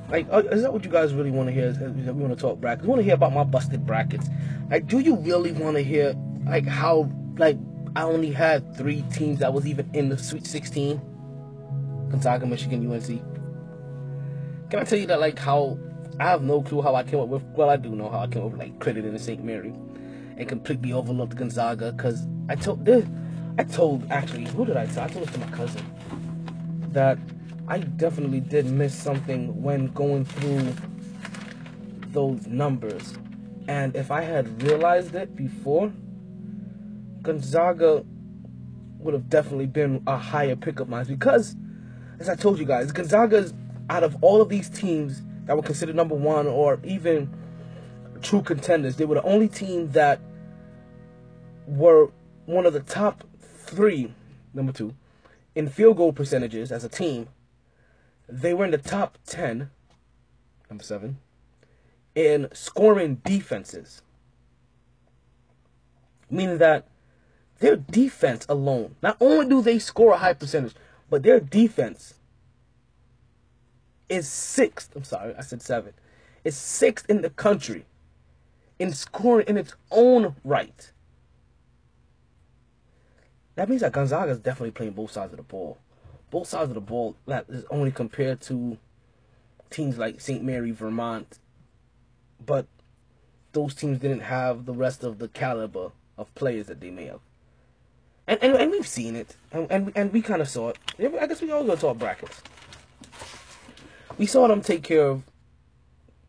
Like, 0.10 0.28
uh, 0.32 0.44
is 0.52 0.62
that 0.62 0.72
what 0.72 0.86
you 0.86 0.92
guys 0.92 1.14
really 1.14 1.32
want 1.32 1.48
to 1.48 1.54
hear? 1.54 1.66
Is 1.66 1.80
that 1.80 1.92
we 1.92 2.22
want 2.22 2.38
to 2.38 2.40
talk 2.40 2.60
brackets. 2.60 2.84
We 2.84 2.90
want 2.90 3.00
to 3.00 3.04
hear 3.04 3.16
about 3.16 3.34
my 3.34 3.44
busted 3.44 3.86
brackets. 3.86 4.30
Like, 4.70 4.86
do 4.86 5.00
you 5.00 5.16
really 5.16 5.54
want 5.54 5.76
to 5.78 5.84
hear 5.84 6.16
like 6.46 6.68
how 6.68 7.10
like 7.38 7.58
I 7.96 8.04
only 8.04 8.32
had 8.32 8.76
three 8.76 9.02
teams 9.12 9.40
that 9.40 9.54
was 9.54 9.66
even 9.66 9.90
in 9.94 10.10
the 10.10 10.18
Sweet 10.18 10.46
16? 10.46 11.02
Gonzaga, 12.12 12.46
Michigan, 12.46 12.92
UNC. 12.92 13.08
Can 14.70 14.80
I 14.80 14.84
tell 14.84 15.00
you 15.00 15.08
that 15.08 15.20
like 15.20 15.40
how 15.40 15.80
I 16.20 16.26
have 16.26 16.44
no 16.44 16.62
clue 16.62 16.84
how 16.84 16.94
I 16.94 17.02
came 17.02 17.22
up 17.22 17.30
with? 17.30 17.44
Well, 17.56 17.72
I 17.72 17.78
do 17.78 17.90
know 17.96 18.10
how 18.10 18.20
I 18.20 18.28
came 18.28 18.44
up 18.44 18.52
with 18.52 18.60
like 18.60 18.80
credit 18.80 19.06
in 19.06 19.18
St. 19.18 19.44
Mary, 19.44 19.74
and 20.38 20.48
completely 20.48 20.94
overlooked 20.94 21.36
Gonzaga 21.36 21.92
because 21.92 22.28
I 22.50 22.56
told 22.56 22.86
this. 22.86 23.08
I 23.58 23.64
told 23.64 24.10
actually 24.10 24.46
who 24.46 24.66
did 24.66 24.78
I 24.78 24.86
tell? 24.88 25.04
I 25.04 25.08
told 25.08 25.28
this 25.28 25.34
to 25.34 25.40
my 25.40 25.50
cousin 25.52 25.86
that 26.92 27.18
I 27.68 27.80
definitely 27.80 28.40
did 28.40 28.66
miss 28.66 28.96
something 28.96 29.62
when 29.62 29.88
going 29.88 30.26
through 30.26 30.74
those 32.10 32.46
numbers, 32.48 33.18
and 33.68 33.96
if 33.96 34.12
I 34.12 34.22
had 34.22 34.62
realized 34.64 35.16
it 35.16 35.36
before, 35.36 35.92
Gonzaga 37.22 38.04
would 39.00 39.14
have 39.14 39.30
definitely 39.30 39.68
been 39.68 40.02
a 40.08 40.18
higher 40.18 40.56
pick 40.56 40.80
of 40.80 40.90
mine 40.90 41.06
because, 41.06 41.56
as 42.20 42.30
I 42.30 42.36
told 42.36 42.60
you 42.60 42.66
guys, 42.66 42.92
Gonzaga's 42.92 43.54
out 43.90 44.04
of 44.04 44.18
all 44.24 44.42
of 44.42 44.50
these 44.50 44.70
teams 44.70 45.22
that 45.46 45.56
were 45.56 45.64
considered 45.64 45.96
number 45.96 46.16
one 46.16 46.48
or 46.48 46.80
even 46.84 47.34
true 48.22 48.42
contenders, 48.42 48.96
they 48.96 49.06
were 49.06 49.16
the 49.16 49.24
only 49.24 49.48
team 49.48 49.92
that 49.92 50.20
were 51.68 52.10
one 52.46 52.66
of 52.66 52.74
the 52.74 52.80
top 52.82 53.24
three, 53.74 54.14
number 54.54 54.72
two, 54.72 54.94
in 55.56 55.68
field 55.68 55.98
goal 55.98 56.14
percentages 56.14 56.72
as 56.72 56.84
a 56.84 56.90
team, 56.90 57.28
they 58.28 58.54
were 58.54 58.66
in 58.66 58.72
the 58.72 58.78
top 58.78 59.18
10, 59.26 59.70
number 60.70 60.84
seven, 60.84 61.18
in 62.16 62.48
scoring 62.54 63.22
defenses. 63.26 64.02
Meaning 66.30 66.58
that 66.60 66.88
their 67.60 67.76
defense 67.76 68.46
alone, 68.50 68.96
not 69.02 69.18
only 69.20 69.48
do 69.48 69.62
they 69.62 69.80
score 69.80 70.14
a 70.14 70.18
high 70.18 70.34
percentage, 70.34 70.74
but 71.10 71.24
their 71.24 71.40
defense 71.40 72.16
is 74.10 74.28
sixth. 74.28 74.96
I'm 74.96 75.04
sorry, 75.04 75.36
I 75.36 75.42
said 75.42 75.62
seven. 75.62 75.94
Is 76.44 76.58
sixth 76.58 77.10
in 77.10 77.22
the 77.22 77.30
country 77.30 77.86
in 78.80 78.94
scoring 78.94 79.48
in 79.48 79.58
its 79.58 79.76
own 79.92 80.36
right. 80.44 80.92
That 83.56 83.70
means 83.70 83.82
that 83.82 83.92
Gonzaga 83.92 84.32
is 84.32 84.40
definitely 84.40 84.72
playing 84.72 84.94
both 84.94 85.12
sides 85.12 85.34
of 85.34 85.38
the 85.38 85.44
ball. 85.44 85.78
Both 86.32 86.48
sides 86.48 86.70
of 86.70 86.76
the 86.76 86.82
ball 86.82 87.16
that 87.28 87.46
is 87.48 87.66
only 87.70 87.92
compared 87.92 88.42
to 88.42 88.78
teams 89.70 89.98
like 89.98 90.20
St. 90.20 90.44
Mary, 90.44 90.72
Vermont. 90.72 91.40
But 92.44 92.68
those 93.52 93.76
teams 93.76 94.00
didn't 94.00 94.22
have 94.22 94.66
the 94.66 94.74
rest 94.74 95.04
of 95.04 95.20
the 95.20 95.28
caliber 95.28 95.92
of 96.18 96.34
players 96.36 96.68
that 96.68 96.82
they 96.82 96.92
may 96.92 97.06
have. 97.06 97.20
And 98.26 98.42
and, 98.42 98.56
and 98.56 98.72
we've 98.72 98.88
seen 98.88 99.16
it. 99.16 99.36
And 99.52 99.72
and, 99.72 99.92
and 99.96 100.14
we 100.14 100.22
kind 100.22 100.42
of 100.42 100.50
saw 100.50 100.70
it. 100.70 100.78
I 101.00 101.28
guess 101.28 101.42
we 101.42 101.52
all 101.52 101.64
go 101.64 101.76
to 101.76 101.88
our 101.90 101.96
brackets. 101.96 102.42
We 104.18 104.26
saw 104.26 104.48
them 104.48 104.62
take 104.62 104.84
care 104.84 105.08
of 105.08 105.24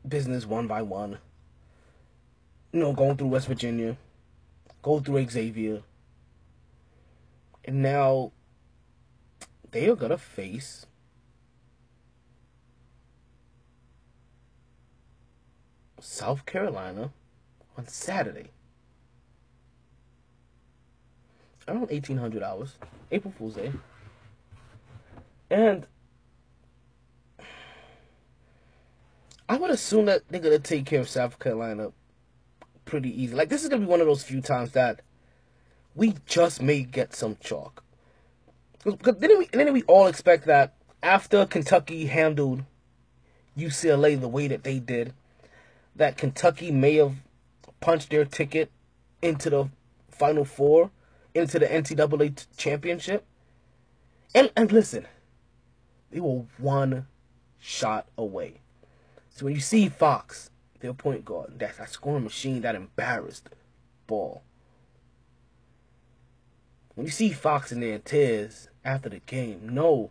business 0.06 0.46
one 0.46 0.66
by 0.66 0.82
one. 0.82 1.18
You 2.72 2.80
know, 2.80 2.92
going 2.92 3.16
through 3.16 3.28
West 3.28 3.46
Virginia, 3.46 3.96
go 4.82 4.98
through 5.00 5.28
Xavier, 5.28 5.82
and 7.64 7.82
now 7.82 8.32
they 9.70 9.88
are 9.88 9.96
gonna 9.96 10.18
face 10.18 10.86
South 16.00 16.44
Carolina 16.46 17.10
on 17.76 17.86
Saturday. 17.88 18.50
Around 21.66 21.88
1800 21.90 22.42
hours, 22.42 22.76
April 23.10 23.32
Fool's 23.36 23.54
Day. 23.54 23.72
And 25.50 25.86
I 29.48 29.56
would 29.56 29.70
assume 29.70 30.06
that 30.06 30.22
they're 30.28 30.40
gonna 30.40 30.58
take 30.58 30.84
care 30.84 31.00
of 31.00 31.08
South 31.08 31.38
Carolina 31.38 31.92
pretty 32.84 33.22
easy. 33.22 33.34
Like 33.34 33.48
this 33.48 33.62
is 33.62 33.68
gonna 33.68 33.80
be 33.80 33.86
one 33.86 34.00
of 34.00 34.06
those 34.06 34.22
few 34.22 34.42
times 34.42 34.72
that 34.72 35.00
we 35.94 36.14
just 36.26 36.60
may 36.60 36.82
get 36.82 37.14
some 37.14 37.36
chalk. 37.40 37.82
Because 38.84 39.16
didn't 39.16 39.38
we, 39.38 39.46
didn't 39.46 39.72
we 39.72 39.82
all 39.84 40.06
expect 40.06 40.46
that 40.46 40.74
after 41.02 41.46
Kentucky 41.46 42.06
handled 42.06 42.64
UCLA 43.56 44.20
the 44.20 44.28
way 44.28 44.48
that 44.48 44.64
they 44.64 44.78
did, 44.78 45.14
that 45.96 46.16
Kentucky 46.16 46.70
may 46.70 46.96
have 46.96 47.14
punched 47.80 48.10
their 48.10 48.24
ticket 48.24 48.70
into 49.22 49.48
the 49.48 49.68
Final 50.10 50.44
Four, 50.44 50.90
into 51.34 51.58
the 51.58 51.66
NCAA 51.66 52.46
championship? 52.56 53.24
And 54.34 54.50
and 54.56 54.70
listen, 54.72 55.06
they 56.10 56.20
were 56.20 56.44
one 56.58 57.06
shot 57.60 58.06
away. 58.18 58.60
So 59.30 59.46
when 59.46 59.54
you 59.54 59.60
see 59.60 59.88
Fox, 59.88 60.50
their 60.80 60.92
point 60.92 61.24
guard, 61.24 61.58
that, 61.58 61.78
that 61.78 61.90
scoring 61.90 62.24
machine 62.24 62.60
that 62.62 62.74
embarrassed 62.74 63.48
ball. 64.06 64.42
When 66.94 67.06
you 67.06 67.12
see 67.12 67.30
Fox 67.30 67.72
in 67.72 67.80
their 67.80 67.98
tears 67.98 68.68
after 68.84 69.08
the 69.08 69.20
game, 69.20 69.74
know 69.74 70.10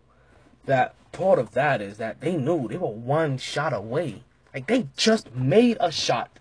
that 0.65 0.95
part 1.11 1.39
of 1.39 1.51
that 1.51 1.81
is 1.81 1.97
that 1.97 2.21
they 2.21 2.36
knew 2.36 2.67
they 2.67 2.77
were 2.77 2.88
one 2.88 3.38
shot 3.38 3.73
away. 3.73 4.23
Like 4.53 4.67
they 4.67 4.88
just 4.97 5.34
made 5.34 5.77
a 5.79 5.91
shot 5.91 6.39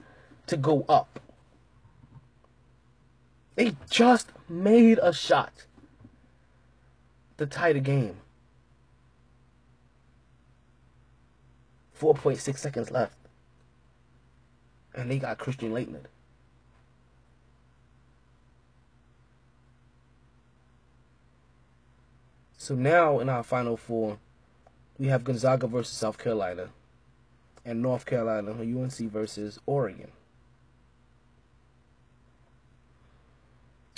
to 0.49 0.57
go 0.57 0.85
up. 0.89 1.21
They 3.55 3.77
just 3.91 4.33
made 4.49 4.99
a 5.03 5.13
shot 5.13 5.67
to 7.39 7.47
tie 7.47 7.73
the 7.73 7.81
game. 7.81 8.17
4.6 12.01 12.59
seconds 12.59 12.91
left. 12.91 13.17
And 14.95 15.11
they 15.11 15.19
got 15.19 15.39
Christian 15.39 15.73
Laettner. 15.73 16.05
So 22.63 22.77
now 22.77 23.19
in 23.19 23.29
our 23.29 23.43
final 23.43 23.77
four, 23.77 24.19
we 24.97 25.09
have 25.09 25.25
Gonzaga 25.25 25.67
versus 25.67 25.97
South 25.97 26.17
Carolina 26.17 26.69
and 27.65 27.83
North 27.83 28.07
Carolina, 28.07 28.53
UNC 28.53 28.95
versus 29.11 29.59
Oregon. 29.67 30.13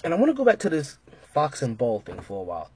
And 0.02 0.14
I 0.14 0.16
want 0.16 0.30
to 0.30 0.34
go 0.34 0.46
back 0.46 0.60
to 0.60 0.70
this 0.70 0.96
Fox 1.34 1.60
and 1.60 1.76
Ball 1.76 2.00
thing 2.00 2.22
for 2.22 2.40
a 2.40 2.42
while. 2.42 2.70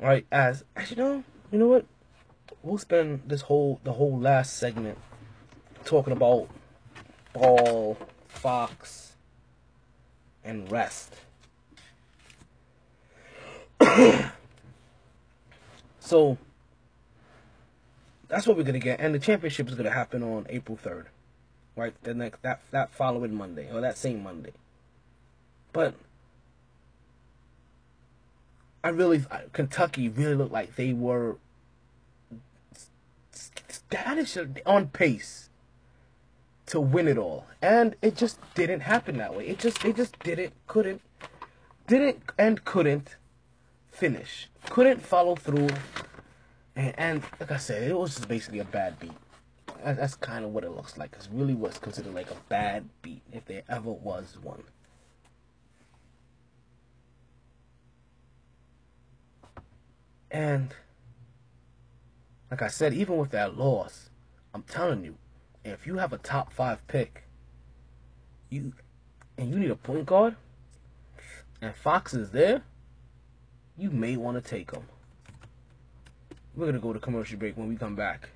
All 0.00 0.06
right, 0.06 0.24
as 0.32 0.64
as 0.74 0.90
you 0.90 0.96
know, 0.96 1.24
you 1.52 1.58
know 1.58 1.68
what? 1.68 1.84
We'll 2.62 2.78
spend 2.78 3.24
this 3.26 3.42
whole 3.42 3.80
the 3.84 3.92
whole 3.92 4.18
last 4.18 4.56
segment 4.56 4.96
talking 5.84 6.14
about 6.14 6.48
Ball, 7.34 7.98
Fox, 8.28 9.12
and 10.42 10.72
rest. 10.72 11.16
so 16.04 16.36
that's 18.28 18.46
what 18.46 18.56
we're 18.56 18.62
gonna 18.62 18.78
get, 18.78 19.00
and 19.00 19.14
the 19.14 19.18
championship 19.18 19.68
is 19.68 19.74
gonna 19.74 19.90
happen 19.90 20.22
on 20.22 20.46
April 20.50 20.76
third, 20.76 21.06
right? 21.76 21.94
The 22.02 22.12
next 22.14 22.42
that 22.42 22.60
that 22.70 22.92
following 22.92 23.34
Monday 23.34 23.70
or 23.72 23.80
that 23.80 23.96
same 23.96 24.22
Monday. 24.22 24.52
But 25.72 25.94
I 28.82 28.90
really 28.90 29.24
Kentucky 29.52 30.08
really 30.10 30.34
looked 30.34 30.52
like 30.52 30.76
they 30.76 30.92
were 30.92 31.36
status 33.32 34.36
on 34.66 34.88
pace 34.88 35.48
to 36.66 36.80
win 36.80 37.08
it 37.08 37.16
all, 37.16 37.46
and 37.62 37.96
it 38.02 38.14
just 38.14 38.38
didn't 38.54 38.80
happen 38.80 39.16
that 39.16 39.34
way. 39.34 39.48
It 39.48 39.58
just 39.58 39.82
they 39.82 39.92
just 39.94 40.18
didn't 40.18 40.52
couldn't 40.66 41.00
didn't 41.86 42.22
and 42.38 42.62
couldn't 42.64 43.16
finish, 43.94 44.48
couldn't 44.70 45.00
follow 45.00 45.36
through, 45.36 45.68
and, 46.76 46.94
and 46.98 47.22
like 47.40 47.50
I 47.52 47.56
said, 47.56 47.82
it 47.88 47.96
was 47.96 48.14
just 48.16 48.28
basically 48.28 48.58
a 48.58 48.64
bad 48.64 48.98
beat. 48.98 49.12
That- 49.84 49.96
That's 49.96 50.14
kind 50.16 50.44
of 50.44 50.50
what 50.52 50.64
it 50.64 50.70
looks 50.70 50.98
like. 50.98 51.12
It 51.14 51.28
really 51.32 51.54
was 51.54 51.78
considered 51.78 52.14
like 52.14 52.30
a 52.30 52.36
bad 52.48 52.88
beat 53.02 53.22
if 53.32 53.44
there 53.46 53.62
ever 53.68 53.90
was 53.92 54.36
one. 54.42 54.64
And 60.30 60.74
like 62.50 62.62
I 62.62 62.68
said, 62.68 62.92
even 62.94 63.16
with 63.16 63.30
that 63.30 63.56
loss, 63.56 64.10
I'm 64.52 64.62
telling 64.62 65.04
you, 65.04 65.16
if 65.64 65.86
you 65.86 65.98
have 65.98 66.12
a 66.12 66.18
top 66.18 66.52
five 66.52 66.86
pick, 66.88 67.24
you 68.50 68.72
and 69.38 69.50
you 69.52 69.58
need 69.58 69.70
a 69.70 69.76
point 69.76 70.06
guard, 70.06 70.36
and 71.60 71.74
Fox 71.74 72.14
is 72.14 72.30
there, 72.30 72.62
you 73.76 73.90
may 73.90 74.16
want 74.16 74.42
to 74.42 74.50
take 74.50 74.72
them. 74.72 74.84
We're 76.54 76.66
gonna 76.66 76.78
go 76.78 76.92
to 76.92 77.00
commercial 77.00 77.38
break 77.38 77.56
when 77.56 77.68
we 77.68 77.76
come 77.76 77.96
back. 77.96 78.30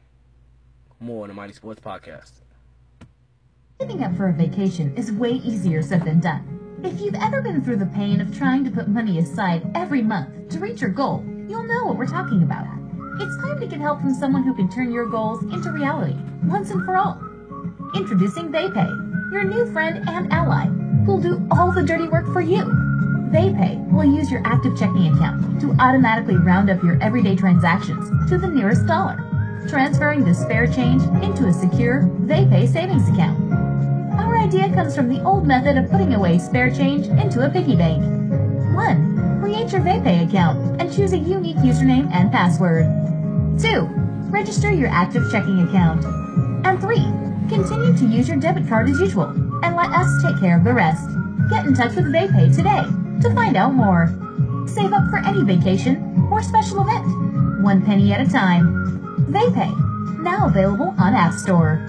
More 0.98 1.22
on 1.22 1.28
the 1.28 1.34
MyT 1.34 1.54
Sports 1.54 1.80
Podcast. 1.80 2.32
Saving 3.80 4.02
up 4.02 4.16
for 4.16 4.28
a 4.28 4.32
vacation 4.32 4.92
is 4.96 5.12
way 5.12 5.30
easier 5.30 5.82
said 5.82 6.04
than 6.04 6.18
done. 6.18 6.80
If 6.82 7.00
you've 7.00 7.14
ever 7.14 7.40
been 7.40 7.62
through 7.62 7.76
the 7.76 7.86
pain 7.86 8.20
of 8.20 8.36
trying 8.36 8.64
to 8.64 8.70
put 8.70 8.88
money 8.88 9.18
aside 9.18 9.70
every 9.76 10.02
month 10.02 10.48
to 10.50 10.58
reach 10.58 10.80
your 10.80 10.90
goal, 10.90 11.24
you'll 11.48 11.62
know 11.62 11.86
what 11.86 11.96
we're 11.96 12.06
talking 12.06 12.42
about. 12.42 12.66
It's 13.20 13.36
time 13.36 13.60
to 13.60 13.66
get 13.66 13.80
help 13.80 14.00
from 14.00 14.14
someone 14.14 14.42
who 14.42 14.54
can 14.54 14.68
turn 14.68 14.92
your 14.92 15.06
goals 15.06 15.42
into 15.44 15.70
reality, 15.70 16.16
once 16.44 16.70
and 16.70 16.84
for 16.84 16.96
all. 16.96 17.20
Introducing 17.94 18.50
TheyPay, 18.50 19.32
your 19.32 19.44
new 19.44 19.72
friend 19.72 20.08
and 20.08 20.32
ally, 20.32 20.66
who'll 21.04 21.20
do 21.20 21.46
all 21.52 21.70
the 21.70 21.82
dirty 21.82 22.08
work 22.08 22.26
for 22.32 22.40
you. 22.40 22.87
TheyPay 23.28 23.92
will 23.92 24.04
use 24.04 24.30
your 24.30 24.40
active 24.46 24.78
checking 24.78 25.14
account 25.14 25.60
to 25.60 25.74
automatically 25.78 26.36
round 26.36 26.70
up 26.70 26.82
your 26.82 27.00
everyday 27.02 27.36
transactions 27.36 28.08
to 28.30 28.38
the 28.38 28.48
nearest 28.48 28.86
dollar, 28.86 29.22
transferring 29.68 30.24
the 30.24 30.34
spare 30.34 30.66
change 30.66 31.02
into 31.22 31.46
a 31.46 31.52
secure 31.52 32.02
TheyPay 32.22 32.72
savings 32.72 33.06
account. 33.10 33.52
Our 34.18 34.38
idea 34.38 34.72
comes 34.72 34.96
from 34.96 35.08
the 35.08 35.22
old 35.24 35.46
method 35.46 35.76
of 35.76 35.90
putting 35.90 36.14
away 36.14 36.38
spare 36.38 36.70
change 36.70 37.06
into 37.06 37.44
a 37.44 37.50
piggy 37.50 37.76
bank. 37.76 38.02
1. 38.74 39.40
Create 39.42 39.72
your 39.72 39.82
VayPay 39.82 40.26
account 40.26 40.80
and 40.80 40.90
choose 40.90 41.12
a 41.12 41.18
unique 41.18 41.56
username 41.58 42.10
and 42.10 42.32
password. 42.32 42.86
2. 43.60 43.82
Register 44.30 44.72
your 44.72 44.88
active 44.88 45.30
checking 45.30 45.68
account. 45.68 46.02
And 46.64 46.80
3. 46.80 46.96
Continue 47.50 47.94
to 47.98 48.06
use 48.06 48.26
your 48.26 48.38
debit 48.38 48.66
card 48.68 48.88
as 48.88 48.98
usual 48.98 49.26
and 49.62 49.76
let 49.76 49.90
us 49.90 50.08
take 50.22 50.40
care 50.40 50.56
of 50.56 50.64
the 50.64 50.72
rest. 50.72 51.06
Get 51.50 51.66
in 51.66 51.74
touch 51.74 51.94
with 51.94 52.06
VayPay 52.06 52.56
today 52.56 52.97
to 53.22 53.34
find 53.34 53.56
out 53.56 53.74
more. 53.74 54.08
Save 54.66 54.92
up 54.92 55.08
for 55.10 55.18
any 55.18 55.42
vacation 55.42 56.28
or 56.30 56.42
special 56.42 56.80
event, 56.82 57.62
one 57.62 57.84
penny 57.84 58.12
at 58.12 58.26
a 58.26 58.30
time. 58.30 59.16
VayPay, 59.30 60.20
now 60.20 60.46
available 60.46 60.94
on 60.98 61.14
App 61.14 61.34
Store. 61.34 61.84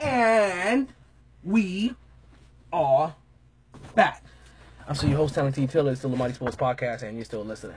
And 0.00 0.88
we 1.44 1.94
are. 2.72 3.14
I'm 4.88 4.94
still 4.94 5.08
your 5.08 5.18
host, 5.18 5.34
Talent 5.34 5.56
T. 5.56 5.66
Taylor. 5.66 5.90
It's 5.90 6.00
still 6.00 6.10
the 6.10 6.16
MyT 6.16 6.36
Sports 6.36 6.54
Podcast, 6.54 7.02
and 7.02 7.16
you're 7.16 7.24
still 7.24 7.44
listening 7.44 7.76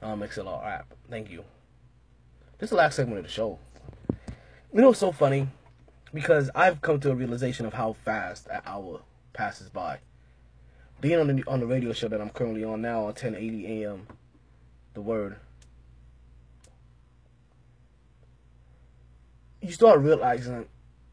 um, 0.00 0.22
on 0.22 0.28
MixLR 0.28 0.64
app. 0.66 0.94
Thank 1.10 1.30
you. 1.30 1.44
This 2.56 2.68
is 2.68 2.70
the 2.70 2.76
last 2.76 2.96
segment 2.96 3.18
of 3.18 3.24
the 3.24 3.30
show. 3.30 3.58
You 4.72 4.80
know, 4.80 4.90
it's 4.90 4.98
so 4.98 5.12
funny 5.12 5.48
because 6.14 6.50
I've 6.54 6.80
come 6.80 7.00
to 7.00 7.10
a 7.10 7.14
realization 7.14 7.66
of 7.66 7.74
how 7.74 7.92
fast 7.92 8.46
an 8.46 8.62
hour 8.64 9.02
passes 9.34 9.68
by. 9.68 9.98
Being 11.02 11.20
on 11.20 11.36
the 11.36 11.44
on 11.46 11.60
the 11.60 11.66
radio 11.66 11.92
show 11.92 12.08
that 12.08 12.20
I'm 12.20 12.30
currently 12.30 12.64
on 12.64 12.80
now 12.80 13.00
on 13.00 13.04
1080 13.08 13.84
AM, 13.84 14.06
the 14.94 15.02
word. 15.02 15.36
You 19.60 19.70
start 19.70 20.00
realizing 20.00 20.66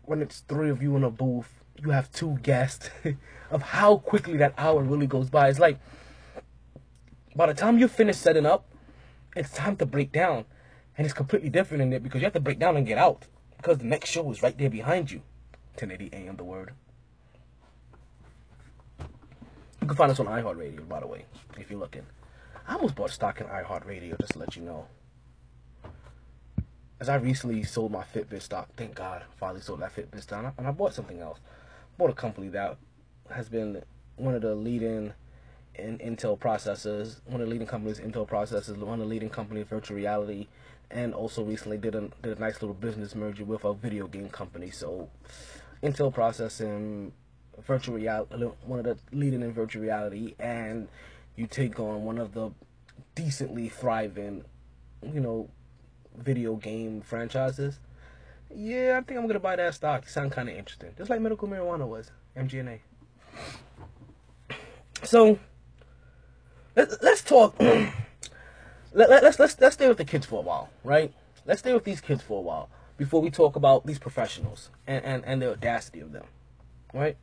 when 0.03 0.21
it's 0.21 0.39
three 0.41 0.69
of 0.69 0.81
you 0.81 0.95
in 0.95 1.03
a 1.03 1.09
booth, 1.09 1.64
you 1.81 1.91
have 1.91 2.11
two 2.11 2.37
guests, 2.41 2.89
of 3.51 3.61
how 3.61 3.97
quickly 3.97 4.37
that 4.37 4.53
hour 4.57 4.81
really 4.81 5.07
goes 5.07 5.29
by. 5.29 5.49
It's 5.49 5.59
like 5.59 5.79
by 7.35 7.47
the 7.47 7.53
time 7.53 7.77
you 7.77 7.87
finish 7.87 8.17
setting 8.17 8.45
up, 8.45 8.65
it's 9.35 9.51
time 9.51 9.75
to 9.77 9.85
break 9.85 10.11
down. 10.11 10.45
And 10.97 11.05
it's 11.05 11.13
completely 11.13 11.49
different 11.49 11.83
in 11.83 11.89
there 11.89 11.99
because 11.99 12.21
you 12.21 12.25
have 12.25 12.33
to 12.33 12.39
break 12.39 12.57
down 12.57 12.77
and 12.77 12.87
get 12.87 12.97
out. 12.97 13.25
Because 13.57 13.79
the 13.79 13.85
next 13.85 14.09
show 14.09 14.31
is 14.31 14.41
right 14.41 14.57
there 14.57 14.69
behind 14.69 15.11
you. 15.11 15.21
1080 15.77 16.15
AM, 16.15 16.37
the 16.37 16.43
word. 16.45 16.71
You 19.81 19.87
can 19.87 19.97
find 19.97 20.09
us 20.09 20.19
on 20.19 20.27
iHeartRadio, 20.27 20.87
by 20.87 21.01
the 21.01 21.07
way, 21.07 21.25
if 21.57 21.69
you're 21.69 21.79
looking. 21.79 22.05
I 22.67 22.75
almost 22.75 22.95
bought 22.95 23.11
stock 23.11 23.41
in 23.41 23.47
iHeartRadio, 23.47 24.19
just 24.19 24.33
to 24.33 24.39
let 24.39 24.55
you 24.55 24.61
know. 24.61 24.87
As 26.99 27.09
I 27.09 27.15
recently 27.15 27.61
sold 27.63 27.91
my 27.91 28.03
Fitbit 28.03 28.41
stock, 28.41 28.69
thank 28.77 28.95
God, 28.95 29.23
finally 29.37 29.59
sold 29.61 29.81
that 29.81 29.93
Fitbit 29.93 30.21
stock, 30.23 30.53
and 30.57 30.65
I 30.65 30.71
bought 30.71 30.93
something 30.93 31.19
else. 31.19 31.39
Bought 31.97 32.09
a 32.09 32.13
company 32.13 32.49
that 32.49 32.77
has 33.31 33.47
been 33.47 33.81
one 34.17 34.35
of 34.35 34.41
the 34.41 34.53
leading 34.53 35.13
in 35.75 35.97
Intel 35.99 36.37
processors, 36.37 37.21
one 37.25 37.41
of 37.41 37.47
the 37.47 37.51
leading 37.51 37.67
companies, 37.67 37.99
Intel 37.99 38.27
processors, 38.27 38.77
one 38.77 38.95
of 38.95 38.99
the 38.99 39.05
leading 39.05 39.29
companies, 39.29 39.67
virtual 39.67 39.97
reality, 39.97 40.47
and 40.91 41.13
also 41.13 41.43
recently 41.43 41.77
did 41.77 41.95
a 41.95 42.09
did 42.21 42.37
a 42.37 42.41
nice 42.41 42.61
little 42.61 42.73
business 42.73 43.15
merger 43.15 43.45
with 43.45 43.63
a 43.63 43.73
video 43.73 44.07
game 44.07 44.29
company. 44.29 44.71
So, 44.71 45.09
Intel 45.83 46.13
processing, 46.13 47.13
virtual 47.65 47.95
reality, 47.95 48.45
one 48.65 48.79
of 48.79 48.85
the 48.85 48.97
leading 49.11 49.41
in 49.41 49.53
virtual 49.53 49.81
reality, 49.81 50.35
and 50.39 50.87
you 51.35 51.47
take 51.47 51.79
on 51.79 52.03
one 52.03 52.17
of 52.17 52.33
the 52.33 52.51
decently 53.15 53.69
thriving, 53.69 54.43
you 55.01 55.19
know, 55.19 55.49
video 56.17 56.55
game 56.55 57.01
franchises. 57.01 57.79
Yeah, 58.53 58.99
I 58.99 59.05
think 59.05 59.19
I'm 59.19 59.27
gonna 59.27 59.39
buy 59.39 59.55
that 59.55 59.73
stock. 59.75 60.03
It 60.03 60.09
sound 60.09 60.31
kind 60.31 60.49
of 60.49 60.55
interesting, 60.55 60.91
just 60.97 61.09
like 61.09 61.21
medical 61.21 61.47
marijuana 61.47 61.87
was, 61.87 62.11
MGNA. 62.35 62.79
So 65.03 65.39
let's 66.75 66.97
let's 67.01 67.23
talk. 67.23 67.55
let, 67.59 67.93
let, 68.93 69.23
let's 69.23 69.39
let's 69.39 69.59
let's 69.59 69.75
stay 69.75 69.87
with 69.87 69.97
the 69.97 70.05
kids 70.05 70.25
for 70.25 70.39
a 70.39 70.41
while, 70.41 70.69
right? 70.83 71.13
Let's 71.45 71.59
stay 71.59 71.73
with 71.73 71.83
these 71.83 72.01
kids 72.01 72.21
for 72.21 72.39
a 72.39 72.41
while 72.41 72.69
before 72.97 73.21
we 73.21 73.29
talk 73.29 73.55
about 73.55 73.85
these 73.85 73.99
professionals 73.99 74.69
and 74.87 75.03
and, 75.03 75.25
and 75.25 75.41
the 75.41 75.51
audacity 75.51 75.99
of 75.99 76.11
them, 76.11 76.25
right? 76.93 77.17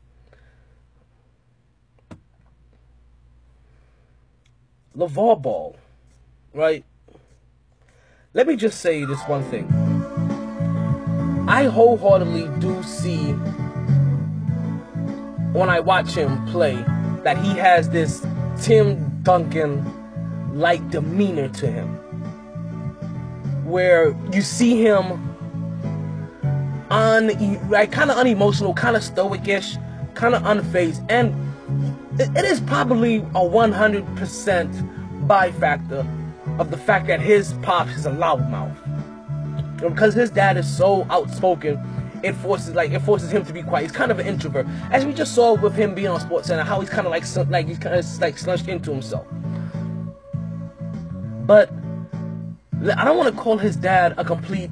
LeVar 4.96 5.40
Ball, 5.40 5.76
right? 6.52 6.84
Let 8.34 8.46
me 8.46 8.56
just 8.56 8.80
say 8.80 9.04
this 9.04 9.22
one 9.22 9.44
thing. 9.44 9.82
I 11.49 11.64
wholeheartedly 11.64 12.49
do 12.61 12.82
see 12.82 13.32
when 15.53 15.68
I 15.68 15.80
watch 15.80 16.14
him 16.14 16.45
play 16.47 16.84
that 17.24 17.36
he 17.38 17.51
has 17.59 17.90
this 17.90 18.24
Tim 18.61 19.20
Duncan 19.22 19.84
like 20.55 20.88
demeanor 20.90 21.49
to 21.49 21.66
him. 21.66 21.88
Where 23.64 24.16
you 24.32 24.43
see 24.43 24.82
him 24.82 25.32
un 26.90 27.28
like 27.70 27.90
kind 27.90 28.11
of 28.11 28.18
unemotional, 28.18 28.74
kind 28.74 28.97
of 28.97 29.03
stoic-ish, 29.03 29.76
kind 30.14 30.34
of 30.34 30.43
unfazed, 30.43 31.05
and 31.09 31.34
it, 32.20 32.45
is 32.45 32.61
probably 32.61 33.16
a 33.16 33.40
100% 33.40 35.26
by 35.26 35.51
factor 35.53 36.07
of 36.59 36.70
the 36.70 36.76
fact 36.76 37.07
that 37.07 37.20
his 37.20 37.55
pops 37.62 37.97
is 37.97 38.05
a 38.05 38.11
loudmouth. 38.11 38.76
Because 39.91 40.14
his 40.14 40.30
dad 40.30 40.57
is 40.57 40.76
so 40.76 41.07
outspoken, 41.11 41.80
it 42.22 42.35
forces 42.35 42.74
like 42.74 42.93
it 42.93 43.01
forces 43.01 43.30
him 43.30 43.45
to 43.45 43.53
be 43.53 43.62
quiet. 43.62 43.83
He's 43.83 43.93
kind 43.93 44.11
of 44.11 44.18
an 44.18 44.26
introvert, 44.26 44.66
as 44.91 45.05
we 45.05 45.12
just 45.12 45.35
saw 45.35 45.55
with 45.55 45.74
him 45.74 45.95
being 45.95 46.09
on 46.09 46.20
Sports 46.20 46.49
Center, 46.49 46.62
how 46.62 46.80
he's 46.80 46.91
kind 46.91 47.07
of 47.07 47.11
like 47.11 47.24
like 47.51 47.66
he's 47.66 47.78
kind 47.78 47.97
of 47.97 48.20
like 48.20 48.39
slunched 48.39 48.68
into 48.68 48.91
himself. 48.91 49.26
But 51.47 51.70
I 52.97 53.05
don't 53.05 53.16
want 53.16 53.35
to 53.35 53.41
call 53.41 53.59
his 53.59 53.76
dad 53.76 54.14
a 54.16 54.24
complete 54.24 54.70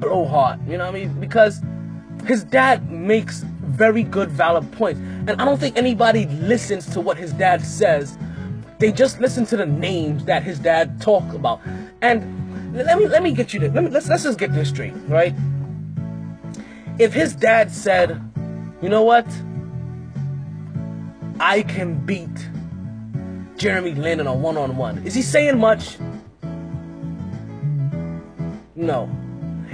blowhard. 0.00 0.66
You 0.68 0.78
know 0.78 0.86
what 0.86 0.94
I 0.94 0.98
mean? 1.06 1.20
Because 1.20 1.60
his 2.26 2.44
dad 2.44 2.90
makes 2.90 3.40
very 3.40 4.02
good, 4.02 4.30
valid 4.30 4.70
points, 4.72 5.00
and 5.00 5.30
I 5.40 5.44
don't 5.44 5.58
think 5.58 5.76
anybody 5.76 6.26
listens 6.26 6.86
to 6.90 7.00
what 7.00 7.16
his 7.16 7.32
dad 7.32 7.64
says. 7.64 8.18
They 8.78 8.90
just 8.90 9.20
listen 9.20 9.46
to 9.46 9.56
the 9.56 9.66
names 9.66 10.24
that 10.24 10.42
his 10.42 10.58
dad 10.58 11.00
talk 11.00 11.32
about. 11.32 11.60
And 12.02 12.43
let 12.74 12.98
me 12.98 13.06
let 13.06 13.22
me 13.22 13.32
get 13.32 13.54
you 13.54 13.60
this. 13.60 13.72
Let 13.72 13.84
me, 13.84 13.90
let's 13.90 14.08
let's 14.08 14.24
just 14.24 14.38
get 14.38 14.52
this 14.52 14.68
straight, 14.68 14.94
right? 15.06 15.34
If 16.98 17.12
his 17.12 17.36
dad 17.36 17.70
said, 17.70 18.20
"You 18.82 18.88
know 18.88 19.02
what? 19.02 19.26
I 21.38 21.62
can 21.62 22.04
beat 22.04 22.50
Jeremy 23.56 23.94
Lin 23.94 24.18
in 24.18 24.26
a 24.26 24.34
one-on-one," 24.34 25.06
is 25.06 25.14
he 25.14 25.22
saying 25.22 25.58
much? 25.58 25.98
No. 28.74 29.08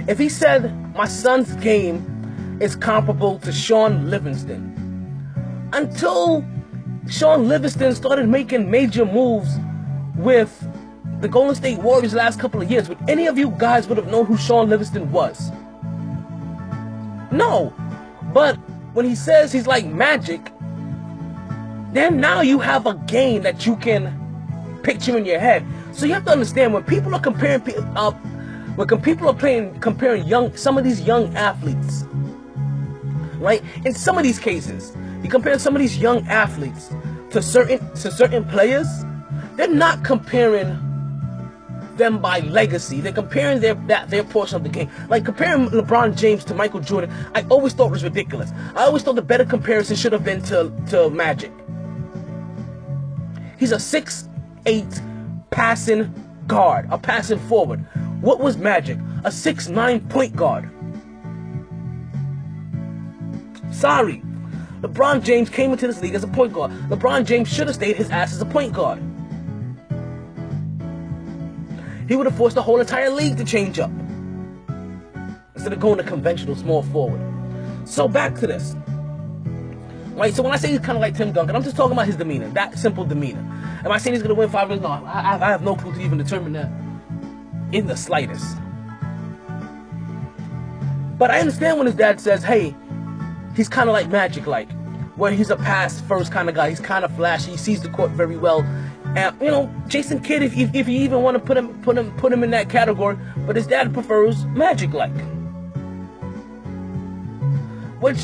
If 0.07 0.19
he 0.19 0.29
said, 0.29 0.71
"My 0.95 1.07
son's 1.07 1.55
game 1.55 2.57
is 2.61 2.75
comparable 2.75 3.39
to 3.39 3.51
Shaun 3.51 4.11
Livingston," 4.11 5.69
until 5.73 6.45
Shaun 7.09 7.47
Livingston 7.47 7.95
started 7.95 8.29
making 8.29 8.69
major 8.69 9.05
moves 9.05 9.49
with 10.15 10.67
the 11.21 11.27
Golden 11.27 11.55
State 11.55 11.77
Warriors 11.77 12.15
last 12.15 12.39
couple 12.39 12.61
of 12.61 12.69
years, 12.69 12.89
would 12.89 12.97
any 13.07 13.27
of 13.27 13.37
you 13.37 13.53
guys 13.57 13.87
would 13.87 13.97
have 13.97 14.07
known 14.07 14.25
who 14.25 14.37
Shaun 14.37 14.69
Livingston 14.69 15.11
was? 15.11 15.51
No. 17.31 17.73
But 18.33 18.55
when 18.93 19.05
he 19.05 19.13
says 19.13 19.51
he's 19.51 19.67
like 19.67 19.85
magic, 19.85 20.51
then 21.93 22.19
now 22.19 22.41
you 22.41 22.59
have 22.59 22.87
a 22.87 22.95
game 23.05 23.43
that 23.43 23.65
you 23.65 23.75
can 23.75 24.17
picture 24.81 25.15
in 25.15 25.25
your 25.25 25.39
head. 25.39 25.65
So 25.91 26.05
you 26.05 26.13
have 26.13 26.25
to 26.25 26.31
understand 26.31 26.73
when 26.73 26.83
people 26.83 27.13
are 27.13 27.19
comparing 27.19 27.61
uh, 27.95 28.11
when 28.75 29.01
people 29.01 29.27
are 29.29 29.35
playing 29.35 29.79
comparing 29.79 30.25
young 30.25 30.55
some 30.55 30.77
of 30.77 30.83
these 30.83 31.01
young 31.01 31.35
athletes, 31.35 32.05
right? 33.37 33.61
In 33.85 33.93
some 33.93 34.17
of 34.17 34.23
these 34.23 34.39
cases, 34.39 34.95
you 35.21 35.29
compare 35.29 35.59
some 35.59 35.75
of 35.75 35.81
these 35.81 35.97
young 35.97 36.25
athletes 36.27 36.89
to 37.29 37.41
certain 37.41 37.79
to 37.95 38.11
certain 38.11 38.43
players. 38.45 38.87
They're 39.55 39.67
not 39.67 40.03
comparing 40.03 40.90
them 42.01 42.19
by 42.19 42.39
legacy. 42.39 42.99
They're 42.99 43.13
comparing 43.13 43.59
their 43.59 43.75
that 43.87 44.09
their 44.09 44.23
portion 44.23 44.55
of 44.57 44.63
the 44.63 44.69
game. 44.69 44.89
Like 45.07 45.23
comparing 45.23 45.69
LeBron 45.69 46.17
James 46.17 46.43
to 46.45 46.53
Michael 46.53 46.79
Jordan, 46.79 47.13
I 47.35 47.45
always 47.49 47.73
thought 47.73 47.91
was 47.91 48.03
ridiculous. 48.03 48.51
I 48.75 48.83
always 48.83 49.03
thought 49.03 49.15
the 49.15 49.21
better 49.21 49.45
comparison 49.45 49.95
should 49.95 50.11
have 50.11 50.23
been 50.23 50.41
to, 50.43 50.71
to 50.89 51.09
Magic. 51.09 51.51
He's 53.59 53.71
a 53.71 53.79
six 53.79 54.27
eight 54.65 55.01
passing 55.51 56.13
guard, 56.47 56.87
a 56.89 56.97
passing 56.97 57.39
forward. 57.39 57.79
What 58.21 58.39
was 58.39 58.57
Magic? 58.57 58.97
A 59.23 59.31
six 59.31 59.67
nine 59.69 60.07
point 60.09 60.35
guard. 60.35 60.69
Sorry. 63.71 64.23
LeBron 64.81 65.23
James 65.23 65.47
came 65.47 65.71
into 65.71 65.85
this 65.85 66.01
league 66.01 66.15
as 66.15 66.23
a 66.23 66.27
point 66.27 66.53
guard. 66.53 66.71
LeBron 66.89 67.25
James 67.25 67.47
should 67.47 67.67
have 67.67 67.75
stayed 67.75 67.95
his 67.95 68.09
ass 68.09 68.33
as 68.33 68.41
a 68.41 68.45
point 68.45 68.73
guard. 68.73 68.99
He 72.11 72.17
would 72.17 72.25
have 72.25 72.35
forced 72.35 72.55
the 72.55 72.61
whole 72.61 72.81
entire 72.81 73.09
league 73.09 73.37
to 73.37 73.45
change 73.45 73.79
up 73.79 73.89
instead 75.55 75.71
of 75.71 75.79
going 75.79 75.97
to 75.97 76.03
conventional 76.03 76.57
small 76.57 76.83
forward. 76.83 77.21
So 77.85 78.09
back 78.09 78.35
to 78.39 78.47
this. 78.47 78.75
Right, 80.17 80.33
so 80.33 80.43
when 80.43 80.51
I 80.51 80.57
say 80.57 80.71
he's 80.71 80.79
kind 80.79 80.97
of 80.97 81.01
like 81.01 81.15
Tim 81.15 81.31
Duncan, 81.31 81.55
I'm 81.55 81.63
just 81.63 81.77
talking 81.77 81.93
about 81.93 82.07
his 82.07 82.17
demeanor, 82.17 82.49
that 82.49 82.77
simple 82.77 83.05
demeanor. 83.05 83.39
Am 83.85 83.93
I 83.93 83.97
saying 83.97 84.13
he's 84.13 84.21
going 84.21 84.35
to 84.35 84.37
win 84.37 84.49
five 84.49 84.67
rings? 84.67 84.81
No, 84.81 84.89
I, 84.89 85.37
I 85.41 85.51
have 85.51 85.61
no 85.61 85.73
clue 85.73 85.93
to 85.93 86.01
even 86.01 86.17
determine 86.17 86.51
that 86.51 86.69
in 87.71 87.87
the 87.87 87.95
slightest. 87.95 88.57
But 91.17 91.31
I 91.31 91.39
understand 91.39 91.77
when 91.77 91.85
his 91.87 91.95
dad 91.95 92.19
says, 92.19 92.43
"Hey, 92.43 92.75
he's 93.55 93.69
kind 93.69 93.87
of 93.87 93.93
like 93.93 94.09
Magic, 94.09 94.47
like 94.47 94.69
where 95.15 95.31
he's 95.31 95.49
a 95.49 95.55
pass 95.55 96.01
first 96.01 96.29
kind 96.29 96.49
of 96.49 96.55
guy. 96.55 96.71
He's 96.71 96.81
kind 96.81 97.05
of 97.05 97.15
flashy. 97.15 97.51
He 97.51 97.57
sees 97.57 97.81
the 97.81 97.87
court 97.87 98.11
very 98.11 98.35
well." 98.35 98.67
And 99.15 99.35
you 99.41 99.47
know, 99.51 99.69
Jason 99.87 100.21
Kidd, 100.21 100.41
if, 100.43 100.55
if, 100.57 100.73
if 100.73 100.87
you 100.87 100.99
even 100.99 101.21
want 101.21 101.35
to 101.35 101.39
put 101.43 101.57
him 101.57 101.81
put 101.81 101.97
him 101.97 102.11
put 102.17 102.31
him 102.31 102.43
in 102.43 102.51
that 102.51 102.69
category, 102.69 103.17
but 103.45 103.55
his 103.55 103.67
dad 103.67 103.93
prefers 103.93 104.45
Magic, 104.47 104.93
like. 104.93 105.11
Which, 107.99 108.17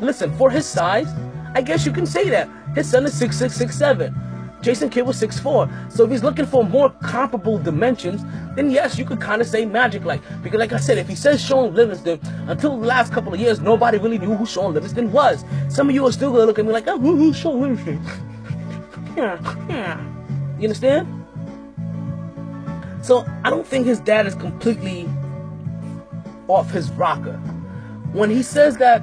listen, 0.00 0.36
for 0.36 0.50
his 0.50 0.66
size, 0.66 1.08
I 1.54 1.62
guess 1.62 1.86
you 1.86 1.92
can 1.92 2.04
say 2.04 2.28
that 2.30 2.48
his 2.74 2.90
son 2.90 3.04
is 3.04 3.14
six 3.14 3.38
six 3.38 3.54
six 3.54 3.76
seven. 3.76 4.14
Jason 4.60 4.88
Kidd 4.88 5.06
was 5.06 5.20
6'4. 5.20 5.92
So 5.92 6.04
if 6.04 6.10
he's 6.10 6.22
looking 6.24 6.46
for 6.46 6.64
more 6.64 6.88
comparable 6.88 7.58
dimensions, 7.58 8.22
then 8.56 8.70
yes, 8.70 8.98
you 8.98 9.04
could 9.04 9.20
kind 9.20 9.42
of 9.42 9.46
say 9.46 9.66
Magic 9.66 10.06
like. 10.06 10.22
Because 10.42 10.58
like 10.58 10.72
I 10.72 10.78
said, 10.78 10.96
if 10.96 11.06
he 11.06 11.14
says 11.14 11.38
Shaun 11.44 11.74
Livingston, 11.74 12.18
until 12.48 12.78
the 12.80 12.86
last 12.86 13.12
couple 13.12 13.34
of 13.34 13.38
years, 13.38 13.60
nobody 13.60 13.98
really 13.98 14.16
knew 14.16 14.34
who 14.34 14.46
Shaun 14.46 14.72
Livingston 14.72 15.12
was. 15.12 15.44
Some 15.68 15.90
of 15.90 15.94
you 15.94 16.06
are 16.06 16.12
still 16.12 16.32
gonna 16.32 16.46
look 16.46 16.58
at 16.58 16.64
me 16.64 16.72
like, 16.72 16.88
oh, 16.88 16.98
who- 16.98 17.14
who's 17.14 17.36
Shaun 17.36 17.60
Livingston? 17.60 18.00
yeah, 19.18 19.66
yeah. 19.68 20.13
You 20.58 20.64
understand? 20.64 21.08
So 23.02 23.26
I 23.42 23.50
don't 23.50 23.66
think 23.66 23.86
his 23.86 24.00
dad 24.00 24.26
is 24.26 24.34
completely 24.34 25.08
off 26.48 26.70
his 26.70 26.90
rocker. 26.92 27.36
When 28.12 28.30
he 28.30 28.42
says 28.42 28.76
that, 28.78 29.02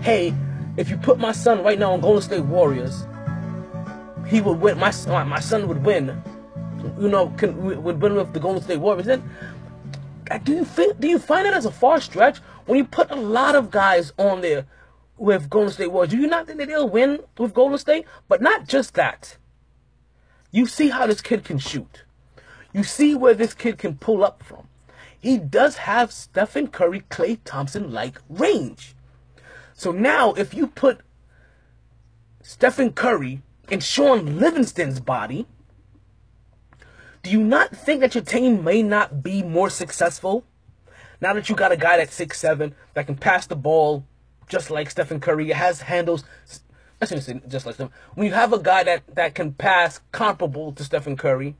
hey, 0.00 0.34
if 0.76 0.90
you 0.90 0.96
put 0.96 1.18
my 1.18 1.32
son 1.32 1.62
right 1.62 1.78
now 1.78 1.92
on 1.92 2.00
Golden 2.00 2.22
State 2.22 2.44
Warriors, 2.44 3.06
he 4.26 4.40
would 4.40 4.60
win. 4.60 4.78
My 4.78 4.90
son, 4.90 5.28
my 5.28 5.40
son 5.40 5.66
would 5.68 5.84
win. 5.84 6.22
You 7.00 7.08
know, 7.08 7.28
can, 7.36 7.82
would 7.82 8.00
win 8.00 8.14
with 8.14 8.32
the 8.32 8.40
Golden 8.40 8.62
State 8.62 8.78
Warriors. 8.78 9.06
Then, 9.06 9.22
uh, 10.30 10.38
do 10.38 10.52
you 10.52 10.64
think? 10.64 11.00
Do 11.00 11.08
you 11.08 11.18
find 11.18 11.46
it 11.46 11.54
as 11.54 11.64
a 11.64 11.72
far 11.72 12.00
stretch 12.00 12.38
when 12.66 12.78
you 12.78 12.84
put 12.84 13.10
a 13.10 13.16
lot 13.16 13.54
of 13.54 13.70
guys 13.70 14.12
on 14.18 14.40
there 14.40 14.66
with 15.16 15.48
Golden 15.48 15.72
State 15.72 15.90
Warriors? 15.90 16.10
Do 16.10 16.18
you 16.18 16.26
not 16.26 16.46
think 16.46 16.58
that 16.58 16.68
they'll 16.68 16.88
win 16.88 17.20
with 17.38 17.54
Golden 17.54 17.78
State? 17.78 18.04
But 18.28 18.42
not 18.42 18.68
just 18.68 18.94
that. 18.94 19.36
You 20.50 20.66
see 20.66 20.88
how 20.88 21.06
this 21.06 21.20
kid 21.20 21.44
can 21.44 21.58
shoot. 21.58 22.04
You 22.72 22.82
see 22.82 23.14
where 23.14 23.34
this 23.34 23.54
kid 23.54 23.78
can 23.78 23.96
pull 23.96 24.24
up 24.24 24.42
from. 24.42 24.68
He 25.18 25.38
does 25.38 25.78
have 25.78 26.12
Stephen 26.12 26.68
Curry, 26.68 27.02
Klay 27.10 27.38
Thompson 27.44 27.90
like 27.90 28.20
range. 28.28 28.94
So 29.74 29.92
now, 29.92 30.32
if 30.34 30.54
you 30.54 30.68
put 30.68 31.00
Stephen 32.42 32.92
Curry 32.92 33.42
in 33.68 33.80
Shaun 33.80 34.38
Livingston's 34.38 35.00
body, 35.00 35.46
do 37.22 37.30
you 37.30 37.42
not 37.42 37.76
think 37.76 38.00
that 38.00 38.14
your 38.14 38.24
team 38.24 38.62
may 38.64 38.82
not 38.82 39.22
be 39.22 39.42
more 39.42 39.70
successful? 39.70 40.44
Now 41.20 41.34
that 41.34 41.48
you 41.48 41.56
got 41.56 41.72
a 41.72 41.76
guy 41.76 41.96
that's 41.96 42.14
six 42.14 42.38
seven 42.38 42.74
that 42.94 43.06
can 43.06 43.16
pass 43.16 43.46
the 43.46 43.56
ball 43.56 44.04
just 44.48 44.70
like 44.70 44.90
Stephen 44.90 45.20
Curry, 45.20 45.50
has 45.50 45.82
handles. 45.82 46.24
I 47.00 47.06
shouldn't 47.06 47.48
just 47.48 47.64
like 47.64 47.76
Stephen. 47.76 47.92
When 48.14 48.26
you 48.26 48.32
have 48.32 48.52
a 48.52 48.58
guy 48.58 48.82
that, 48.84 49.14
that 49.14 49.34
can 49.34 49.52
pass 49.52 50.00
comparable 50.10 50.72
to 50.72 50.84
Stephen 50.84 51.16
Curry, 51.16 51.56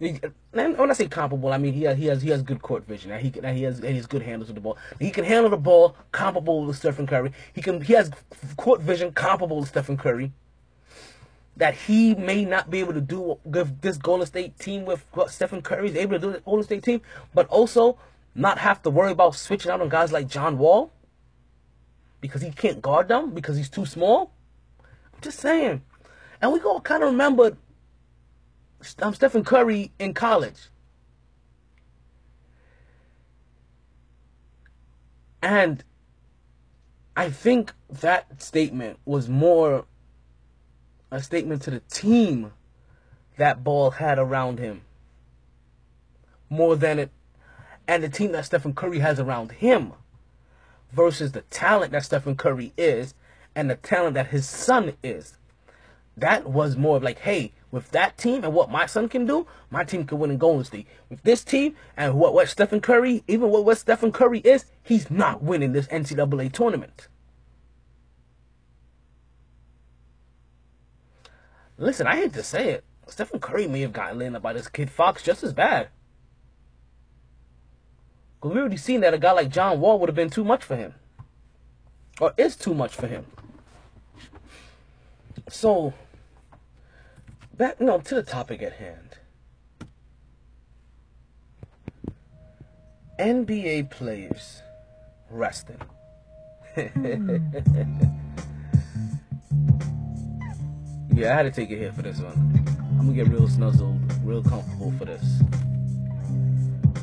and 0.00 0.32
when 0.52 0.90
I 0.90 0.94
say 0.94 1.08
comparable, 1.08 1.52
I 1.52 1.58
mean 1.58 1.74
he 1.74 1.82
has 1.82 1.98
he 1.98 2.06
has 2.06 2.22
he 2.22 2.30
has 2.30 2.42
good 2.42 2.62
court 2.62 2.86
vision. 2.86 3.18
He 3.18 3.30
can, 3.30 3.54
he 3.54 3.64
has 3.64 3.80
he 3.80 3.94
has 3.96 4.06
good 4.06 4.22
handles 4.22 4.48
with 4.48 4.54
the 4.54 4.60
ball. 4.60 4.78
He 4.98 5.10
can 5.10 5.24
handle 5.24 5.50
the 5.50 5.58
ball 5.58 5.94
comparable 6.10 6.66
to 6.66 6.72
Stephen 6.72 7.06
Curry. 7.06 7.32
He 7.52 7.60
can 7.60 7.82
he 7.82 7.92
has 7.92 8.10
court 8.56 8.80
vision 8.80 9.12
comparable 9.12 9.60
to 9.60 9.66
Stephen 9.66 9.98
Curry. 9.98 10.32
That 11.58 11.74
he 11.74 12.14
may 12.14 12.46
not 12.46 12.70
be 12.70 12.80
able 12.80 12.94
to 12.94 13.02
do 13.02 13.38
with 13.44 13.82
this 13.82 13.98
Golden 13.98 14.26
State 14.26 14.58
team 14.58 14.86
with 14.86 15.04
what 15.12 15.30
Stephen 15.30 15.60
Curry 15.60 15.90
is 15.90 15.96
able 15.96 16.12
to 16.12 16.18
do 16.18 16.32
the 16.32 16.40
Golden 16.40 16.64
State 16.64 16.82
team, 16.82 17.02
but 17.34 17.46
also 17.48 17.98
not 18.34 18.58
have 18.58 18.80
to 18.82 18.90
worry 18.90 19.12
about 19.12 19.34
switching 19.34 19.70
out 19.70 19.82
on 19.82 19.90
guys 19.90 20.12
like 20.12 20.28
John 20.28 20.56
Wall 20.56 20.90
because 22.20 22.42
he 22.42 22.50
can't 22.50 22.82
guard 22.82 23.08
them 23.08 23.30
because 23.30 23.56
he's 23.56 23.70
too 23.70 23.86
small. 23.86 24.32
I'm 25.14 25.20
just 25.20 25.38
saying, 25.38 25.82
and 26.40 26.52
we 26.52 26.60
all 26.60 26.80
kind 26.80 27.02
of 27.02 27.10
remember 27.10 27.56
um, 29.00 29.14
Stephen 29.14 29.44
Curry 29.44 29.92
in 29.98 30.14
college. 30.14 30.68
And 35.42 35.82
I 37.16 37.30
think 37.30 37.72
that 37.88 38.42
statement 38.42 38.98
was 39.04 39.28
more 39.28 39.86
a 41.10 41.22
statement 41.22 41.62
to 41.62 41.70
the 41.70 41.80
team 41.80 42.52
that 43.36 43.64
Ball 43.64 43.90
had 43.90 44.18
around 44.18 44.58
him. 44.58 44.82
More 46.48 46.76
than 46.76 46.98
it, 46.98 47.10
and 47.88 48.02
the 48.02 48.08
team 48.08 48.32
that 48.32 48.44
Stephen 48.44 48.74
Curry 48.74 48.98
has 48.98 49.18
around 49.18 49.52
him 49.52 49.92
versus 50.92 51.32
the 51.32 51.42
talent 51.42 51.92
that 51.92 52.04
Stephen 52.04 52.36
Curry 52.36 52.72
is 52.76 53.14
and 53.54 53.70
the 53.70 53.76
talent 53.76 54.14
that 54.14 54.28
his 54.28 54.48
son 54.48 54.94
is 55.02 55.36
that 56.20 56.48
was 56.48 56.76
more 56.76 56.96
of 56.96 57.02
like, 57.02 57.20
hey, 57.20 57.52
with 57.70 57.90
that 57.90 58.18
team 58.18 58.44
and 58.44 58.52
what 58.52 58.70
my 58.70 58.86
son 58.86 59.08
can 59.08 59.26
do, 59.26 59.46
my 59.70 59.84
team 59.84 60.04
can 60.04 60.18
win 60.18 60.30
in 60.30 60.38
Golden 60.38 60.64
State. 60.64 60.86
With 61.08 61.22
this 61.22 61.44
team 61.44 61.76
and 61.96 62.14
what, 62.14 62.34
what 62.34 62.48
Stephen 62.48 62.80
Curry, 62.80 63.22
even 63.28 63.50
what, 63.50 63.64
what 63.64 63.78
Stephen 63.78 64.12
Curry 64.12 64.40
is, 64.40 64.66
he's 64.82 65.10
not 65.10 65.42
winning 65.42 65.72
this 65.72 65.86
NCAA 65.88 66.52
tournament. 66.52 67.08
Listen, 71.78 72.06
I 72.06 72.16
hate 72.16 72.34
to 72.34 72.42
say 72.42 72.70
it. 72.70 72.84
Stephen 73.06 73.40
Curry 73.40 73.66
may 73.66 73.80
have 73.80 73.92
gotten 73.92 74.36
up 74.36 74.42
by 74.42 74.52
this 74.52 74.68
kid 74.68 74.90
Fox 74.90 75.22
just 75.22 75.42
as 75.42 75.52
bad. 75.52 75.88
Because 78.40 78.54
we 78.54 78.60
already 78.60 78.78
seen 78.78 79.02
that 79.02 79.12
a 79.12 79.18
guy 79.18 79.32
like 79.32 79.50
John 79.50 79.80
Wall 79.80 79.98
would 79.98 80.08
have 80.08 80.16
been 80.16 80.30
too 80.30 80.44
much 80.44 80.64
for 80.64 80.74
him. 80.74 80.94
Or 82.20 82.32
is 82.38 82.56
too 82.56 82.72
much 82.72 82.94
for 82.94 83.06
him. 83.06 83.26
So, 85.48 85.92
back 87.56 87.80
no 87.80 87.98
to 87.98 88.14
the 88.14 88.22
topic 88.22 88.62
at 88.62 88.74
hand. 88.74 89.18
NBA 93.18 93.90
players 93.90 94.62
resting. 95.28 95.76
yeah, 101.12 101.32
I 101.32 101.36
had 101.36 101.42
to 101.42 101.50
take 101.50 101.70
it 101.70 101.76
here 101.76 101.92
for 101.92 102.00
this 102.00 102.20
one. 102.20 102.32
I'm 102.98 103.06
gonna 103.06 103.12
get 103.12 103.28
real 103.28 103.48
snuzzled, 103.48 104.00
real 104.24 104.42
comfortable 104.42 104.92
for 104.98 105.04
this. 105.04 105.42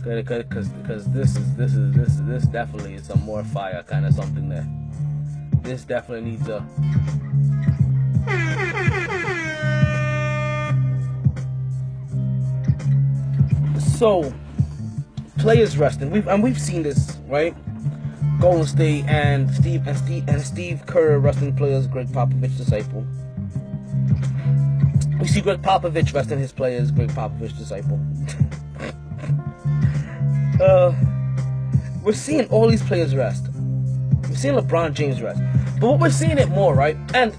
Cause, 0.04 0.44
cause, 0.50 0.70
cause 0.86 1.12
this 1.12 1.36
is 1.36 1.56
this 1.56 1.74
is 1.74 1.94
this 1.94 2.10
is 2.10 2.24
this 2.26 2.46
definitely 2.46 2.94
is 2.94 3.10
a 3.10 3.18
more 3.18 3.44
fire 3.44 3.84
kind 3.84 4.06
of 4.06 4.14
something 4.14 4.48
there. 4.48 4.68
This 5.64 5.84
definitely 5.84 6.32
needs 6.32 6.48
a 6.48 6.66
So, 13.98 14.32
players 15.40 15.76
resting. 15.76 16.12
We've 16.12 16.28
and 16.28 16.44
we've 16.44 16.60
seen 16.60 16.84
this, 16.84 17.18
right? 17.28 17.56
Golden 18.40 18.68
State 18.68 19.06
and 19.06 19.50
Steve 19.50 19.88
and 19.88 19.98
Steve 19.98 20.24
and 20.28 20.40
Steve 20.40 20.86
Kerr 20.86 21.18
resting 21.18 21.56
players. 21.56 21.88
Gregg 21.88 22.08
Popovich 22.10 22.56
disciple. 22.58 23.08
We 25.20 25.28
see 25.28 25.42
Gregg 25.42 25.64
Popovich 25.64 26.14
resting 26.14 26.38
his 26.38 26.52
players. 26.52 26.92
Gregg 26.92 27.10
Popovich 27.10 27.58
disciple. 27.58 28.00
uh, 30.62 30.94
we're 32.04 32.14
seeing 32.14 32.48
all 32.50 32.68
these 32.68 32.84
players 32.84 33.16
rest. 33.16 33.48
We're 34.30 34.36
seeing 34.36 34.56
LeBron 34.56 34.94
James 34.94 35.22
rest, 35.22 35.42
but 35.80 35.88
what 35.88 36.00
we're 36.00 36.10
seeing 36.10 36.38
it 36.38 36.50
more, 36.50 36.74
right? 36.74 36.98
And 37.14 37.36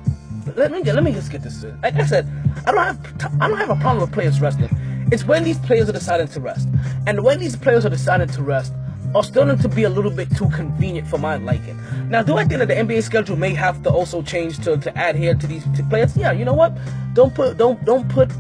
let 0.56 0.70
me 0.70 0.82
get, 0.82 0.94
let 0.94 1.04
me 1.04 1.12
just 1.12 1.30
get 1.30 1.42
this. 1.42 1.58
straight. 1.58 1.74
Like 1.82 1.94
I 1.94 2.04
said, 2.04 2.28
I 2.66 2.72
don't 2.72 2.84
have 2.84 3.18
t- 3.18 3.36
I 3.40 3.48
don't 3.48 3.58
have 3.58 3.70
a 3.70 3.76
problem 3.76 4.00
with 4.00 4.12
players 4.12 4.40
resting. 4.40 4.68
It's 5.10 5.24
when 5.24 5.44
these 5.44 5.58
players 5.58 5.88
are 5.88 5.92
deciding 5.92 6.28
to 6.28 6.40
rest, 6.40 6.68
and 7.06 7.22
when 7.24 7.38
these 7.38 7.56
players 7.56 7.86
are 7.86 7.90
deciding 7.90 8.28
to 8.28 8.42
rest, 8.42 8.72
are 9.14 9.24
starting 9.24 9.58
to 9.58 9.68
be 9.68 9.84
a 9.84 9.88
little 9.88 10.10
bit 10.10 10.34
too 10.36 10.48
convenient 10.50 11.08
for 11.08 11.18
my 11.18 11.36
liking. 11.36 11.78
Now, 12.10 12.22
do 12.22 12.36
I 12.36 12.44
think 12.44 12.58
that 12.58 12.68
the 12.68 12.74
NBA 12.74 13.02
schedule 13.02 13.36
may 13.36 13.54
have 13.54 13.82
to 13.84 13.90
also 13.90 14.22
change 14.22 14.58
to, 14.64 14.76
to 14.76 15.08
adhere 15.08 15.34
to 15.34 15.46
these 15.46 15.64
to 15.76 15.82
players? 15.84 16.16
Yeah, 16.16 16.32
you 16.32 16.44
know 16.44 16.54
what? 16.54 16.76
Don't 17.14 17.34
put 17.34 17.56
don't 17.56 17.82
don't 17.84 18.08
put 18.08 18.30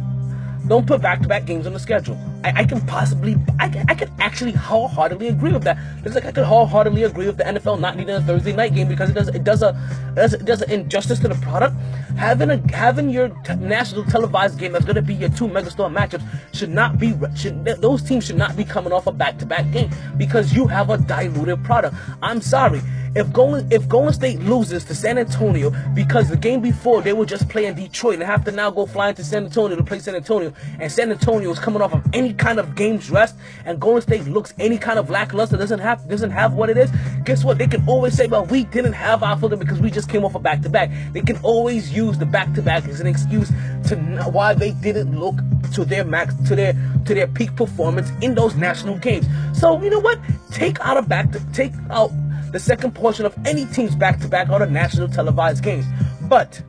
don't 0.68 0.86
put 0.86 1.00
back-to-back 1.00 1.46
games 1.46 1.66
on 1.66 1.72
the 1.72 1.78
schedule. 1.78 2.18
I, 2.44 2.52
I 2.56 2.64
can 2.64 2.80
possibly, 2.86 3.36
I 3.58 3.84
I 3.88 3.94
can 3.94 4.12
actually 4.20 4.52
wholeheartedly 4.52 5.28
agree 5.28 5.52
with 5.52 5.64
that. 5.64 5.78
Just 6.02 6.14
like 6.14 6.24
I 6.26 6.32
could 6.32 6.44
wholeheartedly 6.44 7.02
agree 7.04 7.26
with 7.26 7.36
the 7.36 7.44
NFL 7.44 7.80
not 7.80 7.96
needing 7.96 8.14
a 8.14 8.20
Thursday 8.20 8.52
night 8.52 8.74
game 8.74 8.88
because 8.88 9.10
it 9.10 9.14
does, 9.14 9.28
it 9.28 9.44
does 9.44 9.62
a, 9.62 9.70
it 10.10 10.14
does, 10.14 10.34
it 10.34 10.44
does 10.44 10.62
an 10.62 10.70
injustice 10.70 11.18
to 11.20 11.28
the 11.28 11.34
product. 11.36 11.74
Having 12.16 12.50
a, 12.50 12.72
having 12.72 13.10
your 13.10 13.28
t- 13.44 13.54
national 13.56 14.04
televised 14.04 14.58
game 14.58 14.72
that's 14.72 14.84
going 14.84 14.96
to 14.96 15.02
be 15.02 15.14
your 15.14 15.30
two 15.30 15.48
megastar 15.48 15.92
matchups 15.92 16.24
should 16.52 16.70
not 16.70 16.98
be, 16.98 17.14
should 17.36 17.64
those 17.64 18.02
teams 18.02 18.26
should 18.26 18.36
not 18.36 18.56
be 18.56 18.64
coming 18.64 18.92
off 18.92 19.06
a 19.06 19.12
back-to-back 19.12 19.70
game 19.72 19.90
because 20.16 20.52
you 20.52 20.66
have 20.66 20.90
a 20.90 20.98
diluted 20.98 21.64
product. 21.64 21.96
I'm 22.22 22.40
sorry. 22.40 22.80
If 23.18 23.32
Golden 23.32 23.70
if 23.72 23.88
Golden 23.88 24.12
State 24.12 24.38
loses 24.38 24.84
to 24.84 24.94
San 24.94 25.18
Antonio 25.18 25.72
because 25.92 26.28
the 26.28 26.36
game 26.36 26.60
before 26.60 27.02
they 27.02 27.12
were 27.12 27.26
just 27.26 27.48
playing 27.48 27.74
Detroit 27.74 28.14
and 28.14 28.22
have 28.22 28.44
to 28.44 28.52
now 28.52 28.70
go 28.70 28.86
flying 28.86 29.16
to 29.16 29.24
San 29.24 29.44
Antonio 29.44 29.76
to 29.76 29.82
play 29.82 29.98
San 29.98 30.14
Antonio, 30.14 30.52
and 30.78 30.90
San 30.90 31.10
Antonio 31.10 31.50
is 31.50 31.58
coming 31.58 31.82
off 31.82 31.92
of 31.92 32.06
any 32.12 32.32
kind 32.32 32.60
of 32.60 32.76
game's 32.76 33.10
rest, 33.10 33.34
and 33.64 33.80
Golden 33.80 34.02
State 34.02 34.24
looks 34.28 34.54
any 34.60 34.78
kind 34.78 35.00
of 35.00 35.10
lackluster, 35.10 35.56
doesn't 35.56 35.80
have 35.80 36.08
doesn't 36.08 36.30
have 36.30 36.54
what 36.54 36.70
it 36.70 36.78
is. 36.78 36.92
Guess 37.24 37.44
what? 37.44 37.58
They 37.58 37.66
can 37.66 37.84
always 37.88 38.14
say, 38.14 38.28
"Well, 38.28 38.46
we 38.46 38.64
didn't 38.64 38.92
have 38.92 39.24
our 39.24 39.36
filter 39.36 39.56
because 39.56 39.80
we 39.80 39.90
just 39.90 40.08
came 40.08 40.24
off 40.24 40.36
a 40.36 40.38
back 40.38 40.62
to 40.62 40.68
back." 40.68 40.90
They 41.12 41.20
can 41.20 41.38
always 41.42 41.92
use 41.92 42.18
the 42.18 42.26
back 42.26 42.52
to 42.54 42.62
back 42.62 42.86
as 42.86 43.00
an 43.00 43.08
excuse 43.08 43.50
to 43.88 43.96
why 44.30 44.54
they 44.54 44.70
didn't 44.70 45.18
look 45.18 45.34
to 45.72 45.84
their 45.84 46.04
max 46.04 46.34
to 46.46 46.54
their 46.54 46.72
to 47.04 47.14
their 47.14 47.26
peak 47.26 47.56
performance 47.56 48.12
in 48.22 48.36
those 48.36 48.54
national 48.54 48.96
games. 48.98 49.26
So 49.54 49.82
you 49.82 49.90
know 49.90 50.00
what? 50.00 50.20
Take 50.52 50.78
out 50.80 50.96
a 50.96 51.02
back 51.02 51.32
to 51.32 51.40
take 51.52 51.72
out 51.90 52.12
the 52.52 52.58
second 52.58 52.94
portion 52.94 53.26
of 53.26 53.34
any 53.46 53.66
team's 53.66 53.94
back 53.94 54.18
to 54.20 54.28
back 54.28 54.48
out 54.48 54.62
of 54.62 54.70
national 54.70 55.08
televised 55.08 55.62
games. 55.62 55.84
But 56.22 56.62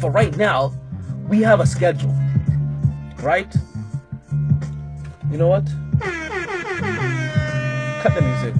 for 0.00 0.10
right 0.10 0.36
now, 0.36 0.72
we 1.28 1.42
have 1.42 1.60
a 1.60 1.66
schedule. 1.66 2.14
Right? 3.20 3.54
You 5.30 5.38
know 5.38 5.48
what? 5.48 5.66
Cut 8.02 8.14
the 8.14 8.22
music. 8.22 8.54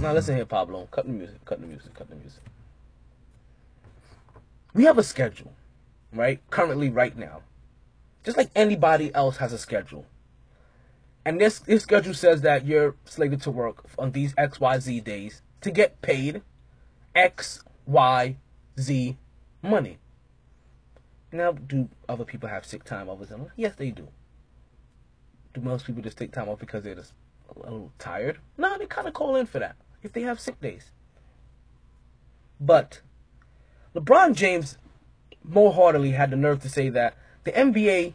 Now 0.00 0.12
listen 0.12 0.36
here, 0.36 0.44
Pablo. 0.46 0.86
Cut 0.90 1.06
the 1.06 1.12
music. 1.12 1.44
Cut 1.44 1.60
the 1.60 1.66
music. 1.66 1.94
Cut 1.94 2.08
the 2.08 2.16
music. 2.16 2.42
We 4.74 4.84
have 4.84 4.98
a 4.98 5.02
schedule, 5.02 5.52
right? 6.12 6.40
Currently, 6.50 6.90
right 6.90 7.16
now. 7.16 7.42
Just 8.24 8.36
like 8.36 8.50
anybody 8.54 9.12
else 9.14 9.38
has 9.38 9.52
a 9.52 9.58
schedule. 9.58 10.06
And 11.28 11.38
this 11.38 11.58
this 11.58 11.82
schedule 11.82 12.14
says 12.14 12.40
that 12.40 12.64
you're 12.64 12.96
slated 13.04 13.42
to 13.42 13.50
work 13.50 13.84
on 13.98 14.12
these 14.12 14.32
XYZ 14.36 15.04
days 15.04 15.42
to 15.60 15.70
get 15.70 16.00
paid 16.00 16.40
X, 17.14 17.62
Y, 17.84 18.38
Z 18.80 19.18
money. 19.60 19.98
Now, 21.30 21.52
do 21.52 21.90
other 22.08 22.24
people 22.24 22.48
have 22.48 22.64
sick 22.64 22.82
time 22.82 23.08
them? 23.28 23.52
Yes, 23.56 23.74
they 23.76 23.90
do. 23.90 24.08
Do 25.52 25.60
most 25.60 25.84
people 25.84 26.00
just 26.00 26.16
take 26.16 26.32
time 26.32 26.48
off 26.48 26.60
because 26.60 26.82
they're 26.82 26.94
just 26.94 27.12
a 27.54 27.58
little 27.58 27.92
tired? 27.98 28.38
No, 28.56 28.78
they 28.78 28.86
kind 28.86 29.06
of 29.06 29.12
call 29.12 29.36
in 29.36 29.44
for 29.44 29.58
that 29.58 29.76
if 30.02 30.14
they 30.14 30.22
have 30.22 30.40
sick 30.40 30.58
days. 30.62 30.92
But 32.58 33.02
LeBron 33.94 34.34
James 34.34 34.78
more 35.44 35.74
heartily 35.74 36.12
had 36.12 36.30
the 36.30 36.36
nerve 36.36 36.62
to 36.62 36.70
say 36.70 36.88
that 36.88 37.18
the 37.44 37.52
NBA 37.52 38.14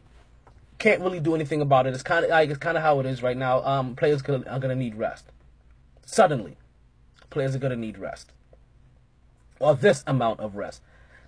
can't 0.84 1.02
really 1.02 1.22
do 1.22 1.34
anything 1.34 1.62
about 1.62 1.88
it. 1.88 1.94
It's 1.94 2.04
kind 2.04 2.26
of 2.26 2.32
like 2.32 2.50
it's 2.50 2.60
kind 2.60 2.76
of 2.76 2.84
how 2.84 3.00
it 3.00 3.06
is 3.06 3.24
right 3.24 3.38
now. 3.38 3.64
Um, 3.64 3.96
players 3.96 4.22
are 4.22 4.42
to 4.42 4.76
need 4.76 4.96
rest. 4.96 5.32
Suddenly, 6.06 6.58
players 7.30 7.56
are 7.56 7.60
to 7.60 7.76
need 7.78 7.98
rest, 7.98 8.34
or 9.60 9.76
this 9.76 10.04
amount 10.06 10.42
of 10.42 10.58
rest. 10.58 10.82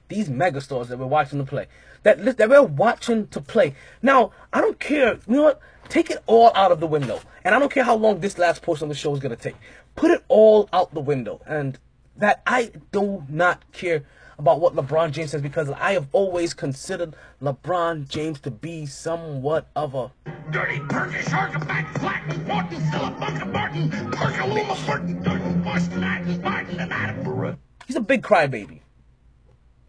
These 0.10 0.28
megastars 0.28 0.88
that 0.88 1.00
we're 1.00 1.06
watching 1.06 1.40
to 1.40 1.46
play, 1.46 1.68
that 2.04 2.36
that 2.36 2.50
we're 2.50 2.64
watching 2.64 3.28
to 3.28 3.40
play. 3.40 3.76
Now, 4.02 4.32
I 4.52 4.60
don't 4.60 4.78
care. 4.78 5.20
You 5.26 5.36
know 5.38 5.44
what? 5.44 5.62
Take 5.88 6.10
it 6.10 6.22
all 6.26 6.52
out 6.54 6.74
of 6.74 6.82
the 6.82 6.88
window, 6.88 7.22
and 7.46 7.56
I 7.56 7.60
don't 7.60 7.72
care 7.72 7.86
how 7.86 7.96
long 7.96 8.20
this 8.20 8.38
last 8.38 8.62
portion 8.62 8.84
of 8.84 8.90
the 8.90 8.96
show 8.96 9.14
is 9.14 9.22
to 9.22 9.36
take. 9.38 9.56
Put 9.96 10.12
it 10.12 10.22
all 10.28 10.68
out 10.74 10.94
the 10.94 11.00
window, 11.00 11.40
and 11.48 11.80
that 12.18 12.42
I 12.46 12.72
do 12.92 13.24
not 13.30 13.72
care 13.72 14.04
about 14.38 14.60
what 14.60 14.76
LeBron 14.76 15.12
James 15.12 15.32
says 15.32 15.42
because 15.42 15.70
I 15.70 15.94
have 15.94 16.08
always 16.12 16.54
considered 16.54 17.16
LeBron 17.42 18.08
James 18.08 18.40
to 18.42 18.52
be 18.52 18.86
somewhat 18.86 19.68
of 19.76 19.96
a 19.96 20.12
Dirty 20.52 20.80
Perky 20.90 21.22
Shark, 21.24 21.56
a 21.56 21.60
back 21.60 21.98
flat, 22.00 22.48
Martin, 22.48 22.82
Philip, 22.92 23.18
Martin, 23.18 23.90
Perkaluma, 24.12 24.86
Burton, 24.86 25.24
Durden, 25.24 25.64
Boston, 25.64 26.02
Martin, 26.42 26.80
and 26.80 26.92
Attenborough. 26.92 27.58
he's 27.88 27.96
a 27.96 28.02
big 28.02 28.22
crybaby, 28.22 28.82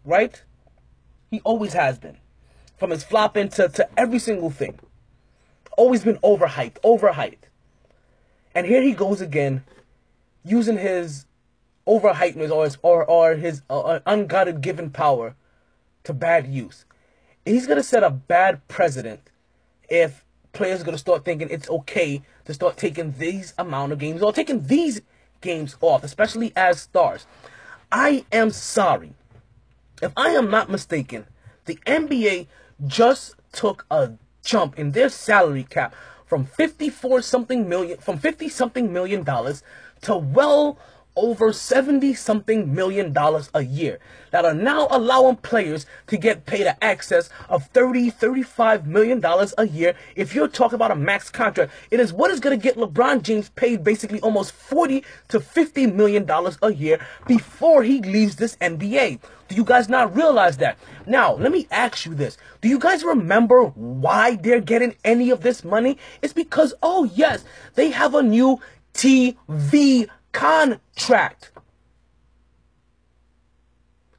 right? 0.03 0.41
He 1.29 1.41
always 1.41 1.73
has 1.73 1.99
been, 1.99 2.17
from 2.77 2.89
his 2.91 3.03
flopping 3.03 3.49
to 3.49 3.69
to 3.69 3.87
every 3.99 4.19
single 4.19 4.49
thing. 4.49 4.79
Always 5.77 6.03
been 6.03 6.17
overhyped, 6.17 6.79
overhyped, 6.83 7.47
and 8.55 8.65
here 8.65 8.81
he 8.81 8.93
goes 8.93 9.21
again, 9.21 9.63
using 10.43 10.79
his 10.79 11.26
overhypeness 11.87 12.51
or 12.51 12.65
his 12.65 12.77
or, 12.81 13.05
or 13.05 13.35
his 13.35 13.61
uh, 13.69 13.99
unguided 14.05 14.61
given 14.61 14.89
power 14.89 15.35
to 16.03 16.13
bad 16.13 16.47
use. 16.47 16.85
He's 17.45 17.67
gonna 17.67 17.83
set 17.83 18.03
a 18.03 18.09
bad 18.09 18.67
precedent 18.67 19.29
if 19.89 20.23
players 20.53 20.81
are 20.81 20.85
gonna 20.85 20.97
start 20.97 21.25
thinking 21.25 21.49
it's 21.49 21.69
okay 21.69 22.21
to 22.45 22.53
start 22.53 22.77
taking 22.77 23.13
these 23.13 23.53
amount 23.57 23.93
of 23.93 23.99
games 23.99 24.21
or 24.21 24.33
taking 24.33 24.67
these 24.67 25.01
games 25.41 25.75
off, 25.81 26.03
especially 26.03 26.51
as 26.55 26.81
stars. 26.81 27.25
I 27.91 28.25
am 28.31 28.49
sorry. 28.51 29.13
If 30.01 30.11
I 30.17 30.29
am 30.29 30.51
not 30.51 30.69
mistaken, 30.69 31.25
the 31.65 31.75
NBA 31.85 32.47
just 32.85 33.35
took 33.51 33.85
a 33.89 34.11
jump 34.43 34.77
in 34.77 34.91
their 34.91 35.09
salary 35.09 35.63
cap 35.63 35.95
from 36.25 36.45
54 36.45 37.21
something 37.21 37.67
million 37.67 37.97
from 37.97 38.17
50 38.17 38.49
something 38.49 38.91
million 38.91 39.23
dollars 39.23 39.63
to 40.01 40.15
well 40.15 40.77
over 41.17 41.51
70 41.51 42.13
something 42.13 42.73
million 42.73 43.11
dollars 43.11 43.49
a 43.53 43.63
year 43.63 43.99
that 44.31 44.45
are 44.45 44.53
now 44.53 44.87
allowing 44.91 45.35
players 45.37 45.85
to 46.07 46.15
get 46.15 46.45
paid 46.45 46.67
an 46.67 46.75
excess 46.81 47.29
of 47.49 47.67
30 47.67 48.09
35 48.09 48.87
million 48.87 49.19
dollars 49.19 49.53
a 49.57 49.67
year. 49.67 49.95
If 50.15 50.33
you're 50.33 50.47
talking 50.47 50.75
about 50.75 50.91
a 50.91 50.95
max 50.95 51.29
contract 51.29 51.73
it 51.91 51.99
is 51.99 52.13
what 52.13 52.31
is 52.31 52.39
going 52.39 52.57
to 52.57 52.63
get 52.63 52.77
LeBron 52.77 53.23
James 53.23 53.49
paid 53.49 53.83
basically 53.83 54.21
almost 54.21 54.53
40 54.53 55.03
to 55.27 55.41
50 55.41 55.87
million 55.87 56.23
dollars 56.25 56.57
a 56.61 56.71
year 56.71 57.05
before 57.25 57.83
he 57.83 58.01
leaves 58.01 58.37
this 58.37 58.55
NBA 58.57 59.19
do 59.47 59.55
you 59.55 59.63
guys 59.63 59.87
not 59.87 60.15
realize 60.15 60.57
that? 60.57 60.77
Now 61.05 61.33
let 61.35 61.51
me 61.51 61.67
ask 61.71 62.05
you 62.05 62.13
this. 62.13 62.37
Do 62.61 62.67
you 62.67 62.79
guys 62.79 63.03
remember 63.03 63.63
why 63.63 64.35
they're 64.35 64.61
getting 64.61 64.95
any 65.05 65.29
of 65.29 65.41
this 65.41 65.63
money? 65.63 65.97
It's 66.21 66.33
because 66.33 66.73
oh 66.83 67.05
yes 67.15 67.43
they 67.75 67.91
have 67.91 68.13
a 68.13 68.23
new 68.23 68.59
TV 68.93 70.09
contract. 70.31 71.51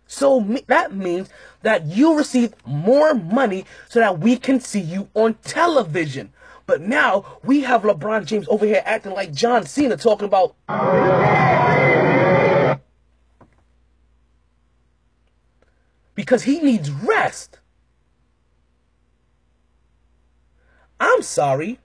So 0.07 0.41
that 0.67 0.95
means 0.95 1.29
that 1.63 1.85
you 1.87 2.17
receive 2.17 2.55
more 2.67 3.15
money 3.15 3.67
so 3.89 4.01
that 4.01 4.19
we 4.19 4.37
can 4.37 4.59
see 4.59 4.81
you 4.81 5.09
on 5.15 5.35
television. 5.45 6.33
But 6.67 6.81
now 6.81 7.39
we 7.43 7.61
have 7.63 7.83
LeBron 7.83 8.27
James 8.27 8.47
over 8.49 8.67
here 8.67 8.83
acting 8.85 9.13
like 9.13 9.33
John 9.33 9.65
Cena 9.67 9.97
talking 9.97 10.27
about 10.27 10.55
because 16.15 16.43
he 16.43 16.61
needs 16.61 16.91
rest. 16.91 17.59
I'm 21.01 21.23
sorry. 21.23 21.79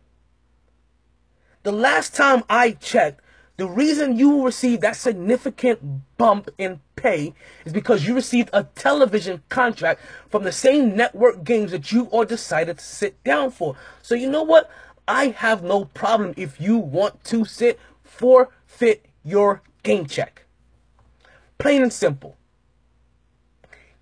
The 1.63 1.71
last 1.71 2.13
time 2.15 2.43
I 2.49 2.71
checked, 2.71 3.21
the 3.63 3.69
reason 3.69 4.19
you 4.19 4.43
received 4.43 4.81
that 4.81 4.97
significant 4.97 5.79
bump 6.17 6.49
in 6.57 6.81
pay 6.97 7.33
is 7.63 7.71
because 7.71 8.05
you 8.05 8.13
received 8.13 8.49
a 8.51 8.65
television 8.65 9.41
contract 9.47 10.01
from 10.29 10.43
the 10.43 10.51
same 10.51 10.97
network 10.97 11.45
games 11.45 11.71
that 11.71 11.89
you 11.89 12.07
all 12.07 12.25
decided 12.25 12.77
to 12.79 12.83
sit 12.83 13.23
down 13.23 13.51
for. 13.51 13.77
So 14.01 14.15
you 14.15 14.29
know 14.29 14.43
what? 14.43 14.69
I 15.07 15.27
have 15.27 15.63
no 15.63 15.85
problem 15.85 16.33
if 16.35 16.59
you 16.59 16.77
want 16.77 17.23
to 17.23 17.45
sit 17.45 17.79
forfeit 18.03 19.05
your 19.23 19.61
game 19.81 20.07
check. 20.07 20.43
Plain 21.57 21.83
and 21.83 21.93
simple. 21.93 22.35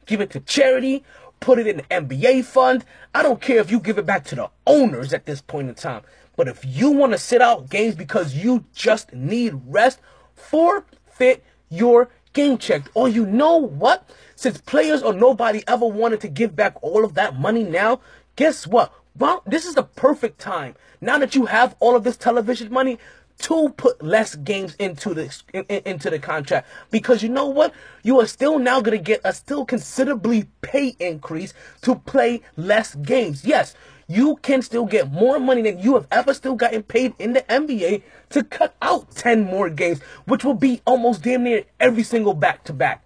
Give 0.07 0.21
it 0.21 0.31
to 0.31 0.39
charity, 0.39 1.03
put 1.41 1.59
it 1.59 1.67
in 1.67 1.81
an 1.81 2.07
NBA 2.07 2.45
fund. 2.45 2.85
I 3.13 3.21
don't 3.21 3.41
care 3.41 3.59
if 3.59 3.69
you 3.69 3.81
give 3.81 3.97
it 3.97 4.05
back 4.05 4.23
to 4.25 4.35
the 4.35 4.49
owners 4.65 5.11
at 5.11 5.25
this 5.25 5.41
point 5.41 5.67
in 5.67 5.75
time. 5.75 6.03
But 6.37 6.47
if 6.47 6.63
you 6.63 6.91
want 6.91 7.11
to 7.11 7.17
sit 7.17 7.41
out 7.41 7.69
games 7.69 7.95
because 7.95 8.33
you 8.33 8.63
just 8.73 9.11
need 9.11 9.59
rest, 9.67 9.99
forfeit 10.33 11.43
your 11.69 12.09
game 12.31 12.57
check. 12.57 12.83
Or 12.93 13.09
you 13.09 13.25
know 13.25 13.57
what? 13.57 14.09
Since 14.35 14.61
players 14.61 15.03
or 15.03 15.13
nobody 15.13 15.63
ever 15.67 15.85
wanted 15.85 16.21
to 16.21 16.29
give 16.29 16.55
back 16.55 16.77
all 16.81 17.03
of 17.03 17.15
that 17.15 17.37
money 17.37 17.63
now, 17.63 17.99
guess 18.37 18.65
what? 18.65 18.93
Well, 19.17 19.43
this 19.45 19.65
is 19.65 19.75
the 19.75 19.83
perfect 19.83 20.39
time. 20.39 20.75
Now 21.01 21.17
that 21.17 21.35
you 21.35 21.47
have 21.47 21.75
all 21.79 21.95
of 21.95 22.03
this 22.03 22.15
television 22.15 22.71
money, 22.71 22.97
to 23.41 23.69
put 23.69 24.01
less 24.03 24.35
games 24.35 24.75
into 24.75 25.13
the 25.13 25.41
in, 25.53 25.63
in- 25.63 25.81
into 25.85 26.09
the 26.09 26.19
contract 26.19 26.67
because 26.91 27.21
you 27.23 27.29
know 27.29 27.47
what 27.47 27.73
you 28.03 28.19
are 28.19 28.27
still 28.27 28.59
now 28.59 28.79
going 28.79 28.97
to 28.97 29.03
get 29.03 29.21
a 29.23 29.33
still 29.33 29.65
considerably 29.65 30.45
pay 30.61 30.95
increase 30.99 31.53
to 31.81 31.95
play 31.95 32.41
less 32.55 32.95
games 32.95 33.43
yes 33.43 33.75
you 34.07 34.35
can 34.37 34.61
still 34.61 34.85
get 34.85 35.11
more 35.11 35.39
money 35.39 35.61
than 35.61 35.79
you 35.79 35.93
have 35.93 36.07
ever 36.11 36.33
still 36.33 36.55
gotten 36.55 36.83
paid 36.83 37.13
in 37.17 37.33
the 37.33 37.41
NBA 37.43 38.03
to 38.29 38.43
cut 38.43 38.75
out 38.81 39.11
10 39.11 39.43
more 39.43 39.69
games 39.69 40.01
which 40.25 40.43
will 40.43 40.53
be 40.53 40.81
almost 40.85 41.23
damn 41.23 41.43
near 41.43 41.63
every 41.79 42.03
single 42.03 42.33
back 42.33 42.63
to 42.65 42.73
back 42.73 43.05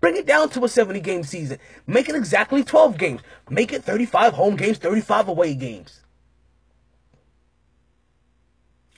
Bring 0.00 0.16
it 0.16 0.26
down 0.26 0.50
to 0.50 0.64
a 0.64 0.68
70 0.68 1.00
game 1.00 1.24
season. 1.24 1.58
Make 1.86 2.08
it 2.08 2.14
exactly 2.14 2.62
12 2.62 2.98
games. 2.98 3.22
Make 3.48 3.72
it 3.72 3.82
35 3.82 4.34
home 4.34 4.56
games, 4.56 4.78
35 4.78 5.28
away 5.28 5.54
games. 5.54 6.02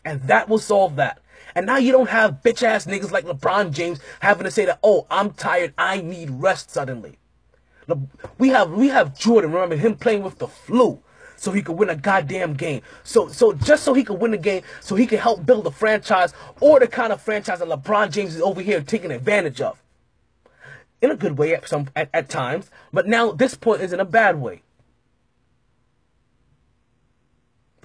And 0.04 0.22
that 0.24 0.48
will 0.48 0.58
solve 0.58 0.96
that. 0.96 1.20
And 1.54 1.66
now 1.66 1.76
you 1.76 1.92
don't 1.92 2.10
have 2.10 2.42
bitch 2.42 2.62
ass 2.62 2.86
niggas 2.86 3.10
like 3.10 3.24
LeBron 3.24 3.72
James 3.72 4.00
having 4.20 4.44
to 4.44 4.50
say 4.50 4.64
that, 4.66 4.78
oh, 4.82 5.06
I'm 5.10 5.32
tired, 5.32 5.74
I 5.78 6.00
need 6.00 6.30
rest 6.30 6.70
suddenly. 6.70 7.18
Le- 7.86 8.00
We 8.38 8.50
have 8.50 8.70
we 8.70 8.88
have 8.88 9.18
Jordan, 9.18 9.52
remember 9.52 9.76
him 9.76 9.96
playing 9.96 10.22
with 10.22 10.38
the 10.38 10.48
flu 10.48 11.02
so 11.36 11.52
he 11.52 11.62
could 11.62 11.76
win 11.76 11.88
a 11.90 11.96
goddamn 11.96 12.54
game. 12.54 12.82
So 13.02 13.28
so 13.28 13.52
just 13.52 13.84
so 13.84 13.94
he 13.94 14.04
could 14.04 14.20
win 14.20 14.32
the 14.32 14.38
game, 14.38 14.62
so 14.80 14.94
he 14.94 15.06
could 15.06 15.20
help 15.20 15.46
build 15.46 15.66
a 15.66 15.70
franchise 15.70 16.34
or 16.60 16.80
the 16.80 16.86
kind 16.88 17.12
of 17.12 17.20
franchise 17.22 17.60
that 17.60 17.68
LeBron 17.68 18.10
James 18.10 18.36
is 18.36 18.42
over 18.42 18.60
here 18.60 18.80
taking 18.82 19.10
advantage 19.10 19.60
of. 19.60 19.82
In 21.00 21.10
a 21.12 21.16
good 21.16 21.38
way 21.38 21.54
at 21.54 21.68
some 21.68 21.88
at, 21.96 22.10
at 22.12 22.28
times, 22.28 22.70
but 22.92 23.06
now 23.06 23.32
this 23.32 23.54
point 23.54 23.82
is 23.82 23.92
in 23.92 24.00
a 24.00 24.04
bad 24.04 24.40
way. 24.40 24.62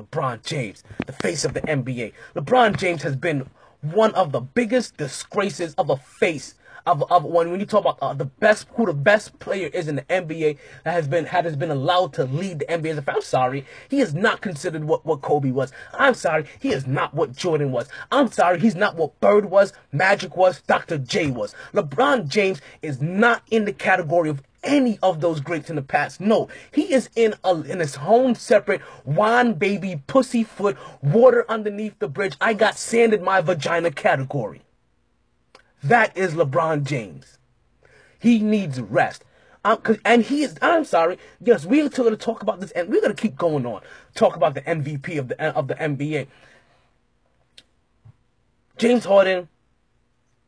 LeBron 0.04 0.44
James, 0.44 0.84
the 1.06 1.14
face 1.14 1.46
of 1.46 1.54
the 1.54 1.62
NBA. 1.62 2.14
LeBron 2.36 2.78
James 2.78 3.04
has 3.04 3.16
been 3.16 3.50
one 3.82 4.14
of 4.16 4.32
the 4.32 4.42
biggest 4.42 4.98
disgraces 4.98 5.74
of 5.76 5.90
a 5.90 5.98
face 5.98 6.56
of, 6.86 7.10
of 7.12 7.24
when 7.24 7.50
when 7.50 7.60
you 7.60 7.66
talk 7.66 7.82
about 7.82 7.98
uh, 8.02 8.14
the 8.14 8.26
best 8.26 8.68
who 8.74 8.86
the 8.86 8.94
best 8.94 9.38
player 9.40 9.68
is 9.74 9.88
in 9.88 9.96
the 9.96 10.02
NBA 10.04 10.58
that 10.84 10.92
has 10.92 11.08
been 11.08 11.26
had 11.26 11.46
has 11.46 11.56
been 11.56 11.72
allowed 11.72 12.14
to 12.14 12.26
lead 12.26 12.60
the 12.60 12.66
NBA. 12.66 12.92
As 12.92 12.98
a- 12.98 13.12
I'm 13.12 13.22
sorry, 13.22 13.66
he 13.90 14.02
is 14.02 14.14
not 14.14 14.42
considered 14.42 14.84
what 14.84 15.06
what 15.06 15.22
Kobe 15.22 15.52
was. 15.52 15.72
I'm 15.94 16.14
sorry, 16.14 16.46
he 16.60 16.72
is 16.72 16.86
not 16.86 17.14
what 17.14 17.36
Jordan 17.36 17.72
was. 17.72 17.88
I'm 18.12 18.32
sorry, 18.32 18.60
he's 18.60 18.76
not 18.76 18.96
what 18.96 19.20
Bird 19.22 19.46
was, 19.46 19.74
Magic 19.92 20.36
was, 20.36 20.62
Dr. 20.62 20.98
J 20.98 21.28
was. 21.28 21.56
LeBron 21.74 22.28
James 22.28 22.60
is 22.82 23.02
not 23.02 23.44
in 23.50 23.66
the 23.66 23.74
category 23.74 24.30
of 24.30 24.42
any 24.64 25.00
of 25.04 25.22
those 25.22 25.40
greats 25.40 25.70
in 25.70 25.76
the 25.76 25.82
past. 25.82 26.20
No, 26.20 26.50
he 26.72 26.94
is 26.94 27.10
in 27.16 27.36
a 27.44 27.62
in 27.62 27.80
his 27.80 27.98
own 27.98 28.36
separate 28.36 28.82
wine 29.06 29.54
baby 29.54 30.02
pussyfoot 30.08 30.78
water 31.02 31.46
underneath 31.50 32.00
the 32.00 32.08
bridge. 32.08 32.36
I 32.40 32.54
got 32.54 32.78
sand 32.78 33.14
in 33.14 33.24
my 33.24 33.42
vagina 33.42 33.92
category. 33.92 34.62
That 35.84 36.16
is 36.18 36.34
LeBron 36.34 36.86
James. 36.86 37.38
He 38.20 38.40
needs 38.40 38.80
rest. 38.80 39.26
Um, 39.66 39.82
and 40.04 40.24
he 40.24 40.44
is. 40.44 40.58
I'm 40.62 40.86
sorry. 40.86 41.18
Yes, 41.42 41.66
we're 41.66 41.88
going 41.90 42.12
to 42.12 42.18
talk 42.18 42.42
about 42.42 42.60
this, 42.60 42.72
and 42.72 42.90
we're 42.90 43.02
going 43.02 43.16
to 43.16 43.22
keep 43.22 43.38
going 43.38 43.66
on. 43.66 43.82
Talk 44.16 44.36
about 44.36 44.56
the 44.56 44.62
MVP 44.62 45.18
of 45.18 45.30
the 45.30 45.58
of 45.58 45.68
the 45.68 45.76
NBA. 45.76 46.28
James 48.78 49.06
Harden 49.06 49.48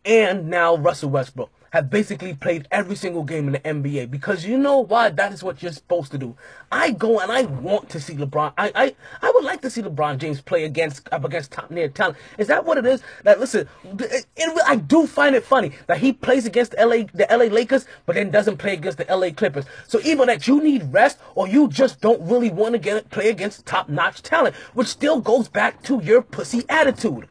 and 0.04 0.50
now 0.50 0.76
Russell 0.76 1.10
Westbrook 1.10 1.50
have 1.76 1.90
basically 1.90 2.34
played 2.34 2.70
every 2.72 2.96
single 2.96 3.26
game 3.26 3.48
in 3.48 3.52
the 3.52 3.60
NBA 3.60 4.10
because 4.10 4.46
you 4.46 4.58
know 4.58 4.80
why 4.80 5.10
that 5.10 5.34
is 5.34 5.44
what 5.44 5.62
you're 5.62 5.74
supposed 5.74 6.10
to 6.14 6.18
do. 6.18 6.34
I 6.72 6.92
go 6.92 7.20
and 7.20 7.30
I 7.30 7.42
want 7.42 7.90
to 7.90 8.00
see 8.00 8.14
LeBron. 8.14 8.54
I 8.58 8.72
I, 8.74 8.96
I 9.22 9.32
would 9.36 9.44
like 9.44 9.62
to 9.64 9.70
see 9.70 9.82
LeBron 9.82 10.18
James 10.18 10.40
play 10.40 10.64
against 10.64 11.10
up 11.12 11.26
against 11.26 11.52
top 11.52 11.70
near 11.70 11.90
talent. 11.90 12.18
Is 12.38 12.48
that 12.48 12.64
what 12.64 12.78
it 12.78 12.86
is? 12.86 13.04
That 13.24 13.42
listen, 13.42 13.68
it, 13.84 14.26
it, 14.38 14.62
I 14.66 14.78
do 14.78 15.06
find 15.06 15.36
it 15.36 15.44
funny 15.44 15.74
that 15.88 15.98
he 15.98 16.14
plays 16.14 16.46
against 16.46 16.72
the 16.72 16.86
LA 16.86 17.08
the 17.14 17.28
LA 17.30 17.54
Lakers, 17.54 17.86
but 18.06 18.16
then 18.16 18.32
doesn't 18.32 18.56
play 18.56 18.72
against 18.72 18.98
the 18.98 19.06
LA 19.14 19.32
Clippers. 19.32 19.66
So 19.86 20.00
either 20.02 20.26
that 20.28 20.48
you 20.48 20.64
need 20.64 20.94
rest 20.94 21.20
or 21.36 21.46
you 21.46 21.68
just 21.68 22.00
don't 22.00 22.22
really 22.22 22.52
want 22.52 22.72
to 22.72 22.80
get 22.80 23.10
play 23.10 23.28
against 23.28 23.66
top 23.66 23.90
notch 23.90 24.22
talent, 24.22 24.56
which 24.76 24.88
still 24.88 25.20
goes 25.20 25.50
back 25.50 25.84
to 25.84 26.00
your 26.02 26.22
pussy 26.22 26.64
attitude. 26.70 27.28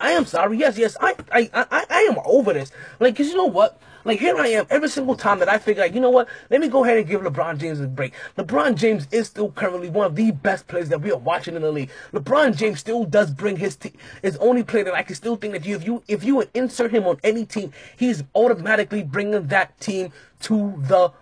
I 0.00 0.10
am 0.10 0.26
sorry. 0.26 0.58
Yes, 0.58 0.76
yes. 0.76 0.96
I, 1.00 1.14
I, 1.32 1.50
I, 1.54 1.86
I 1.88 2.00
am 2.10 2.18
over 2.24 2.52
this. 2.52 2.70
Like, 3.00 3.16
cause 3.16 3.28
you 3.28 3.36
know 3.36 3.46
what? 3.46 3.80
Like, 4.04 4.20
here 4.20 4.36
I 4.36 4.48
am 4.48 4.66
every 4.68 4.90
single 4.90 5.14
time 5.14 5.38
that 5.38 5.48
I 5.48 5.56
figure, 5.56 5.82
like, 5.82 5.94
you 5.94 6.00
know 6.00 6.10
what? 6.10 6.28
Let 6.50 6.60
me 6.60 6.68
go 6.68 6.84
ahead 6.84 6.98
and 6.98 7.06
give 7.06 7.22
LeBron 7.22 7.56
James 7.56 7.80
a 7.80 7.86
break. 7.86 8.12
LeBron 8.36 8.74
James 8.74 9.08
is 9.10 9.28
still 9.28 9.50
currently 9.52 9.88
one 9.88 10.04
of 10.04 10.14
the 10.14 10.30
best 10.30 10.66
players 10.66 10.90
that 10.90 11.00
we 11.00 11.10
are 11.10 11.16
watching 11.16 11.56
in 11.56 11.62
the 11.62 11.72
league. 11.72 11.90
LeBron 12.12 12.54
James 12.54 12.80
still 12.80 13.04
does 13.04 13.30
bring 13.30 13.56
his 13.56 13.76
team. 13.76 13.92
Is 14.22 14.36
only 14.38 14.62
player 14.62 14.84
that 14.84 14.94
I 14.94 15.02
can 15.04 15.16
still 15.16 15.36
think 15.36 15.54
that 15.54 15.64
if 15.66 15.86
you, 15.86 16.02
if 16.06 16.22
you 16.22 16.36
would 16.36 16.50
insert 16.52 16.92
him 16.92 17.06
on 17.06 17.18
any 17.24 17.46
team, 17.46 17.72
he's 17.96 18.24
automatically 18.34 19.02
bringing 19.02 19.46
that 19.46 19.80
team 19.80 20.12
to 20.40 20.74
the, 20.86 21.12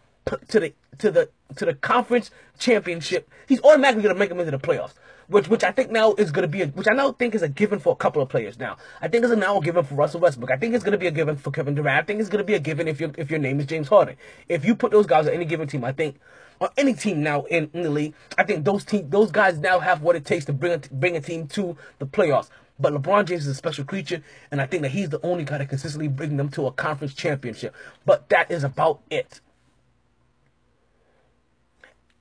to 0.48 0.58
the, 0.58 0.72
to 0.98 1.10
the, 1.12 1.28
to 1.54 1.64
the 1.66 1.74
conference 1.74 2.32
championship. 2.58 3.30
He's 3.46 3.62
automatically 3.62 4.02
gonna 4.02 4.18
make 4.18 4.30
them 4.30 4.40
into 4.40 4.50
the 4.50 4.58
playoffs 4.58 4.94
which 5.32 5.48
which 5.48 5.64
I 5.64 5.72
think 5.72 5.90
now 5.90 6.14
is 6.14 6.30
going 6.30 6.42
to 6.42 6.48
be 6.48 6.62
a, 6.62 6.66
which 6.68 6.86
I 6.90 6.94
now 6.94 7.12
think 7.12 7.34
is 7.34 7.42
a 7.42 7.48
given 7.48 7.78
for 7.78 7.92
a 7.92 7.96
couple 7.96 8.22
of 8.22 8.28
players 8.28 8.58
now. 8.58 8.76
I 9.00 9.08
think 9.08 9.24
it's 9.24 9.32
a 9.32 9.36
now 9.36 9.58
a 9.58 9.62
given 9.62 9.84
for 9.84 9.94
Russell 9.94 10.20
Westbrook. 10.20 10.50
I 10.50 10.56
think 10.56 10.74
it's 10.74 10.84
going 10.84 10.92
to 10.92 10.98
be 10.98 11.06
a 11.06 11.10
given 11.10 11.36
for 11.36 11.50
Kevin 11.50 11.74
Durant. 11.74 11.98
I 11.98 12.06
think 12.06 12.20
it's 12.20 12.28
going 12.28 12.38
to 12.38 12.44
be 12.44 12.54
a 12.54 12.60
given 12.60 12.86
if 12.86 13.00
your 13.00 13.10
if 13.18 13.30
your 13.30 13.40
name 13.40 13.58
is 13.58 13.66
James 13.66 13.88
Harden. 13.88 14.16
If 14.48 14.64
you 14.64 14.76
put 14.76 14.92
those 14.92 15.06
guys 15.06 15.26
on 15.26 15.32
any 15.32 15.44
given 15.44 15.66
team, 15.68 15.84
I 15.84 15.92
think 15.92 16.20
on 16.60 16.68
any 16.76 16.94
team 16.94 17.22
now 17.22 17.42
in, 17.44 17.70
in 17.72 17.82
the 17.82 17.90
league, 17.90 18.14
I 18.38 18.44
think 18.44 18.64
those 18.64 18.84
team 18.84 19.10
those 19.10 19.30
guys 19.30 19.58
now 19.58 19.80
have 19.80 20.02
what 20.02 20.16
it 20.16 20.24
takes 20.24 20.44
to 20.44 20.52
bring 20.52 20.72
a, 20.72 20.78
bring 20.78 21.16
a 21.16 21.20
team 21.20 21.48
to 21.48 21.76
the 21.98 22.06
playoffs. 22.06 22.48
But 22.78 22.92
LeBron 22.94 23.26
James 23.26 23.42
is 23.42 23.48
a 23.48 23.54
special 23.54 23.84
creature, 23.84 24.22
and 24.50 24.60
I 24.60 24.66
think 24.66 24.82
that 24.82 24.90
he's 24.90 25.08
the 25.08 25.20
only 25.24 25.44
guy 25.44 25.58
that 25.58 25.68
consistently 25.68 26.08
bring 26.08 26.36
them 26.36 26.48
to 26.50 26.66
a 26.66 26.72
conference 26.72 27.14
championship. 27.14 27.74
But 28.04 28.28
that 28.30 28.50
is 28.50 28.64
about 28.64 29.00
it. 29.10 29.40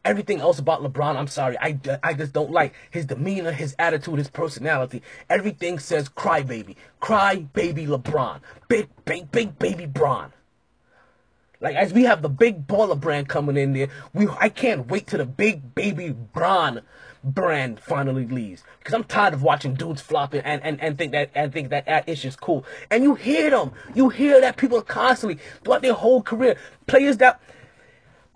Everything 0.03 0.41
else 0.41 0.57
about 0.57 0.81
LeBron, 0.81 1.15
I'm 1.15 1.27
sorry, 1.27 1.57
I, 1.59 1.79
I 2.01 2.13
just 2.13 2.33
don't 2.33 2.51
like 2.51 2.73
his 2.89 3.05
demeanor, 3.05 3.51
his 3.51 3.75
attitude, 3.77 4.17
his 4.17 4.29
personality. 4.29 5.03
Everything 5.29 5.77
says 5.77 6.09
cry 6.09 6.41
baby, 6.41 6.75
cry 6.99 7.35
baby 7.53 7.85
LeBron, 7.85 8.39
big 8.67 8.89
big 9.05 9.31
big 9.31 9.59
baby 9.59 9.85
Bron. 9.85 10.33
Like 11.59 11.75
as 11.75 11.93
we 11.93 12.03
have 12.05 12.23
the 12.23 12.29
big 12.29 12.65
baller 12.65 12.99
brand 12.99 13.29
coming 13.29 13.55
in 13.57 13.73
there, 13.73 13.89
we 14.13 14.27
I 14.39 14.49
can't 14.49 14.87
wait 14.87 15.05
till 15.05 15.19
the 15.19 15.25
big 15.25 15.75
baby 15.75 16.09
Bron 16.09 16.81
brand 17.23 17.79
finally 17.79 18.25
leaves 18.25 18.63
because 18.79 18.95
I'm 18.95 19.03
tired 19.03 19.35
of 19.35 19.43
watching 19.43 19.75
dudes 19.75 20.01
flopping 20.01 20.41
and, 20.41 20.63
and, 20.63 20.81
and 20.81 20.97
think 20.97 21.11
that 21.11 21.29
and 21.35 21.53
think 21.53 21.69
that 21.69 21.85
that 21.85 22.09
is 22.09 22.21
just 22.21 22.41
cool. 22.41 22.65
And 22.89 23.03
you 23.03 23.13
hear 23.13 23.51
them, 23.51 23.73
you 23.93 24.09
hear 24.09 24.41
that 24.41 24.57
people 24.57 24.81
constantly 24.81 25.37
throughout 25.63 25.83
their 25.83 25.93
whole 25.93 26.23
career, 26.23 26.57
players 26.87 27.17
that 27.17 27.39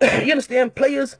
you 0.00 0.30
understand, 0.30 0.76
players 0.76 1.16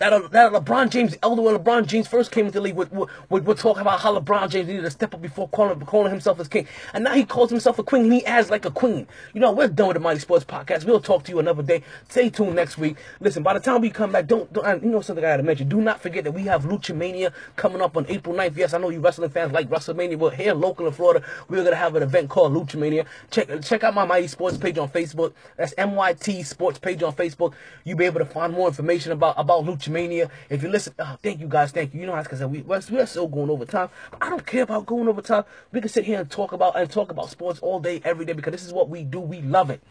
that 0.00 0.14
are, 0.14 0.26
that 0.28 0.50
LeBron 0.50 0.88
James, 0.88 1.16
elder 1.22 1.42
when 1.42 1.54
LeBron 1.54 1.86
James 1.86 2.08
first 2.08 2.32
came 2.32 2.46
into 2.46 2.58
the 2.58 2.62
league, 2.62 2.74
would, 2.74 2.90
would, 2.90 3.46
would, 3.46 3.58
talk 3.58 3.78
about 3.78 4.00
how 4.00 4.18
LeBron 4.18 4.48
James 4.48 4.66
needed 4.66 4.80
to 4.82 4.90
step 4.90 5.12
up 5.14 5.20
before 5.20 5.46
calling, 5.50 5.78
calling 5.80 6.10
himself 6.10 6.40
as 6.40 6.48
king. 6.48 6.66
And 6.94 7.04
now 7.04 7.12
he 7.12 7.22
calls 7.22 7.50
himself 7.50 7.78
a 7.78 7.82
queen 7.82 8.04
and 8.04 8.12
he 8.14 8.24
acts 8.24 8.48
like 8.48 8.64
a 8.64 8.70
queen. 8.70 9.06
You 9.34 9.40
know, 9.42 9.52
we're 9.52 9.68
done 9.68 9.88
with 9.88 9.96
the 9.96 10.00
MyT 10.00 10.22
Sports 10.22 10.46
Podcast. 10.46 10.86
We'll 10.86 11.02
talk 11.02 11.24
to 11.24 11.32
you 11.32 11.38
another 11.38 11.62
day. 11.62 11.82
Stay 12.08 12.30
tuned 12.30 12.56
next 12.56 12.78
week. 12.78 12.96
Listen, 13.20 13.42
by 13.42 13.52
the 13.52 13.60
time 13.60 13.82
we 13.82 13.90
come 13.90 14.12
back, 14.12 14.26
don't, 14.26 14.50
don't 14.54 14.82
you 14.82 14.88
know 14.88 15.02
something 15.02 15.22
I 15.22 15.28
gotta 15.28 15.42
mention. 15.42 15.68
Do 15.68 15.82
not 15.82 16.00
forget 16.00 16.24
that 16.24 16.32
we 16.32 16.44
have 16.44 16.64
Lucha 16.64 16.96
Mania 16.96 17.34
coming 17.56 17.82
up 17.82 17.94
on 17.98 18.06
April 18.08 18.34
9th. 18.34 18.56
Yes, 18.56 18.72
I 18.72 18.78
know 18.78 18.88
you 18.88 19.00
wrestling 19.00 19.28
fans 19.28 19.52
like 19.52 19.68
WrestleMania. 19.68 20.18
We're 20.18 20.30
here 20.30 20.54
local 20.54 20.86
in 20.86 20.94
Florida. 20.94 21.22
We're 21.48 21.62
gonna 21.62 21.76
have 21.76 21.94
an 21.94 22.02
event 22.02 22.30
called 22.30 22.54
Lucha 22.54 22.76
Mania. 22.76 23.04
Check 23.30 23.48
check 23.62 23.84
out 23.84 23.92
my 23.92 24.06
Mighty 24.06 24.28
Sports 24.28 24.56
page 24.56 24.78
on 24.78 24.88
Facebook. 24.88 25.34
That's 25.58 25.74
MYT 25.74 26.46
Sports 26.46 26.78
page 26.78 27.02
on 27.02 27.12
Facebook. 27.12 27.52
You'll 27.84 27.98
be 27.98 28.06
able 28.06 28.20
to 28.20 28.24
find 28.24 28.54
more 28.54 28.68
information 28.68 29.12
about, 29.12 29.34
about 29.36 29.64
Lucha 29.64 29.89
Mania. 29.92 30.30
If 30.48 30.62
you 30.62 30.68
listen, 30.68 30.94
oh, 30.98 31.16
thank 31.22 31.40
you 31.40 31.48
guys, 31.48 31.72
thank 31.72 31.94
you. 31.94 32.00
You 32.00 32.06
know 32.06 32.16
because 32.16 32.42
we 32.44 32.62
we're 32.62 33.06
still 33.06 33.28
going 33.28 33.50
over 33.50 33.64
time. 33.64 33.90
But 34.10 34.22
I 34.22 34.30
don't 34.30 34.46
care 34.46 34.62
about 34.62 34.86
going 34.86 35.08
over 35.08 35.22
time. 35.22 35.44
We 35.72 35.80
can 35.80 35.88
sit 35.88 36.04
here 36.04 36.20
and 36.20 36.30
talk 36.30 36.52
about 36.52 36.78
and 36.78 36.90
talk 36.90 37.10
about 37.10 37.30
sports 37.30 37.60
all 37.60 37.80
day, 37.80 38.00
every 38.04 38.24
day 38.24 38.32
because 38.32 38.52
this 38.52 38.64
is 38.64 38.72
what 38.72 38.88
we 38.88 39.04
do. 39.04 39.20
We 39.20 39.42
love 39.42 39.70
it. 39.70 39.82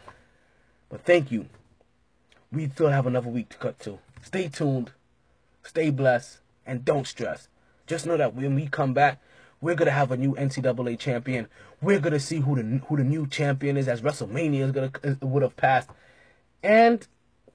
But 0.88 1.04
thank 1.04 1.30
you. 1.30 1.46
We 2.52 2.68
still 2.68 2.88
have 2.88 3.06
another 3.06 3.28
week 3.28 3.50
to 3.50 3.56
cut 3.56 3.78
to. 3.80 3.98
Stay 4.22 4.48
tuned, 4.48 4.90
stay 5.62 5.90
blessed, 5.90 6.38
and 6.66 6.84
don't 6.84 7.06
stress. 7.06 7.48
Just 7.86 8.06
know 8.06 8.16
that 8.16 8.34
when 8.34 8.54
we 8.54 8.66
come 8.66 8.92
back, 8.92 9.20
we're 9.60 9.74
gonna 9.74 9.90
have 9.90 10.10
a 10.10 10.16
new 10.16 10.34
NCAA 10.34 10.98
champion. 10.98 11.48
We're 11.82 12.00
gonna 12.00 12.20
see 12.20 12.40
who 12.40 12.56
the 12.56 12.78
who 12.86 12.96
the 12.96 13.04
new 13.04 13.26
champion 13.26 13.76
is 13.76 13.88
as 13.88 14.00
WrestleMania 14.00 14.60
is 14.60 14.72
gonna 14.72 14.90
would 15.20 15.42
have 15.42 15.56
passed, 15.56 15.90
and 16.62 17.06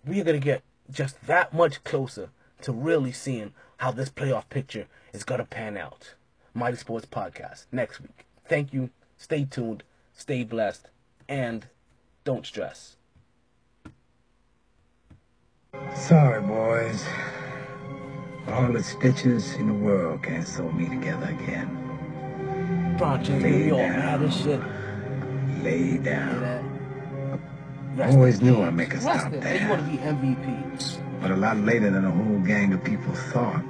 we're 0.05 0.23
gonna 0.23 0.39
get 0.39 0.63
just 0.91 1.25
that 1.27 1.53
much 1.53 1.83
closer 1.83 2.29
to 2.61 2.71
really 2.71 3.11
seeing 3.11 3.53
how 3.77 3.91
this 3.91 4.09
playoff 4.09 4.49
picture 4.49 4.87
is 5.13 5.23
gonna 5.23 5.45
pan 5.45 5.77
out. 5.77 6.15
MyT 6.53 6.77
Sports 6.77 7.05
Podcast 7.05 7.65
next 7.71 7.99
week. 7.99 8.25
Thank 8.47 8.73
you. 8.73 8.89
Stay 9.17 9.45
tuned. 9.45 9.83
Stay 10.13 10.43
blessed, 10.43 10.87
and 11.27 11.67
don't 12.23 12.45
stress. 12.45 12.95
Sorry, 15.93 16.41
boys. 16.41 17.05
All 18.47 18.71
the 18.71 18.81
stitches 18.81 19.55
in 19.55 19.67
the 19.67 19.73
world 19.73 20.23
can't 20.23 20.47
sew 20.47 20.71
me 20.71 20.87
together 20.87 21.25
again. 21.25 22.95
Bron 22.97 23.23
James 23.23 23.43
gonna 23.43 23.57
be 23.57 23.71
mad 23.71 24.21
and 24.21 24.33
shit. 24.33 24.61
Lay 25.63 25.97
down. 25.97 26.71
Always 27.99 28.41
knew. 28.41 28.61
I'd 28.61 28.73
make 28.73 28.93
a 28.93 29.01
stop 29.01 29.31
there. 29.31 29.61
You 29.61 29.69
want 29.69 29.85
to 29.85 29.91
be 29.91 29.97
MVP. 29.97 31.14
But 31.25 31.31
a 31.31 31.37
lot 31.37 31.57
later 31.57 31.89
than 31.89 32.05
a 32.05 32.11
whole 32.11 32.37
gang 32.41 32.71
of 32.71 32.83
people 32.83 33.11
thought, 33.15 33.63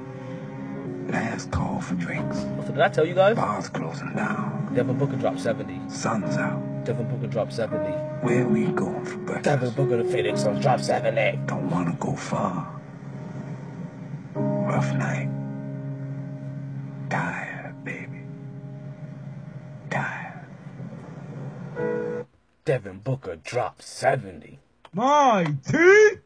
last 1.08 1.51
call 1.51 1.80
for 1.80 1.95
drinks. 1.95 2.39
So 2.39 2.74
did 2.74 2.82
I 2.82 2.89
tell 2.89 3.06
you 3.06 3.14
guys? 3.16 3.38
Bars 3.38 3.70
closing 3.70 4.14
down. 4.14 4.74
Devin 4.76 4.97
Booker 4.97 5.16
dropped 5.16 5.39
70. 5.39 5.80
Sun's 5.88 6.36
out. 6.36 6.84
Devin 6.84 7.08
Booker 7.08 7.28
dropped 7.28 7.53
70. 7.53 7.89
Where 8.28 8.45
we 8.45 8.66
going 8.74 9.06
for 9.06 9.16
breakfast? 9.20 9.45
Devin 9.45 9.70
Booker 9.70 10.03
to 10.03 10.12
Phoenix 10.12 10.43
on 10.43 10.60
drop 10.60 10.82
70. 10.82 11.45
Don't 11.45 11.70
want 11.70 11.88
to 11.88 12.06
go 12.06 12.14
far. 12.18 12.78
Rough 14.34 14.93
night. 14.95 15.30
Tired, 17.10 17.86
baby. 17.86 18.20
Tired. 19.89 20.43
Devin 22.66 22.99
Booker 22.99 23.38
dropped 23.38 23.82
70. 23.82 24.60
My 24.91 25.56
teeth! 25.66 26.20